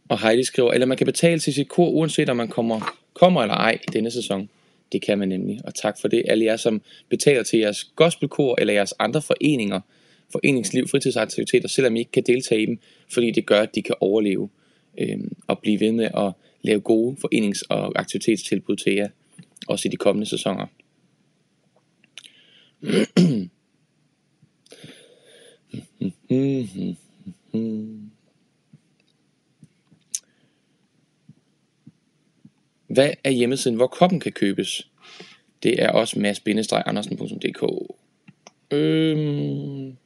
Og 0.08 0.20
Heidi 0.20 0.44
skriver, 0.44 0.72
eller 0.72 0.86
man 0.86 0.96
kan 0.96 1.04
betale 1.04 1.38
til 1.38 1.54
sit 1.54 1.68
kor, 1.68 1.88
uanset 1.88 2.28
om 2.28 2.36
man 2.36 2.48
kommer, 2.48 2.96
kommer 3.14 3.42
eller 3.42 3.54
ej 3.54 3.78
i 3.88 3.90
denne 3.92 4.10
sæson. 4.10 4.48
Det 4.92 5.02
kan 5.02 5.18
man 5.18 5.28
nemlig, 5.28 5.60
og 5.64 5.74
tak 5.74 6.00
for 6.00 6.08
det. 6.08 6.22
Alle 6.28 6.44
jer, 6.44 6.56
som 6.56 6.82
betaler 7.08 7.42
til 7.42 7.58
jeres 7.58 7.84
gospelkor 7.84 8.56
eller 8.60 8.74
jeres 8.74 8.94
andre 8.98 9.22
foreninger, 9.22 9.80
foreningsliv, 10.32 10.88
fritidsaktiviteter, 10.88 11.68
selvom 11.68 11.96
I 11.96 11.98
ikke 11.98 12.10
kan 12.10 12.22
deltage 12.26 12.62
i 12.62 12.66
dem, 12.66 12.78
fordi 13.12 13.30
det 13.30 13.46
gør, 13.46 13.60
at 13.60 13.74
de 13.74 13.82
kan 13.82 13.94
overleve 14.00 14.48
øh, 14.98 15.18
og 15.46 15.58
blive 15.58 15.80
ved 15.80 15.92
med 15.92 16.04
at 16.04 16.32
lave 16.62 16.80
gode 16.80 17.16
forenings- 17.20 17.62
og 17.68 17.92
aktivitetstilbud 18.00 18.76
til 18.76 18.94
jer, 18.94 19.08
også 19.68 19.88
i 19.88 19.90
de 19.90 19.96
kommende 19.96 20.26
sæsoner. 20.26 20.66
Mm-hmm. 26.30 28.11
Hvad 32.92 33.10
er 33.24 33.30
hjemmesiden, 33.30 33.76
hvor 33.76 33.86
koppen 33.86 34.20
kan 34.20 34.32
købes? 34.32 34.88
Det 35.62 35.82
er 35.82 35.88
også 35.88 36.18
mads-andersen.dk 36.18 37.62
øhm, 38.72 39.96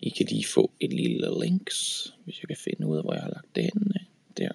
I 0.00 0.08
kan 0.08 0.26
lige 0.26 0.44
få 0.44 0.70
et 0.80 0.92
lille 0.92 1.40
links, 1.40 2.08
hvis 2.24 2.40
jeg 2.40 2.48
kan 2.48 2.56
finde 2.56 2.86
ud 2.86 2.96
af, 2.96 3.02
hvor 3.02 3.14
jeg 3.14 3.22
har 3.22 3.30
lagt 3.30 3.56
det 3.56 3.62
henne. 3.62 3.94
Øh, 3.94 4.06
der. 4.36 4.52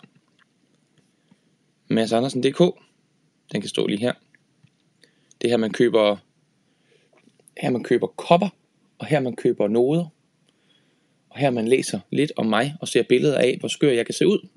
Andersen.dk. 2.15 2.59
Den 3.51 3.61
kan 3.61 3.69
stå 3.69 3.87
lige 3.87 3.99
her. 3.99 4.13
Det 5.41 5.49
her, 5.49 5.57
man 5.57 5.71
køber, 5.71 6.17
her 7.57 7.69
man 7.69 7.83
køber 7.83 8.07
kopper, 8.07 8.49
og 8.97 9.05
her 9.05 9.19
man 9.19 9.35
køber 9.35 9.67
noder. 9.67 10.05
Og 11.29 11.39
her 11.39 11.49
man 11.49 11.67
læser 11.67 11.99
lidt 12.11 12.31
om 12.35 12.45
mig 12.45 12.75
og 12.81 12.87
ser 12.87 13.03
billeder 13.03 13.37
af, 13.37 13.57
hvor 13.59 13.67
skør 13.67 13.91
jeg 13.91 14.05
kan 14.05 14.15
se 14.15 14.27
ud. 14.27 14.47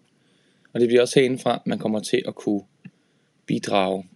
Og 0.76 0.80
det 0.80 0.88
bliver 0.88 1.02
også 1.02 1.20
herindefra, 1.20 1.62
man 1.66 1.78
kommer 1.78 2.00
til 2.00 2.22
at 2.28 2.34
kunne 2.34 2.62
bidrage. 3.46 4.08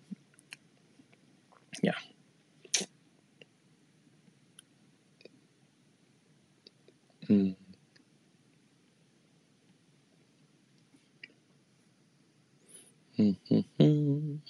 Ja. 1.83 1.93
Mm. 7.29 7.55
Mm-hmm. 13.17 14.41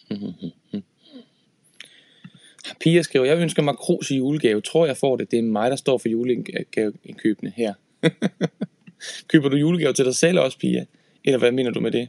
Pia 2.81 3.03
skriver, 3.03 3.25
jeg 3.25 3.39
ønsker 3.39 3.63
mig 3.63 3.77
krus 3.77 4.11
i 4.11 4.17
julegave. 4.17 4.61
Tror 4.61 4.87
jeg 4.87 4.97
får 4.97 5.17
det. 5.17 5.31
Det 5.31 5.39
er 5.39 5.43
mig, 5.43 5.71
der 5.71 5.77
står 5.77 5.99
for 5.99 6.09
julegaveindkøbene 6.09 7.53
her. 7.57 7.75
Køber 9.29 9.49
du 9.49 9.57
julegave 9.57 9.93
til 9.93 10.05
dig 10.05 10.15
selv 10.15 10.39
også, 10.39 10.59
Pia? 10.59 10.85
Eller 11.25 11.39
hvad 11.39 11.53
mener 11.53 11.71
du 11.71 11.81
med 11.81 11.91
det? 11.91 12.09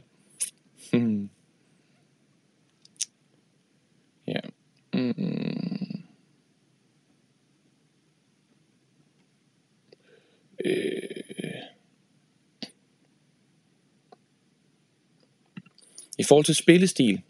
Hmm. 0.92 1.28
Ja. 4.26 4.40
Mm. 4.94 6.02
Øh. 10.64 11.02
I 16.18 16.24
forhold 16.24 16.44
til 16.44 16.54
spillestil, 16.54 17.20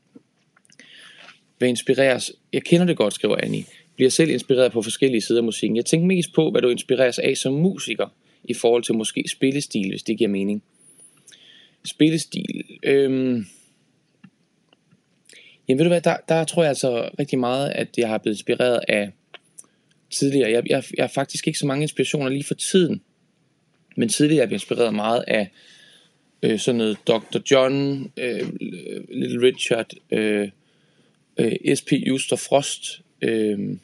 hvad 1.58 1.68
inspireres, 1.68 2.32
jeg 2.52 2.62
kender 2.62 2.86
det 2.86 2.96
godt, 2.96 3.14
skriver 3.14 3.36
Annie, 3.42 3.64
bliver 3.94 4.10
selv 4.10 4.30
inspireret 4.30 4.72
på 4.72 4.82
forskellige 4.82 5.20
sider 5.20 5.40
af 5.40 5.44
musikken. 5.44 5.76
Jeg 5.76 5.84
tænker 5.84 6.06
mest 6.06 6.32
på, 6.32 6.50
hvad 6.50 6.62
du 6.62 6.68
inspireres 6.68 7.18
af 7.18 7.36
som 7.36 7.52
musiker, 7.52 8.08
i 8.44 8.54
forhold 8.54 8.82
til 8.82 8.94
måske 8.94 9.24
spillestil, 9.28 9.88
hvis 9.88 10.02
det 10.02 10.18
giver 10.18 10.30
mening. 10.30 10.62
Spillestil, 11.84 12.64
øhm, 12.82 13.46
Jamen 15.68 15.78
ved 15.78 15.84
du 15.84 15.88
hvad, 15.88 16.00
der, 16.00 16.16
der 16.28 16.44
tror 16.44 16.62
jeg 16.62 16.68
altså 16.68 17.10
rigtig 17.18 17.38
meget, 17.38 17.70
at 17.70 17.88
jeg 17.98 18.08
har 18.08 18.18
blevet 18.18 18.36
inspireret 18.36 18.80
af 18.88 19.10
tidligere. 20.10 20.50
Jeg, 20.50 20.62
jeg, 20.70 20.84
jeg 20.96 21.02
har 21.02 21.08
faktisk 21.08 21.46
ikke 21.46 21.58
så 21.58 21.66
mange 21.66 21.82
inspirationer 21.82 22.28
lige 22.28 22.44
for 22.44 22.54
tiden. 22.54 23.02
Men 23.96 24.08
tidligere 24.08 24.42
er 24.42 24.46
jeg 24.46 24.52
inspireret 24.52 24.94
meget 24.94 25.24
af 25.28 25.50
øh, 26.42 26.58
sådan 26.58 26.78
noget 26.78 26.98
Dr. 27.06 27.38
John, 27.50 28.12
øh, 28.16 28.52
Little 29.08 29.46
Richard, 29.46 29.90
øh, 30.10 30.48
øh, 31.36 31.76
SP 31.78 31.90
Juster 31.92 32.36
Frost, 32.36 33.02
øh, 33.22 33.76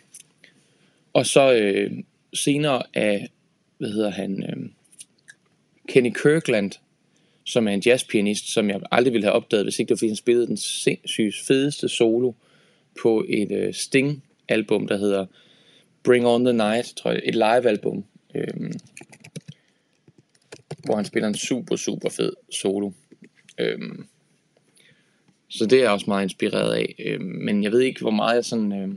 og 1.12 1.26
så 1.26 1.52
øh, 1.52 1.92
senere 2.34 2.82
af, 2.94 3.28
hvad 3.78 3.90
hedder 3.90 4.10
han, 4.10 4.42
øh, 4.42 4.70
Kenny 5.88 6.12
Kirkland, 6.22 6.72
som 7.48 7.68
er 7.68 7.72
en 7.72 7.82
jazzpianist, 7.86 8.52
som 8.52 8.70
jeg 8.70 8.80
aldrig 8.90 9.12
ville 9.12 9.24
have 9.24 9.32
opdaget, 9.32 9.64
hvis 9.64 9.78
ikke 9.78 9.88
det 9.88 9.94
var 9.94 9.98
fordi 9.98 10.08
han 10.08 10.16
spillede 10.16 10.46
den 10.46 10.56
sindssygt 10.56 11.36
fedeste 11.46 11.88
solo 11.88 12.32
på 13.02 13.24
et 13.28 13.52
øh, 13.52 13.74
Sting-album, 13.74 14.88
der 14.88 14.96
hedder 14.96 15.26
Bring 16.02 16.26
On 16.26 16.44
The 16.44 16.52
Night, 16.52 16.94
tror 16.96 17.10
jeg, 17.10 17.20
et 17.24 17.34
live-album, 17.34 18.04
øh, 18.34 18.72
hvor 20.84 20.96
han 20.96 21.04
spiller 21.04 21.28
en 21.28 21.34
super, 21.34 21.76
super 21.76 22.08
fed 22.08 22.32
solo. 22.50 22.90
Øh, 23.58 23.78
så 25.48 25.66
det 25.66 25.78
er 25.78 25.82
jeg 25.82 25.90
også 25.90 26.06
meget 26.08 26.22
inspireret 26.22 26.74
af. 26.74 26.94
Øh, 26.98 27.20
men 27.20 27.62
jeg 27.62 27.72
ved 27.72 27.80
ikke, 27.80 28.00
hvor 28.00 28.10
meget 28.10 28.34
jeg 28.34 28.44
sådan... 28.44 28.72
Øh, 28.72 28.88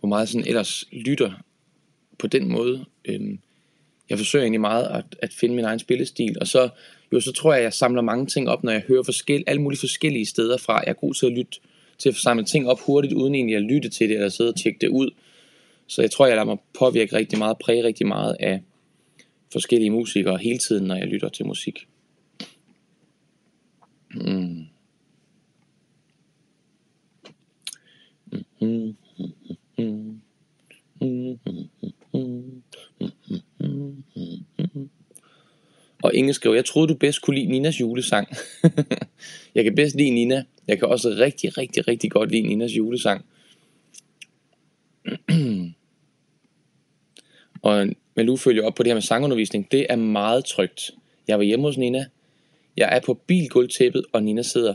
hvor 0.00 0.08
meget 0.08 0.20
jeg 0.20 0.28
sådan 0.28 0.46
ellers 0.46 0.84
lytter 0.92 1.32
på 2.18 2.26
den 2.26 2.48
måde. 2.48 2.84
Øh, 3.04 3.38
jeg 4.10 4.18
forsøger 4.18 4.42
egentlig 4.42 4.60
meget 4.60 4.84
at, 4.84 5.04
at 5.22 5.32
finde 5.32 5.54
min 5.54 5.64
egen 5.64 5.78
spillestil, 5.78 6.36
og 6.40 6.46
så, 6.46 6.68
jo, 7.12 7.20
så 7.20 7.32
tror 7.32 7.52
jeg, 7.52 7.58
at 7.58 7.64
jeg 7.64 7.72
samler 7.72 8.02
mange 8.02 8.26
ting 8.26 8.48
op, 8.48 8.64
når 8.64 8.72
jeg 8.72 8.82
hører 8.88 9.02
forskel, 9.02 9.44
alle 9.46 9.62
mulige 9.62 9.80
forskellige 9.80 10.26
steder 10.26 10.56
fra. 10.56 10.74
Jeg 10.74 10.90
er 10.90 10.92
god 10.92 11.14
til 11.14 11.26
at 11.26 11.32
lytte, 11.32 11.60
til 11.98 12.08
at 12.08 12.14
samle 12.14 12.44
ting 12.44 12.68
op 12.68 12.80
hurtigt, 12.80 13.14
uden 13.14 13.34
egentlig 13.34 13.56
at 13.56 13.62
lytte 13.62 13.88
til 13.88 14.08
det, 14.08 14.14
eller 14.14 14.28
sidde 14.28 14.50
og 14.50 14.56
tjekke 14.56 14.78
det 14.80 14.88
ud. 14.88 15.10
Så 15.86 16.02
jeg 16.02 16.10
tror, 16.10 16.26
jeg 16.26 16.36
lader 16.36 16.46
mig 16.46 16.56
påvirke 16.78 17.16
rigtig 17.16 17.38
meget, 17.38 17.58
præge 17.58 17.84
rigtig 17.84 18.06
meget 18.06 18.36
af 18.40 18.62
forskellige 19.52 19.90
musikere 19.90 20.38
hele 20.38 20.58
tiden, 20.58 20.86
når 20.86 20.94
jeg 20.94 21.06
lytter 21.06 21.28
til 21.28 21.46
musik. 21.46 21.86
Mm. 24.14 24.66
Mm-hmm. 28.60 28.96
Mm-hmm. 29.78 30.20
Og 36.02 36.09
Inge 36.20 36.32
skrev, 36.32 36.54
jeg 36.54 36.64
troede 36.64 36.88
du 36.88 36.94
bedst 36.94 37.22
kunne 37.22 37.36
lide 37.36 37.50
Ninas 37.50 37.80
julesang. 37.80 38.28
jeg 39.54 39.64
kan 39.64 39.74
bedst 39.74 39.96
lide 39.96 40.10
Nina. 40.10 40.44
Jeg 40.68 40.78
kan 40.78 40.88
også 40.88 41.08
rigtig, 41.08 41.58
rigtig, 41.58 41.88
rigtig 41.88 42.10
godt 42.10 42.30
lide 42.30 42.42
Ninas 42.42 42.76
julesang. 42.76 43.24
og 47.62 47.88
Malou 48.14 48.36
følger 48.36 48.64
op 48.64 48.74
på 48.74 48.82
det 48.82 48.90
her 48.90 48.94
med 48.94 49.02
sangundervisning. 49.02 49.72
Det 49.72 49.86
er 49.88 49.96
meget 49.96 50.44
trygt. 50.44 50.90
Jeg 51.28 51.38
var 51.38 51.44
hjemme 51.44 51.66
hos 51.66 51.78
Nina. 51.78 52.06
Jeg 52.76 52.96
er 52.96 53.00
på 53.00 53.14
bilgulvtæppet, 53.14 54.04
og 54.12 54.22
Nina 54.22 54.42
sidder 54.42 54.74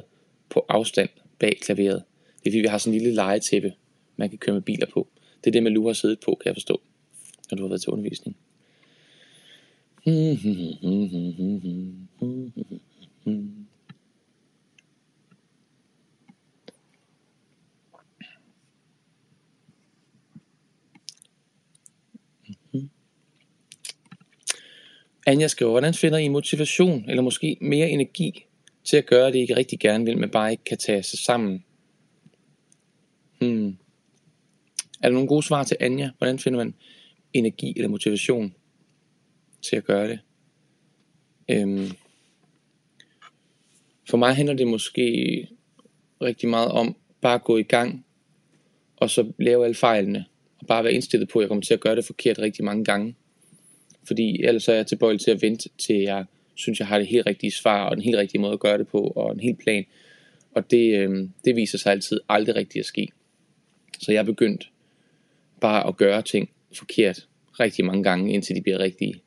på 0.49 0.65
afstand 0.69 1.09
bag 1.39 1.59
klaveret. 1.61 2.03
Det 2.43 2.49
er 2.49 2.51
fordi, 2.51 2.61
vi 2.61 2.67
har 2.67 2.77
sådan 2.77 2.93
en 2.93 3.01
lille 3.01 3.15
legetæppe, 3.15 3.73
man 4.17 4.29
kan 4.29 4.37
køre 4.37 4.53
med 4.53 4.61
biler 4.61 4.87
på. 4.93 5.07
Det 5.43 5.47
er 5.47 5.51
det, 5.51 5.63
Malou 5.63 5.85
har 5.87 5.93
siddet 5.93 6.19
på, 6.19 6.37
kan 6.41 6.47
jeg 6.49 6.55
forstå, 6.55 6.81
når 7.51 7.57
du 7.57 7.63
har 7.63 7.67
været 7.67 7.81
til 7.81 7.89
undervisning. 7.89 8.37
Anja 10.07 10.35
skriver, 25.47 25.71
hvordan 25.71 25.93
finder 25.93 26.17
I 26.17 26.27
motivation, 26.27 27.09
eller 27.09 27.23
måske 27.23 27.57
mere 27.61 27.89
energi, 27.89 28.45
til 28.83 28.97
at 28.97 29.05
gøre 29.05 29.31
det, 29.31 29.49
I 29.49 29.53
rigtig 29.53 29.79
gerne 29.79 30.05
vil, 30.05 30.17
men 30.17 30.29
bare 30.29 30.51
ikke 30.51 30.63
kan 30.63 30.77
tage 30.77 31.03
sig 31.03 31.19
sammen? 31.19 31.63
Hmm. 33.39 33.67
Er 35.01 35.09
der 35.09 35.13
nogle 35.13 35.27
gode 35.27 35.43
svar 35.43 35.63
til 35.63 35.77
Anja? 35.79 36.09
Hvordan 36.17 36.39
finder 36.39 36.57
man 36.57 36.73
energi 37.33 37.73
eller 37.75 37.89
motivation 37.89 38.53
til 39.69 39.75
at 39.75 39.85
gøre 39.85 40.07
det. 40.07 40.19
Øhm, 41.49 41.91
for 44.09 44.17
mig 44.17 44.35
handler 44.35 44.55
det 44.55 44.67
måske 44.67 45.47
rigtig 46.21 46.49
meget 46.49 46.71
om 46.71 46.95
bare 47.21 47.35
at 47.35 47.43
gå 47.43 47.57
i 47.57 47.63
gang, 47.63 48.05
og 48.97 49.09
så 49.09 49.31
lave 49.39 49.63
alle 49.63 49.75
fejlene, 49.75 50.25
og 50.59 50.67
bare 50.67 50.83
være 50.83 50.93
indstillet 50.93 51.29
på, 51.29 51.39
at 51.39 51.43
jeg 51.43 51.47
kommer 51.47 51.61
til 51.61 51.73
at 51.73 51.79
gøre 51.79 51.95
det 51.95 52.05
forkert 52.05 52.39
rigtig 52.39 52.65
mange 52.65 52.85
gange. 52.85 53.15
Fordi 54.07 54.43
ellers 54.43 54.67
er 54.67 54.73
jeg 54.73 54.87
tilbøjelig 54.87 55.21
til 55.21 55.31
at 55.31 55.41
vente, 55.41 55.69
til 55.77 55.95
jeg 55.95 56.25
synes, 56.55 56.79
jeg 56.79 56.87
har 56.87 56.97
det 56.97 57.07
helt 57.07 57.25
rigtige 57.25 57.51
svar, 57.51 57.89
og 57.89 57.95
den 57.95 58.03
helt 58.03 58.17
rigtige 58.17 58.41
måde 58.41 58.53
at 58.53 58.59
gøre 58.59 58.77
det 58.77 58.87
på, 58.87 59.01
og 59.01 59.33
en 59.33 59.39
helt 59.39 59.59
plan. 59.59 59.85
Og 60.51 60.71
det, 60.71 60.99
øhm, 60.99 61.31
det 61.45 61.55
viser 61.55 61.77
sig 61.77 61.91
altid 61.91 62.19
aldrig 62.29 62.55
rigtigt 62.55 62.79
at 62.79 62.85
ske. 62.85 63.07
Så 63.99 64.11
jeg 64.11 64.19
er 64.19 64.23
begyndt 64.23 64.71
bare 65.61 65.87
at 65.87 65.97
gøre 65.97 66.21
ting 66.21 66.49
forkert 66.77 67.27
rigtig 67.59 67.85
mange 67.85 68.03
gange, 68.03 68.33
indtil 68.33 68.55
de 68.55 68.61
bliver 68.61 68.79
rigtige. 68.79 69.21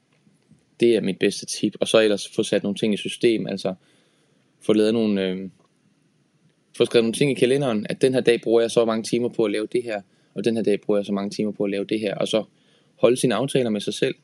Det 0.81 0.97
er 0.97 1.01
mit 1.01 1.19
bedste 1.19 1.47
tip. 1.47 1.77
Og 1.81 1.89
så 1.89 2.01
ellers 2.01 2.29
få 2.29 2.43
sat 2.43 2.63
nogle 2.63 2.77
ting 2.77 2.95
i 2.95 2.97
system, 2.97 3.47
altså 3.47 3.75
få 4.61 4.73
lavet 4.73 4.95
nogle, 4.95 5.27
øh, 5.27 5.49
få 6.77 6.85
skrevet 6.85 7.05
nogle 7.05 7.15
ting 7.15 7.31
i 7.31 7.35
kalenderen, 7.35 7.87
at 7.91 8.03
den 8.03 8.15
her 8.15 8.21
dag 8.21 8.41
bruger 8.41 8.61
jeg 8.61 8.71
så 8.71 8.85
mange 8.85 9.03
timer 9.03 9.29
på 9.29 9.45
at 9.45 9.51
lave 9.51 9.67
det 9.73 9.83
her, 9.83 10.01
og 10.35 10.45
den 10.45 10.57
her 10.57 10.63
dag 10.63 10.81
bruger 10.81 10.99
jeg 10.99 11.07
så 11.07 11.13
mange 11.13 11.31
timer 11.31 11.53
på 11.53 11.65
at 11.65 11.71
lave 11.71 11.85
det 11.85 12.01
her, 12.01 12.15
og 12.15 12.29
så 12.29 12.45
holde 12.95 13.17
sine 13.17 13.35
aftaler 13.35 13.71
med 13.71 13.81
sig 13.81 13.95
selv, 13.95 14.15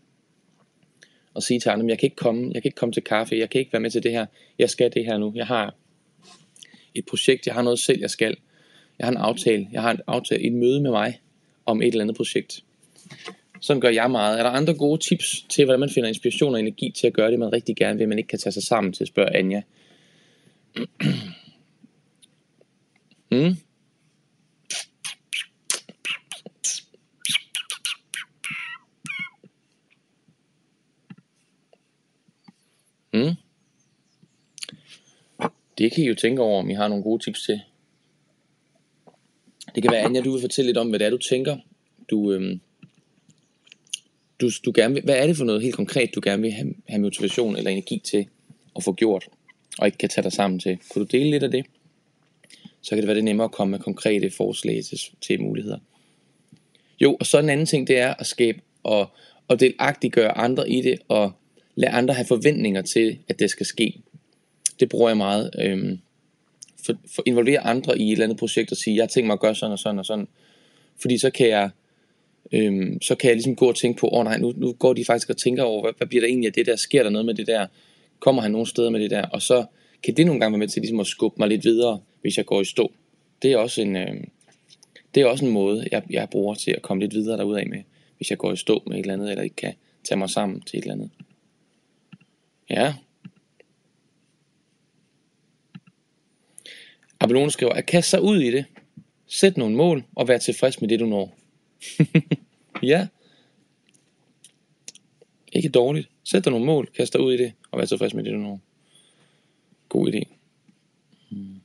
og 1.35 1.43
sige 1.43 1.61
til 1.61 1.69
andre, 1.69 1.87
jeg 1.89 1.99
kan 1.99 2.07
ikke 2.07 2.17
komme, 2.17 2.51
jeg 2.55 2.63
kan 2.63 2.69
ikke 2.69 2.77
komme 2.77 2.93
til 2.93 3.03
kaffe, 3.03 3.37
jeg 3.37 3.51
kan 3.51 3.59
ikke 3.59 3.73
være 3.73 3.81
med 3.81 3.91
til 3.91 4.03
det 4.03 4.11
her, 4.11 4.27
jeg 4.59 4.71
skal 4.71 4.93
det 4.95 5.05
her 5.05 5.19
nu, 5.19 5.33
jeg 5.35 5.47
har 5.47 5.75
et 6.95 7.07
projekt, 7.07 7.47
jeg 7.47 7.55
har 7.55 7.63
noget 7.63 7.79
selv, 7.79 8.01
jeg 8.01 8.11
skal, 8.11 8.37
jeg 8.99 9.07
har 9.07 9.13
en 9.13 9.17
aftale, 9.17 9.69
jeg 9.73 9.83
har 9.83 9.91
en 9.91 10.01
aftale, 10.07 10.43
et 10.43 10.53
møde 10.53 10.81
med 10.81 10.91
mig 10.91 11.21
om 11.67 11.83
et 11.83 11.87
eller 11.87 12.01
andet 12.01 12.17
projekt. 12.17 12.65
Sådan 13.65 13.81
gør 13.81 13.89
jeg 13.89 14.11
meget. 14.11 14.39
Er 14.39 14.43
der 14.43 14.51
andre 14.51 14.75
gode 14.75 15.01
tips 15.01 15.43
til, 15.49 15.65
hvordan 15.65 15.81
man 15.81 15.91
finder 15.91 16.09
inspiration 16.09 16.55
og 16.55 16.61
energi 16.61 16.91
til 16.91 17.07
at 17.07 17.13
gøre 17.13 17.31
det, 17.31 17.39
man 17.39 17.53
rigtig 17.53 17.77
gerne 17.77 17.99
vil, 17.99 18.09
man 18.09 18.19
ikke 18.19 18.29
kan 18.29 18.39
tage 18.39 18.53
sig 18.53 18.63
sammen 18.63 18.93
til, 18.93 19.07
spørger 19.07 19.31
Anja. 19.39 19.63
mm? 23.31 23.57
Mm? 33.13 33.35
Det 35.79 35.93
kan 35.93 36.05
I 36.05 36.09
jo 36.09 36.15
tænke 36.15 36.43
over, 36.43 36.59
om 36.59 36.71
I 36.71 36.75
har 36.75 36.89
nogle 36.89 37.05
gode 37.05 37.25
tips 37.25 37.45
til. 37.45 37.61
Det 39.75 39.83
kan 39.83 39.93
være, 39.93 40.03
Anja, 40.03 40.21
du 40.21 40.33
vil 40.33 40.41
fortælle 40.41 40.69
lidt 40.69 40.79
om, 40.79 40.89
hvad 40.89 40.99
det 40.99 41.07
er, 41.07 41.11
du 41.11 41.19
tænker. 41.19 41.57
Du, 42.11 42.33
øhm, 42.33 42.61
du, 44.45 44.51
du 44.65 44.73
gerne 44.75 44.95
vil, 44.95 45.03
hvad 45.03 45.17
er 45.17 45.27
det 45.27 45.37
for 45.37 45.45
noget 45.45 45.63
helt 45.63 45.75
konkret, 45.75 46.15
du 46.15 46.21
gerne 46.25 46.43
vil 46.43 46.53
have, 46.53 46.75
have 46.89 47.01
motivation 47.01 47.57
eller 47.57 47.71
energi 47.71 48.03
til 48.05 48.27
at 48.77 48.83
få 48.83 48.93
gjort, 48.93 49.29
og 49.79 49.87
ikke 49.87 49.99
kan 49.99 50.09
tage 50.09 50.23
dig 50.23 50.33
sammen 50.33 50.61
til? 50.61 50.79
Kunne 50.91 51.05
du 51.05 51.17
dele 51.17 51.31
lidt 51.31 51.43
af 51.43 51.51
det? 51.51 51.67
Så 52.83 52.91
kan 52.91 52.99
det 52.99 53.07
være 53.07 53.17
det 53.17 53.25
nemmere 53.25 53.45
at 53.45 53.53
komme 53.53 53.71
med 53.71 53.79
konkrete 53.79 54.31
forslag 54.31 54.85
til, 54.85 54.99
til 55.21 55.43
muligheder. 55.43 55.79
Jo, 57.01 57.17
og 57.21 57.27
så 57.27 57.39
en 57.39 57.49
anden 57.49 57.67
ting, 57.67 57.89
det 57.89 57.99
er 57.99 58.15
at 58.15 58.27
skabe 58.27 58.61
og, 58.83 59.11
og 59.49 59.61
delagtiggøre 59.61 60.39
andre 60.39 60.71
i 60.71 60.83
det, 60.83 60.99
og 61.09 61.33
lade 61.75 61.93
andre 61.93 62.15
have 62.15 62.27
forventninger 62.27 62.83
til, 62.83 63.19
at 63.29 63.39
det 63.39 63.51
skal 63.51 63.67
ske. 63.67 64.01
Det 64.81 64.89
bruger 64.89 65.09
jeg 65.09 65.17
meget. 65.17 65.51
Øhm, 65.59 65.99
for, 66.87 66.93
for 67.15 67.23
involvere 67.27 67.61
andre 67.61 67.99
i 67.99 68.07
et 68.07 68.13
eller 68.13 68.25
andet 68.25 68.39
projekt 68.39 68.71
og 68.71 68.77
sige, 68.77 68.97
jeg 68.97 69.09
tænker 69.09 69.27
mig 69.27 69.35
at 69.35 69.41
gøre 69.41 69.55
sådan 69.55 69.73
og 69.73 69.79
sådan 69.79 69.99
og 69.99 70.07
sådan. 70.07 70.29
Fordi 71.01 71.19
så 71.19 71.31
kan 71.31 71.49
jeg, 71.49 71.71
øhm, 72.53 73.03
så 73.03 73.15
kan 73.15 73.29
jeg 73.29 73.37
ligesom 73.37 73.57
gå 73.57 73.69
og 73.69 73.77
tænke 73.77 74.01
på, 74.01 74.09
åh 74.09 74.19
oh, 74.19 74.25
nej, 74.25 74.39
nu, 74.39 74.53
nu 74.57 74.73
går 74.73 74.93
de 74.93 75.05
faktisk 75.05 75.31
og 75.31 75.37
tænker 75.37 75.63
over, 75.63 75.83
hvad, 75.83 75.93
hvad 75.97 76.07
bliver 76.07 76.21
der 76.21 76.29
egentlig 76.29 76.47
af 76.47 76.53
det 76.53 76.67
der, 76.67 76.77
sker 76.77 77.03
der 77.03 77.11
noget 77.11 77.27
med 77.27 77.35
det 77.35 77.47
der, 77.47 77.67
kommer 78.19 78.43
han 78.43 78.51
nogen 78.51 78.67
steder 78.67 78.91
med 78.91 79.01
det 79.01 79.11
der, 79.11 79.27
og 79.27 79.43
så 79.43 79.65
kan 80.03 80.17
det 80.17 80.27
nogle 80.27 80.41
gange 80.41 80.53
være 80.53 80.59
med 80.59 80.69
til 80.69 80.83
ligesom 80.83 81.01
at 81.01 81.07
skubbe 81.07 81.37
mig 81.39 81.49
lidt 81.49 81.65
videre, 81.65 82.01
hvis 82.21 82.37
jeg 82.37 82.47
går 82.47 82.61
i 82.61 82.65
stå. 82.65 82.93
Det 83.43 83.53
er 83.53 83.57
også 83.57 83.83
en, 83.83 83.97
øh, 83.97 84.15
det 85.15 85.21
er 85.21 85.27
også 85.27 85.45
en 85.45 85.51
måde, 85.51 85.89
jeg, 85.93 86.03
jeg 86.11 86.29
bruger 86.31 86.55
til 86.55 86.71
at 86.71 86.83
komme 86.83 87.03
lidt 87.03 87.15
videre 87.15 87.39
derudad 87.39 87.65
med, 87.65 87.83
hvis 88.17 88.31
jeg 88.31 88.39
går 88.39 88.53
i 88.53 88.57
stå 88.57 88.83
med 88.87 88.97
et 88.97 89.01
eller 89.01 89.15
andet, 89.15 89.31
eller 89.31 89.43
ikke 89.43 89.57
kan 89.57 89.75
tage 90.05 90.19
mig 90.19 90.31
sammen 90.31 90.61
til 90.61 90.79
et 90.79 90.83
eller 90.83 90.95
andet. 90.95 91.11
Ja. 92.71 92.95
Abelone 97.21 97.51
skriver, 97.51 97.73
at 97.73 97.87
kaste 97.87 98.11
sig 98.11 98.23
ud 98.23 98.41
i 98.41 98.51
det. 98.51 98.65
Sæt 99.27 99.57
nogle 99.57 99.77
mål 99.77 100.05
og 100.15 100.29
vær 100.29 100.39
tilfreds 100.39 100.81
med 100.81 100.89
det, 100.89 101.01
du 101.01 101.07
når 101.07 101.35
ja. 102.83 103.09
Ikke 105.53 105.69
dårligt. 105.69 106.09
Sæt 106.25 106.45
dig 106.45 106.51
nogle 106.51 106.67
mål, 106.67 106.87
kast 106.87 107.13
dig 107.13 107.21
ud 107.21 107.33
i 107.33 107.37
det 107.37 107.53
og 107.71 107.79
vær 107.79 107.85
tilfreds 107.85 108.15
med 108.15 108.25
det, 108.25 108.33
du 108.33 108.39
når. 108.39 108.61
God 109.89 110.09
idé. 110.09 110.23
Hmm. 111.31 111.61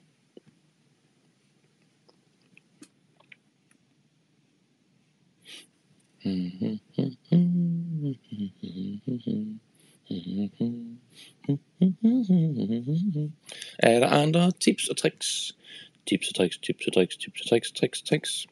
Er 13.79 13.99
der 13.99 14.07
andre 14.07 14.51
tips 14.51 14.87
og 14.87 14.97
tricks? 14.97 15.55
Tips 16.07 16.29
og 16.29 16.35
tricks, 16.35 16.57
tips 16.57 16.87
og 16.87 16.93
tricks, 16.93 17.17
tips 17.17 17.41
og 17.41 17.47
tricks, 17.47 17.71
tricks, 17.71 18.01
tricks. 18.01 18.47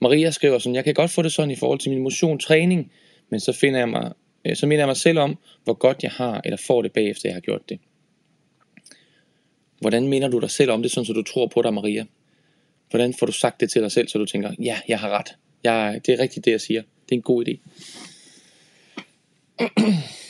Maria 0.00 0.30
skriver 0.30 0.58
sådan, 0.58 0.74
jeg 0.74 0.84
kan 0.84 0.94
godt 0.94 1.10
få 1.10 1.22
det 1.22 1.32
sådan 1.32 1.50
i 1.50 1.56
forhold 1.56 1.78
til 1.78 1.90
min 1.90 2.02
motion 2.02 2.38
træning, 2.38 2.92
men 3.30 3.40
så 3.40 3.52
finder 3.52 3.78
jeg 3.78 3.88
mig, 3.88 4.12
øh, 4.44 4.56
så 4.56 4.66
minder 4.66 4.82
jeg 4.82 4.88
mig 4.88 4.96
selv 4.96 5.18
om, 5.18 5.38
hvor 5.64 5.74
godt 5.74 6.02
jeg 6.02 6.10
har, 6.10 6.40
eller 6.44 6.56
får 6.66 6.82
det 6.82 6.92
bagefter, 6.92 7.28
jeg 7.28 7.34
har 7.34 7.40
gjort 7.40 7.68
det. 7.68 7.78
Hvordan 9.80 10.08
minder 10.08 10.28
du 10.28 10.38
dig 10.38 10.50
selv 10.50 10.70
om 10.70 10.82
det, 10.82 10.90
sådan 10.90 11.06
så 11.06 11.12
du 11.12 11.22
tror 11.22 11.46
på 11.46 11.62
dig, 11.62 11.74
Maria? 11.74 12.04
Hvordan 12.90 13.14
får 13.14 13.26
du 13.26 13.32
sagt 13.32 13.60
det 13.60 13.70
til 13.70 13.82
dig 13.82 13.92
selv, 13.92 14.08
så 14.08 14.18
du 14.18 14.26
tænker, 14.26 14.52
ja, 14.62 14.78
jeg 14.88 15.00
har 15.00 15.08
ret. 15.08 15.36
Jeg, 15.64 16.00
det 16.06 16.14
er 16.14 16.18
rigtigt, 16.18 16.44
det 16.44 16.50
jeg 16.50 16.60
siger. 16.60 16.82
Det 16.82 17.12
er 17.12 17.16
en 17.16 17.22
god 17.22 17.44
idé. 17.48 17.56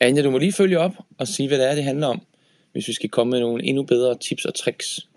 Anja, 0.00 0.22
du 0.22 0.30
må 0.30 0.38
lige 0.38 0.52
følge 0.52 0.78
op 0.78 0.92
og 1.18 1.28
sige, 1.28 1.48
hvad 1.48 1.58
det 1.58 1.70
er, 1.70 1.74
det 1.74 1.84
handler 1.84 2.06
om, 2.06 2.22
hvis 2.78 2.88
vi 2.88 2.92
skal 2.92 3.10
komme 3.10 3.30
med 3.30 3.40
nogle 3.40 3.64
endnu 3.64 3.82
bedre 3.82 4.18
tips 4.18 4.44
og 4.44 4.54
tricks. 4.54 5.08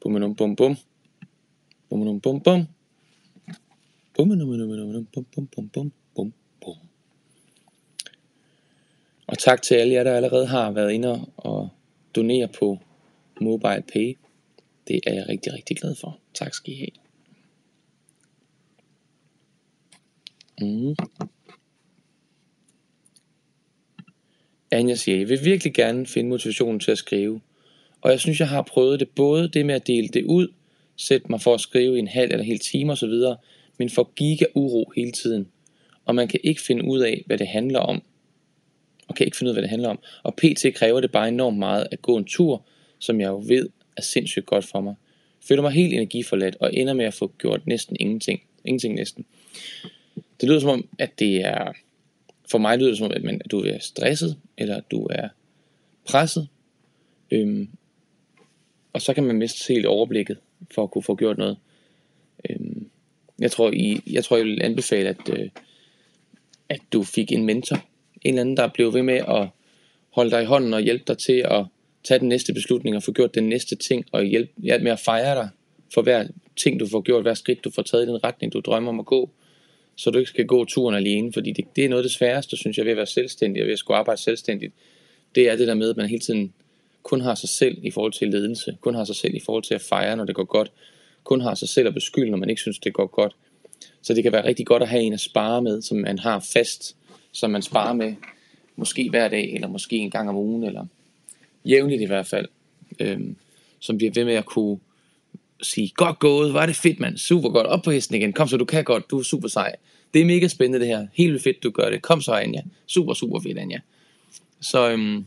Bum 0.00 0.12
bum 0.12 0.34
bum 0.34 0.56
bum. 0.56 0.76
Bum 1.88 2.04
bum 2.04 2.20
bum 2.20 2.40
bum. 2.40 2.66
Bum 4.16 4.28
bum 4.28 4.38
bum 4.38 5.06
bum 5.12 5.26
bum 5.34 5.46
bum 5.46 5.68
bum 5.68 5.92
bum 6.14 6.32
bum. 6.60 6.76
Og 9.26 9.38
tak 9.38 9.62
til 9.62 9.74
alle 9.74 9.94
jer, 9.94 10.04
der 10.04 10.16
allerede 10.16 10.46
har 10.46 10.70
været 10.70 10.92
inde 10.92 11.26
og 11.36 11.68
donere 12.16 12.48
på 12.48 12.78
Mobile 13.40 13.82
Pay. 13.92 14.18
Det 14.88 15.00
er 15.06 15.14
jeg 15.14 15.28
rigtig, 15.28 15.52
rigtig 15.52 15.76
glad 15.76 15.94
for. 15.94 16.18
Tak 16.34 16.54
skal 16.54 16.72
I 16.72 16.76
have. 16.76 16.90
Mm. 20.60 20.96
Anja 24.72 24.94
siger, 24.94 25.18
jeg 25.18 25.28
vil 25.28 25.44
virkelig 25.44 25.74
gerne 25.74 26.06
finde 26.06 26.30
motivationen 26.30 26.80
til 26.80 26.90
at 26.90 26.98
skrive. 26.98 27.40
Og 28.00 28.10
jeg 28.10 28.20
synes, 28.20 28.40
jeg 28.40 28.48
har 28.48 28.62
prøvet 28.62 29.00
det 29.00 29.08
både 29.08 29.48
det 29.48 29.66
med 29.66 29.74
at 29.74 29.86
dele 29.86 30.08
det 30.08 30.24
ud, 30.24 30.48
sætte 30.96 31.26
mig 31.30 31.40
for 31.40 31.54
at 31.54 31.60
skrive 31.60 31.96
i 31.96 31.98
en 31.98 32.08
halv 32.08 32.30
eller 32.32 32.44
hel 32.44 32.58
time 32.58 32.92
osv., 32.92 33.12
men 33.78 33.90
for 33.90 34.12
giga 34.16 34.44
uro 34.54 34.92
hele 34.96 35.12
tiden. 35.12 35.48
Og 36.04 36.14
man 36.14 36.28
kan 36.28 36.40
ikke 36.42 36.60
finde 36.60 36.84
ud 36.84 37.00
af, 37.00 37.22
hvad 37.26 37.38
det 37.38 37.46
handler 37.46 37.78
om. 37.78 38.02
Og 39.08 39.14
kan 39.14 39.26
ikke 39.26 39.36
finde 39.36 39.50
ud 39.50 39.54
af, 39.54 39.54
hvad 39.54 39.62
det 39.62 39.70
handler 39.70 39.88
om. 39.88 39.98
Og 40.22 40.34
pt. 40.34 40.66
kræver 40.74 41.00
det 41.00 41.12
bare 41.12 41.28
enormt 41.28 41.58
meget 41.58 41.86
at 41.90 42.02
gå 42.02 42.16
en 42.16 42.24
tur, 42.24 42.64
som 42.98 43.20
jeg 43.20 43.28
jo 43.28 43.44
ved 43.46 43.68
er 43.96 44.02
sindssygt 44.02 44.46
godt 44.46 44.64
for 44.64 44.80
mig. 44.80 44.94
Føler 45.48 45.62
mig 45.62 45.72
helt 45.72 45.94
energiforladt 45.94 46.56
og 46.60 46.74
ender 46.74 46.94
med 46.94 47.04
at 47.04 47.14
få 47.14 47.32
gjort 47.38 47.66
næsten 47.66 47.96
ingenting. 48.00 48.42
Ingenting 48.64 48.94
næsten. 48.94 49.24
Det 50.40 50.48
lyder 50.48 50.60
som 50.60 50.70
om, 50.70 50.88
at 50.98 51.18
det 51.18 51.36
er... 51.36 51.72
For 52.50 52.58
mig 52.58 52.78
lyder 52.78 52.88
det 52.88 52.98
som 52.98 53.06
om, 53.06 53.12
at, 53.12 53.22
man, 53.22 53.40
at 53.44 53.50
du 53.50 53.60
er 53.60 53.78
stresset, 53.78 54.36
eller 54.62 54.80
du 54.80 55.06
er 55.10 55.28
presset. 56.04 56.48
Øhm, 57.30 57.68
og 58.92 59.02
så 59.02 59.14
kan 59.14 59.24
man 59.24 59.36
miste 59.36 59.72
helt 59.72 59.86
overblikket 59.86 60.38
for 60.74 60.82
at 60.82 60.90
kunne 60.90 61.02
få 61.02 61.14
gjort 61.14 61.38
noget. 61.38 61.56
Øhm, 62.50 62.90
jeg, 63.38 63.50
tror, 63.50 63.70
I, 63.70 64.00
jeg 64.06 64.24
tror, 64.24 64.36
jeg 64.36 64.46
vil 64.46 64.62
anbefale, 64.62 65.08
at, 65.08 65.28
øh, 65.38 65.48
at 66.68 66.80
du 66.92 67.02
fik 67.02 67.32
en 67.32 67.44
mentor. 67.44 67.76
En 68.22 68.28
eller 68.34 68.40
anden, 68.40 68.56
der 68.56 68.68
blev 68.68 68.94
ved 68.94 69.02
med 69.02 69.20
at 69.28 69.48
holde 70.10 70.30
dig 70.30 70.42
i 70.42 70.46
hånden 70.46 70.74
og 70.74 70.80
hjælpe 70.80 71.04
dig 71.06 71.18
til 71.18 71.44
at 71.50 71.66
tage 72.04 72.20
den 72.20 72.28
næste 72.28 72.52
beslutning 72.54 72.96
og 72.96 73.02
få 73.02 73.12
gjort 73.12 73.34
den 73.34 73.48
næste 73.48 73.76
ting, 73.76 74.04
og 74.12 74.24
hjælpe 74.24 74.52
hjælpe 74.56 74.84
med 74.84 74.92
at 74.92 75.00
fejre 75.00 75.34
dig 75.34 75.48
for 75.94 76.02
hver 76.02 76.26
ting, 76.56 76.80
du 76.80 76.86
får 76.86 77.00
gjort, 77.00 77.22
hver 77.22 77.34
skridt, 77.34 77.64
du 77.64 77.70
får 77.70 77.82
taget 77.82 78.04
i 78.04 78.08
den 78.08 78.24
retning, 78.24 78.52
du 78.52 78.60
drømmer 78.60 78.88
om 78.88 79.00
at 79.00 79.06
gå, 79.06 79.30
så 79.96 80.10
du 80.10 80.18
ikke 80.18 80.28
skal 80.28 80.46
gå 80.46 80.64
turen 80.64 80.96
alene, 80.96 81.32
fordi 81.32 81.52
det, 81.52 81.64
det 81.76 81.84
er 81.84 81.88
noget 81.88 82.02
af 82.02 82.08
det 82.08 82.12
sværeste, 82.12 82.56
synes 82.56 82.78
jeg, 82.78 82.84
ved 82.84 82.92
at 82.92 82.96
være 82.96 83.06
selvstændig 83.06 83.62
og 83.62 83.66
ved 83.66 83.72
at 83.72 83.78
skulle 83.78 83.98
arbejde 83.98 84.20
selvstændigt. 84.20 84.72
Det 85.34 85.50
er 85.50 85.56
det 85.56 85.68
der 85.68 85.74
med, 85.74 85.90
at 85.90 85.96
man 85.96 86.08
hele 86.08 86.20
tiden 86.20 86.52
kun 87.02 87.20
har 87.20 87.34
sig 87.34 87.48
selv 87.48 87.78
i 87.82 87.90
forhold 87.90 88.12
til 88.12 88.28
ledelse, 88.28 88.76
kun 88.80 88.94
har 88.94 89.04
sig 89.04 89.16
selv 89.16 89.34
i 89.34 89.40
forhold 89.40 89.62
til 89.62 89.74
at 89.74 89.80
fejre, 89.80 90.16
når 90.16 90.24
det 90.24 90.34
går 90.34 90.44
godt, 90.44 90.72
kun 91.24 91.40
har 91.40 91.54
sig 91.54 91.68
selv 91.68 91.88
at 91.88 91.94
beskylde, 91.94 92.30
når 92.30 92.38
man 92.38 92.50
ikke 92.50 92.60
synes, 92.60 92.78
det 92.78 92.92
går 92.92 93.06
godt. 93.06 93.36
Så 94.02 94.14
det 94.14 94.22
kan 94.22 94.32
være 94.32 94.44
rigtig 94.44 94.66
godt 94.66 94.82
at 94.82 94.88
have 94.88 95.02
en 95.02 95.12
at 95.12 95.20
spare 95.20 95.62
med, 95.62 95.82
som 95.82 95.96
man 95.96 96.18
har 96.18 96.46
fast, 96.52 96.96
som 97.32 97.50
man 97.50 97.62
sparer 97.62 97.92
med, 97.92 98.14
måske 98.76 99.10
hver 99.10 99.28
dag, 99.28 99.54
eller 99.54 99.68
måske 99.68 99.96
en 99.96 100.10
gang 100.10 100.28
om 100.28 100.36
ugen, 100.36 100.64
eller 100.64 100.86
jævnligt 101.64 102.02
i 102.02 102.04
hvert 102.04 102.26
fald, 102.26 102.48
øhm, 103.00 103.36
som 103.78 103.96
bliver 103.96 104.12
ved 104.14 104.24
med 104.24 104.34
at 104.34 104.44
kunne 104.44 104.78
sige, 105.62 105.92
godt 105.94 106.18
gået, 106.18 106.54
var 106.54 106.66
det 106.66 106.76
fedt 106.76 107.00
mand, 107.00 107.18
super 107.18 107.48
godt, 107.48 107.66
op 107.66 107.82
på 107.82 107.90
hesten 107.90 108.16
igen, 108.16 108.32
kom 108.32 108.48
så, 108.48 108.56
du 108.56 108.64
kan 108.64 108.84
godt, 108.84 109.10
du 109.10 109.18
er 109.18 109.22
super 109.22 109.48
sej. 109.48 109.76
Det 110.14 110.20
er 110.20 110.24
mega 110.24 110.48
spændende 110.48 110.80
det 110.80 110.86
her, 110.86 111.06
helt 111.12 111.32
vildt 111.32 111.42
fedt 111.42 111.62
du 111.62 111.70
gør 111.70 111.90
det, 111.90 112.02
kom 112.02 112.20
så 112.20 112.32
Anja, 112.32 112.62
super 112.86 113.14
super 113.14 113.40
fedt 113.40 113.58
Anja. 113.58 113.78
Så 114.60 114.90
øhm, 114.90 115.26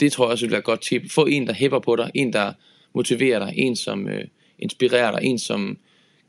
det 0.00 0.12
tror 0.12 0.24
jeg 0.24 0.32
også 0.32 0.44
vil 0.44 0.50
være 0.50 0.58
et 0.58 0.64
godt 0.64 0.80
tip. 0.80 1.10
Få 1.10 1.26
en, 1.26 1.46
der 1.46 1.52
hæpper 1.52 1.78
på 1.78 1.96
dig, 1.96 2.10
en, 2.14 2.32
der 2.32 2.52
motiverer 2.92 3.38
dig, 3.38 3.54
en, 3.56 3.76
som 3.76 4.08
øh, 4.08 4.24
inspirerer 4.58 5.18
dig, 5.18 5.26
en, 5.26 5.38
som 5.38 5.78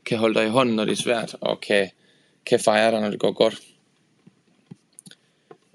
kan 0.04 0.18
holde 0.18 0.34
dig 0.34 0.46
i 0.46 0.50
hånden, 0.50 0.76
når 0.76 0.84
det 0.84 0.92
er 0.92 0.96
svært, 0.96 1.36
og 1.40 1.60
kan, 1.60 1.90
kan 2.46 2.60
fejre 2.60 2.90
dig, 2.90 3.00
når 3.00 3.10
det 3.10 3.18
går 3.18 3.32
godt. 3.32 3.60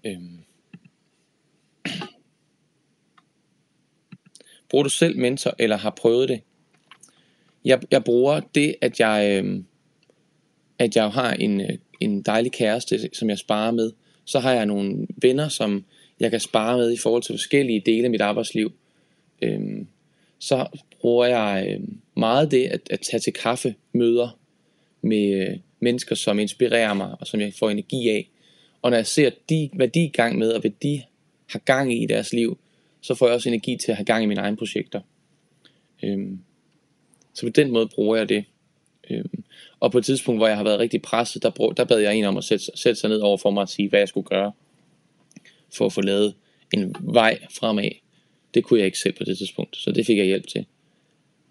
Øhm. 0.06 0.38
Bruger 4.70 4.84
du 4.84 4.90
selv 4.90 5.18
mentor, 5.18 5.56
eller 5.60 5.78
har 5.78 5.90
prøvet 5.90 6.30
det? 6.30 6.42
Jeg, 7.66 7.82
jeg 7.92 8.04
bruger 8.04 8.42
det, 8.56 8.76
at 8.82 9.00
jeg, 9.00 9.44
øh, 9.44 9.64
at 10.80 10.96
jeg 10.96 11.12
har 11.12 11.34
en, 11.34 11.62
øh, 11.62 11.78
en 12.00 12.22
dejlig 12.22 12.52
kæreste, 12.52 13.10
som 13.14 13.30
jeg 13.30 13.38
sparer 13.38 13.72
med. 13.72 13.92
Så 14.26 14.40
har 14.40 14.54
jeg 14.54 14.66
nogle 14.66 15.08
venner, 15.18 15.48
som 15.48 15.86
jeg 16.20 16.32
kan 16.32 16.40
spare 16.40 16.78
med 16.78 16.94
i 16.94 16.98
forhold 16.98 17.24
til 17.24 17.34
forskellige 17.34 17.84
dele 17.86 18.04
af 18.04 18.10
mit 18.10 18.22
arbejdsliv. 18.22 18.72
Øh, 19.42 19.86
så 20.40 20.68
bruger 21.02 21.26
jeg 21.26 21.68
øh, 21.70 21.88
meget 22.18 22.52
det 22.52 22.66
at, 22.66 22.82
at 22.90 23.00
tage 23.00 23.20
til 23.20 23.34
kaffemøder 23.34 24.40
med 25.02 25.48
øh, 25.48 25.58
mennesker, 25.80 26.16
som 26.16 26.40
inspirerer 26.40 26.94
mig, 26.94 27.16
og 27.20 27.28
som 27.28 27.40
jeg 27.40 27.54
får 27.60 27.70
energi 27.70 28.10
af. 28.10 28.30
Og 28.82 28.90
når 28.90 28.98
jeg 28.98 29.08
ser, 29.08 29.30
de, 29.50 29.70
hvad 29.74 29.88
de 29.88 30.00
er 30.00 30.06
i 30.06 30.12
gang 30.14 30.38
med, 30.38 30.52
og 30.52 30.62
hvad 30.62 30.72
de 30.84 31.02
har 31.50 31.60
gang 31.60 31.94
i 31.94 32.04
i 32.04 32.06
deres 32.06 32.34
liv, 32.34 32.58
så 33.02 33.16
får 33.16 33.28
jeg 33.28 33.36
også 33.36 33.50
energi 33.50 33.78
til 33.78 33.92
at 33.92 33.98
have 33.98 34.06
gang 34.06 34.24
i 34.24 34.28
mine 34.28 34.42
egne 34.42 34.58
projekter. 34.58 35.02
Øhm, 36.04 36.40
så 37.34 37.46
på 37.46 37.50
den 37.50 37.72
måde 37.72 37.88
bruger 37.88 38.18
jeg 38.18 38.30
det. 38.30 38.46
Øhm, 39.10 39.44
og 39.80 39.92
på 39.92 39.98
et 39.98 40.06
tidspunkt, 40.06 40.40
hvor 40.40 40.48
jeg 40.48 40.58
har 40.58 40.64
været 40.64 40.80
rigtig 40.80 41.02
presset, 41.02 41.44
der, 41.44 41.50
brug, 41.50 41.78
der 41.78 41.84
bad 41.84 42.00
jeg 42.00 42.16
en 42.16 42.26
om 42.26 42.38
at 42.38 42.44
sætte, 42.44 42.66
sætte 42.76 43.02
sig 43.02 43.10
ned 43.10 43.20
over 43.20 43.38
for 43.38 43.52
mig 43.52 43.62
og 43.62 43.70
sige, 43.70 43.90
hvad 43.90 44.00
jeg 44.00 44.08
skulle 44.08 44.28
gøre 44.28 44.52
for 45.78 45.86
at 45.86 45.94
få 45.94 46.02
lavet 46.02 46.36
en 46.74 46.96
vej 47.00 47.40
fremad. 47.52 47.92
Det 48.54 48.64
kunne 48.64 48.80
jeg 48.80 48.86
ikke 48.86 49.00
selv 49.00 49.14
på 49.14 49.24
det 49.24 49.38
tidspunkt, 49.38 49.78
så 49.78 49.92
det 49.92 50.06
fik 50.06 50.18
jeg 50.18 50.26
hjælp 50.26 50.48
til. 50.48 50.66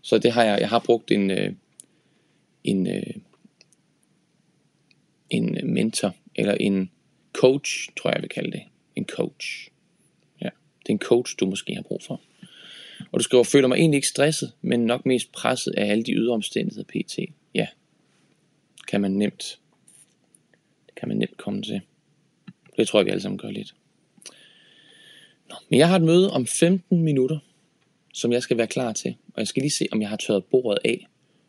Så 0.02 0.18
det 0.18 0.32
har 0.32 0.44
jeg, 0.44 0.60
jeg 0.60 0.68
har 0.68 0.78
brugt 0.78 1.10
en, 1.10 1.30
øh, 1.30 1.52
en, 2.64 2.86
øh, 2.86 3.14
en 5.30 5.56
øh, 5.56 5.66
mentor, 5.66 6.14
eller 6.34 6.54
en 6.54 6.90
coach, 7.32 7.88
tror 7.96 8.10
jeg, 8.10 8.14
jeg 8.14 8.22
vil 8.22 8.30
kalde 8.30 8.50
det. 8.50 8.62
En 8.96 9.06
coach. 9.06 9.68
Ja, 10.42 10.48
det 10.80 10.88
er 10.88 10.92
en 10.92 10.98
coach, 10.98 11.36
du 11.40 11.46
måske 11.46 11.74
har 11.74 11.82
brug 11.82 12.02
for. 12.02 12.20
Og 13.12 13.20
du 13.20 13.24
skriver, 13.24 13.44
føler 13.44 13.68
mig 13.68 13.76
egentlig 13.76 13.98
ikke 13.98 14.08
stresset, 14.08 14.52
men 14.62 14.86
nok 14.86 15.06
mest 15.06 15.32
presset 15.32 15.72
af 15.72 15.90
alle 15.90 16.04
de 16.04 16.12
ydre 16.12 16.34
omstændigheder 16.34 16.84
pt. 16.88 17.18
Ja, 17.54 17.66
kan 18.88 19.00
man 19.00 19.10
nemt, 19.10 19.58
det 20.86 20.94
kan 20.94 21.08
man 21.08 21.16
nemt 21.16 21.36
komme 21.36 21.62
til. 21.62 21.80
Det 22.76 22.88
tror 22.88 22.98
jeg, 22.98 23.06
vi 23.06 23.10
alle 23.10 23.22
sammen 23.22 23.38
gør 23.38 23.50
lidt. 23.50 23.74
Nå, 25.48 25.54
men 25.68 25.78
jeg 25.78 25.88
har 25.88 25.96
et 25.96 26.02
møde 26.02 26.30
om 26.30 26.46
15 26.46 27.02
minutter, 27.02 27.38
som 28.14 28.32
jeg 28.32 28.42
skal 28.42 28.56
være 28.56 28.66
klar 28.66 28.92
til. 28.92 29.16
Og 29.34 29.38
jeg 29.38 29.48
skal 29.48 29.60
lige 29.60 29.70
se, 29.70 29.86
om 29.92 30.00
jeg 30.00 30.08
har 30.08 30.16
tørret 30.16 30.44
bordet 30.44 30.78
af, 30.84 31.06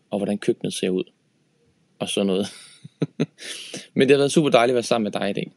og 0.10 0.20
hvordan 0.20 0.38
køkkenet 0.38 0.74
ser 0.74 0.90
ud. 0.90 1.04
Og 2.00 2.10
sådan 2.10 2.28
noget. 2.28 2.48
men 3.94 4.08
det 4.08 4.12
har 4.12 4.18
været 4.18 4.32
super 4.32 4.50
dejligt 4.50 4.74
at 4.74 4.76
være 4.76 4.84
sammen 4.84 5.04
med 5.04 5.12
dig 5.12 5.30
i 5.30 5.34
dag. 5.34 5.52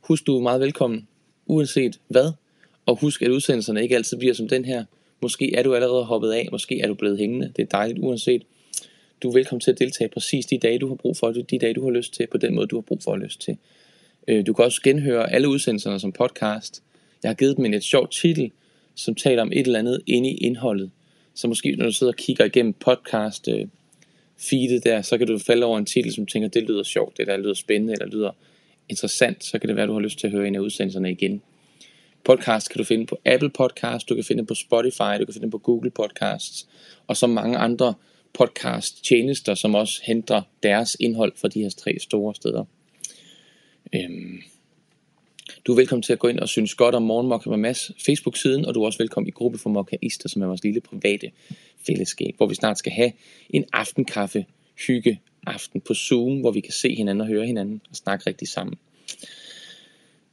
Husk, 0.00 0.26
du 0.26 0.36
er 0.36 0.42
meget 0.42 0.60
velkommen, 0.60 1.08
uanset 1.46 2.00
hvad. 2.08 2.32
Og 2.86 2.96
husk, 2.96 3.22
at 3.22 3.30
udsendelserne 3.30 3.82
ikke 3.82 3.96
altid 3.96 4.16
bliver 4.18 4.34
som 4.34 4.48
den 4.48 4.64
her. 4.64 4.84
Måske 5.22 5.54
er 5.54 5.62
du 5.62 5.74
allerede 5.74 6.04
hoppet 6.04 6.32
af, 6.32 6.48
måske 6.52 6.80
er 6.80 6.86
du 6.86 6.94
blevet 6.94 7.18
hængende. 7.18 7.52
Det 7.56 7.62
er 7.62 7.66
dejligt 7.66 7.98
uanset. 7.98 8.42
Du 9.22 9.28
er 9.28 9.32
velkommen 9.32 9.60
til 9.60 9.70
at 9.70 9.78
deltage 9.78 10.08
præcis 10.08 10.46
de 10.46 10.58
dage, 10.58 10.78
du 10.78 10.88
har 10.88 10.94
brug 10.94 11.16
for, 11.16 11.30
de 11.30 11.58
dage, 11.58 11.74
du 11.74 11.84
har 11.84 11.90
lyst 11.90 12.14
til, 12.14 12.26
på 12.26 12.38
den 12.38 12.54
måde, 12.54 12.66
du 12.66 12.76
har 12.76 12.80
brug 12.80 13.02
for 13.02 13.12
at 13.12 13.20
lyst 13.20 13.40
til. 13.40 13.56
Øh, 14.28 14.46
du 14.46 14.52
kan 14.52 14.64
også 14.64 14.80
genhøre 14.84 15.32
alle 15.32 15.48
udsendelserne 15.48 16.00
som 16.00 16.12
podcast. 16.12 16.82
Jeg 17.22 17.28
har 17.28 17.34
givet 17.34 17.56
dem 17.56 17.64
en 17.64 17.74
et 17.74 17.82
sjovt 17.82 18.12
titel, 18.12 18.50
som 18.94 19.14
taler 19.14 19.42
om 19.42 19.52
et 19.52 19.66
eller 19.66 19.78
andet 19.78 20.02
inde 20.06 20.30
i 20.30 20.36
indholdet. 20.36 20.90
Så 21.34 21.48
måske 21.48 21.76
når 21.76 21.84
du 21.84 21.92
sidder 21.92 22.12
og 22.12 22.16
kigger 22.16 22.44
igennem 22.44 22.72
podcast 22.72 23.48
øh, 23.48 23.66
feedet 24.38 24.84
der, 24.84 25.02
så 25.02 25.18
kan 25.18 25.26
du 25.26 25.38
falde 25.38 25.66
over 25.66 25.78
en 25.78 25.86
titel, 25.86 26.12
som 26.12 26.26
tænker, 26.26 26.48
det 26.48 26.62
lyder 26.62 26.82
sjovt, 26.82 27.18
det 27.18 27.26
der 27.26 27.36
lyder 27.36 27.54
spændende, 27.54 27.92
eller 27.92 28.06
lyder 28.06 28.30
interessant, 28.88 29.44
så 29.44 29.58
kan 29.58 29.68
det 29.68 29.76
være, 29.76 29.86
du 29.86 29.92
har 29.92 30.00
lyst 30.00 30.18
til 30.18 30.26
at 30.26 30.32
høre 30.32 30.48
en 30.48 30.54
af 30.54 30.60
udsendelserne 30.60 31.10
igen. 31.10 31.42
Podcast 32.24 32.70
kan 32.70 32.78
du 32.78 32.84
finde 32.84 33.06
på 33.06 33.18
Apple 33.24 33.50
Podcast, 33.50 34.08
du 34.08 34.14
kan 34.14 34.24
finde 34.24 34.46
på 34.46 34.54
Spotify, 34.54 35.18
du 35.20 35.24
kan 35.24 35.34
finde 35.34 35.50
på 35.50 35.58
Google 35.58 35.90
Podcasts, 35.90 36.68
og 37.06 37.16
så 37.16 37.26
mange 37.26 37.58
andre 37.58 37.94
podcast 38.32 39.04
tjenester, 39.04 39.54
som 39.54 39.74
også 39.74 40.02
henter 40.04 40.42
deres 40.62 40.96
indhold 41.00 41.32
fra 41.36 41.48
de 41.48 41.62
her 41.62 41.70
tre 41.70 41.98
store 41.98 42.34
steder. 42.34 42.64
Øhm. 43.94 44.42
Du 45.66 45.72
er 45.72 45.76
velkommen 45.76 46.02
til 46.02 46.12
at 46.12 46.18
gå 46.18 46.28
ind 46.28 46.38
og 46.38 46.48
synes 46.48 46.74
godt 46.74 46.94
om 46.94 47.02
Morgenmokka 47.02 47.50
med 47.50 47.58
Mads 47.58 47.90
Facebook-siden, 48.06 48.64
og 48.64 48.74
du 48.74 48.82
er 48.82 48.86
også 48.86 48.98
velkommen 48.98 49.28
i 49.28 49.30
gruppe 49.30 49.58
for 49.58 49.70
Mokkaister, 49.70 50.28
som 50.28 50.42
er 50.42 50.46
vores 50.46 50.64
lille 50.64 50.80
private 50.80 51.30
fællesskab, 51.86 52.34
hvor 52.36 52.46
vi 52.46 52.54
snart 52.54 52.78
skal 52.78 52.92
have 52.92 53.12
en 53.50 53.64
aftenkaffe 53.72 54.44
hygge 54.86 55.20
aften 55.46 55.80
på 55.80 55.94
Zoom, 55.94 56.40
hvor 56.40 56.50
vi 56.50 56.60
kan 56.60 56.72
se 56.72 56.94
hinanden 56.94 57.20
og 57.20 57.26
høre 57.26 57.46
hinanden 57.46 57.80
og 57.90 57.96
snakke 57.96 58.26
rigtig 58.26 58.48
sammen. 58.48 58.78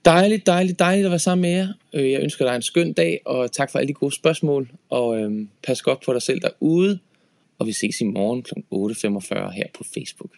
Dejligt, 0.05 0.45
dejligt, 0.45 0.79
dejligt 0.79 1.05
at 1.05 1.11
være 1.11 1.19
sammen 1.19 1.41
med 1.41 1.49
jer. 1.49 1.67
Øh, 1.93 2.11
jeg 2.11 2.21
ønsker 2.21 2.45
dig 2.45 2.55
en 2.55 2.61
skøn 2.61 2.93
dag, 2.93 3.21
og 3.25 3.51
tak 3.51 3.71
for 3.71 3.79
alle 3.79 3.87
de 3.87 3.93
gode 3.93 4.15
spørgsmål. 4.15 4.71
Og 4.89 5.19
øhm, 5.19 5.49
pas 5.63 5.81
godt 5.81 6.01
på 6.05 6.13
dig 6.13 6.21
selv 6.21 6.41
derude. 6.41 6.99
Og 7.59 7.67
vi 7.67 7.71
ses 7.71 8.01
i 8.01 8.03
morgen 8.03 8.43
kl. 8.43 8.53
8.45 8.53 9.51
her 9.51 9.65
på 9.73 9.83
Facebook. 9.93 10.31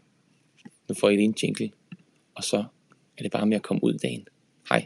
Nu 0.89 0.95
får 0.95 1.09
I 1.09 1.15
lige 1.15 1.25
en 1.25 1.35
jingle, 1.43 1.71
og 2.35 2.43
så 2.43 2.63
er 3.17 3.21
det 3.21 3.31
bare 3.31 3.45
med 3.45 3.55
at 3.55 3.61
komme 3.61 3.83
ud 3.83 3.93
dagen. 3.93 4.27
Hej. 4.69 4.85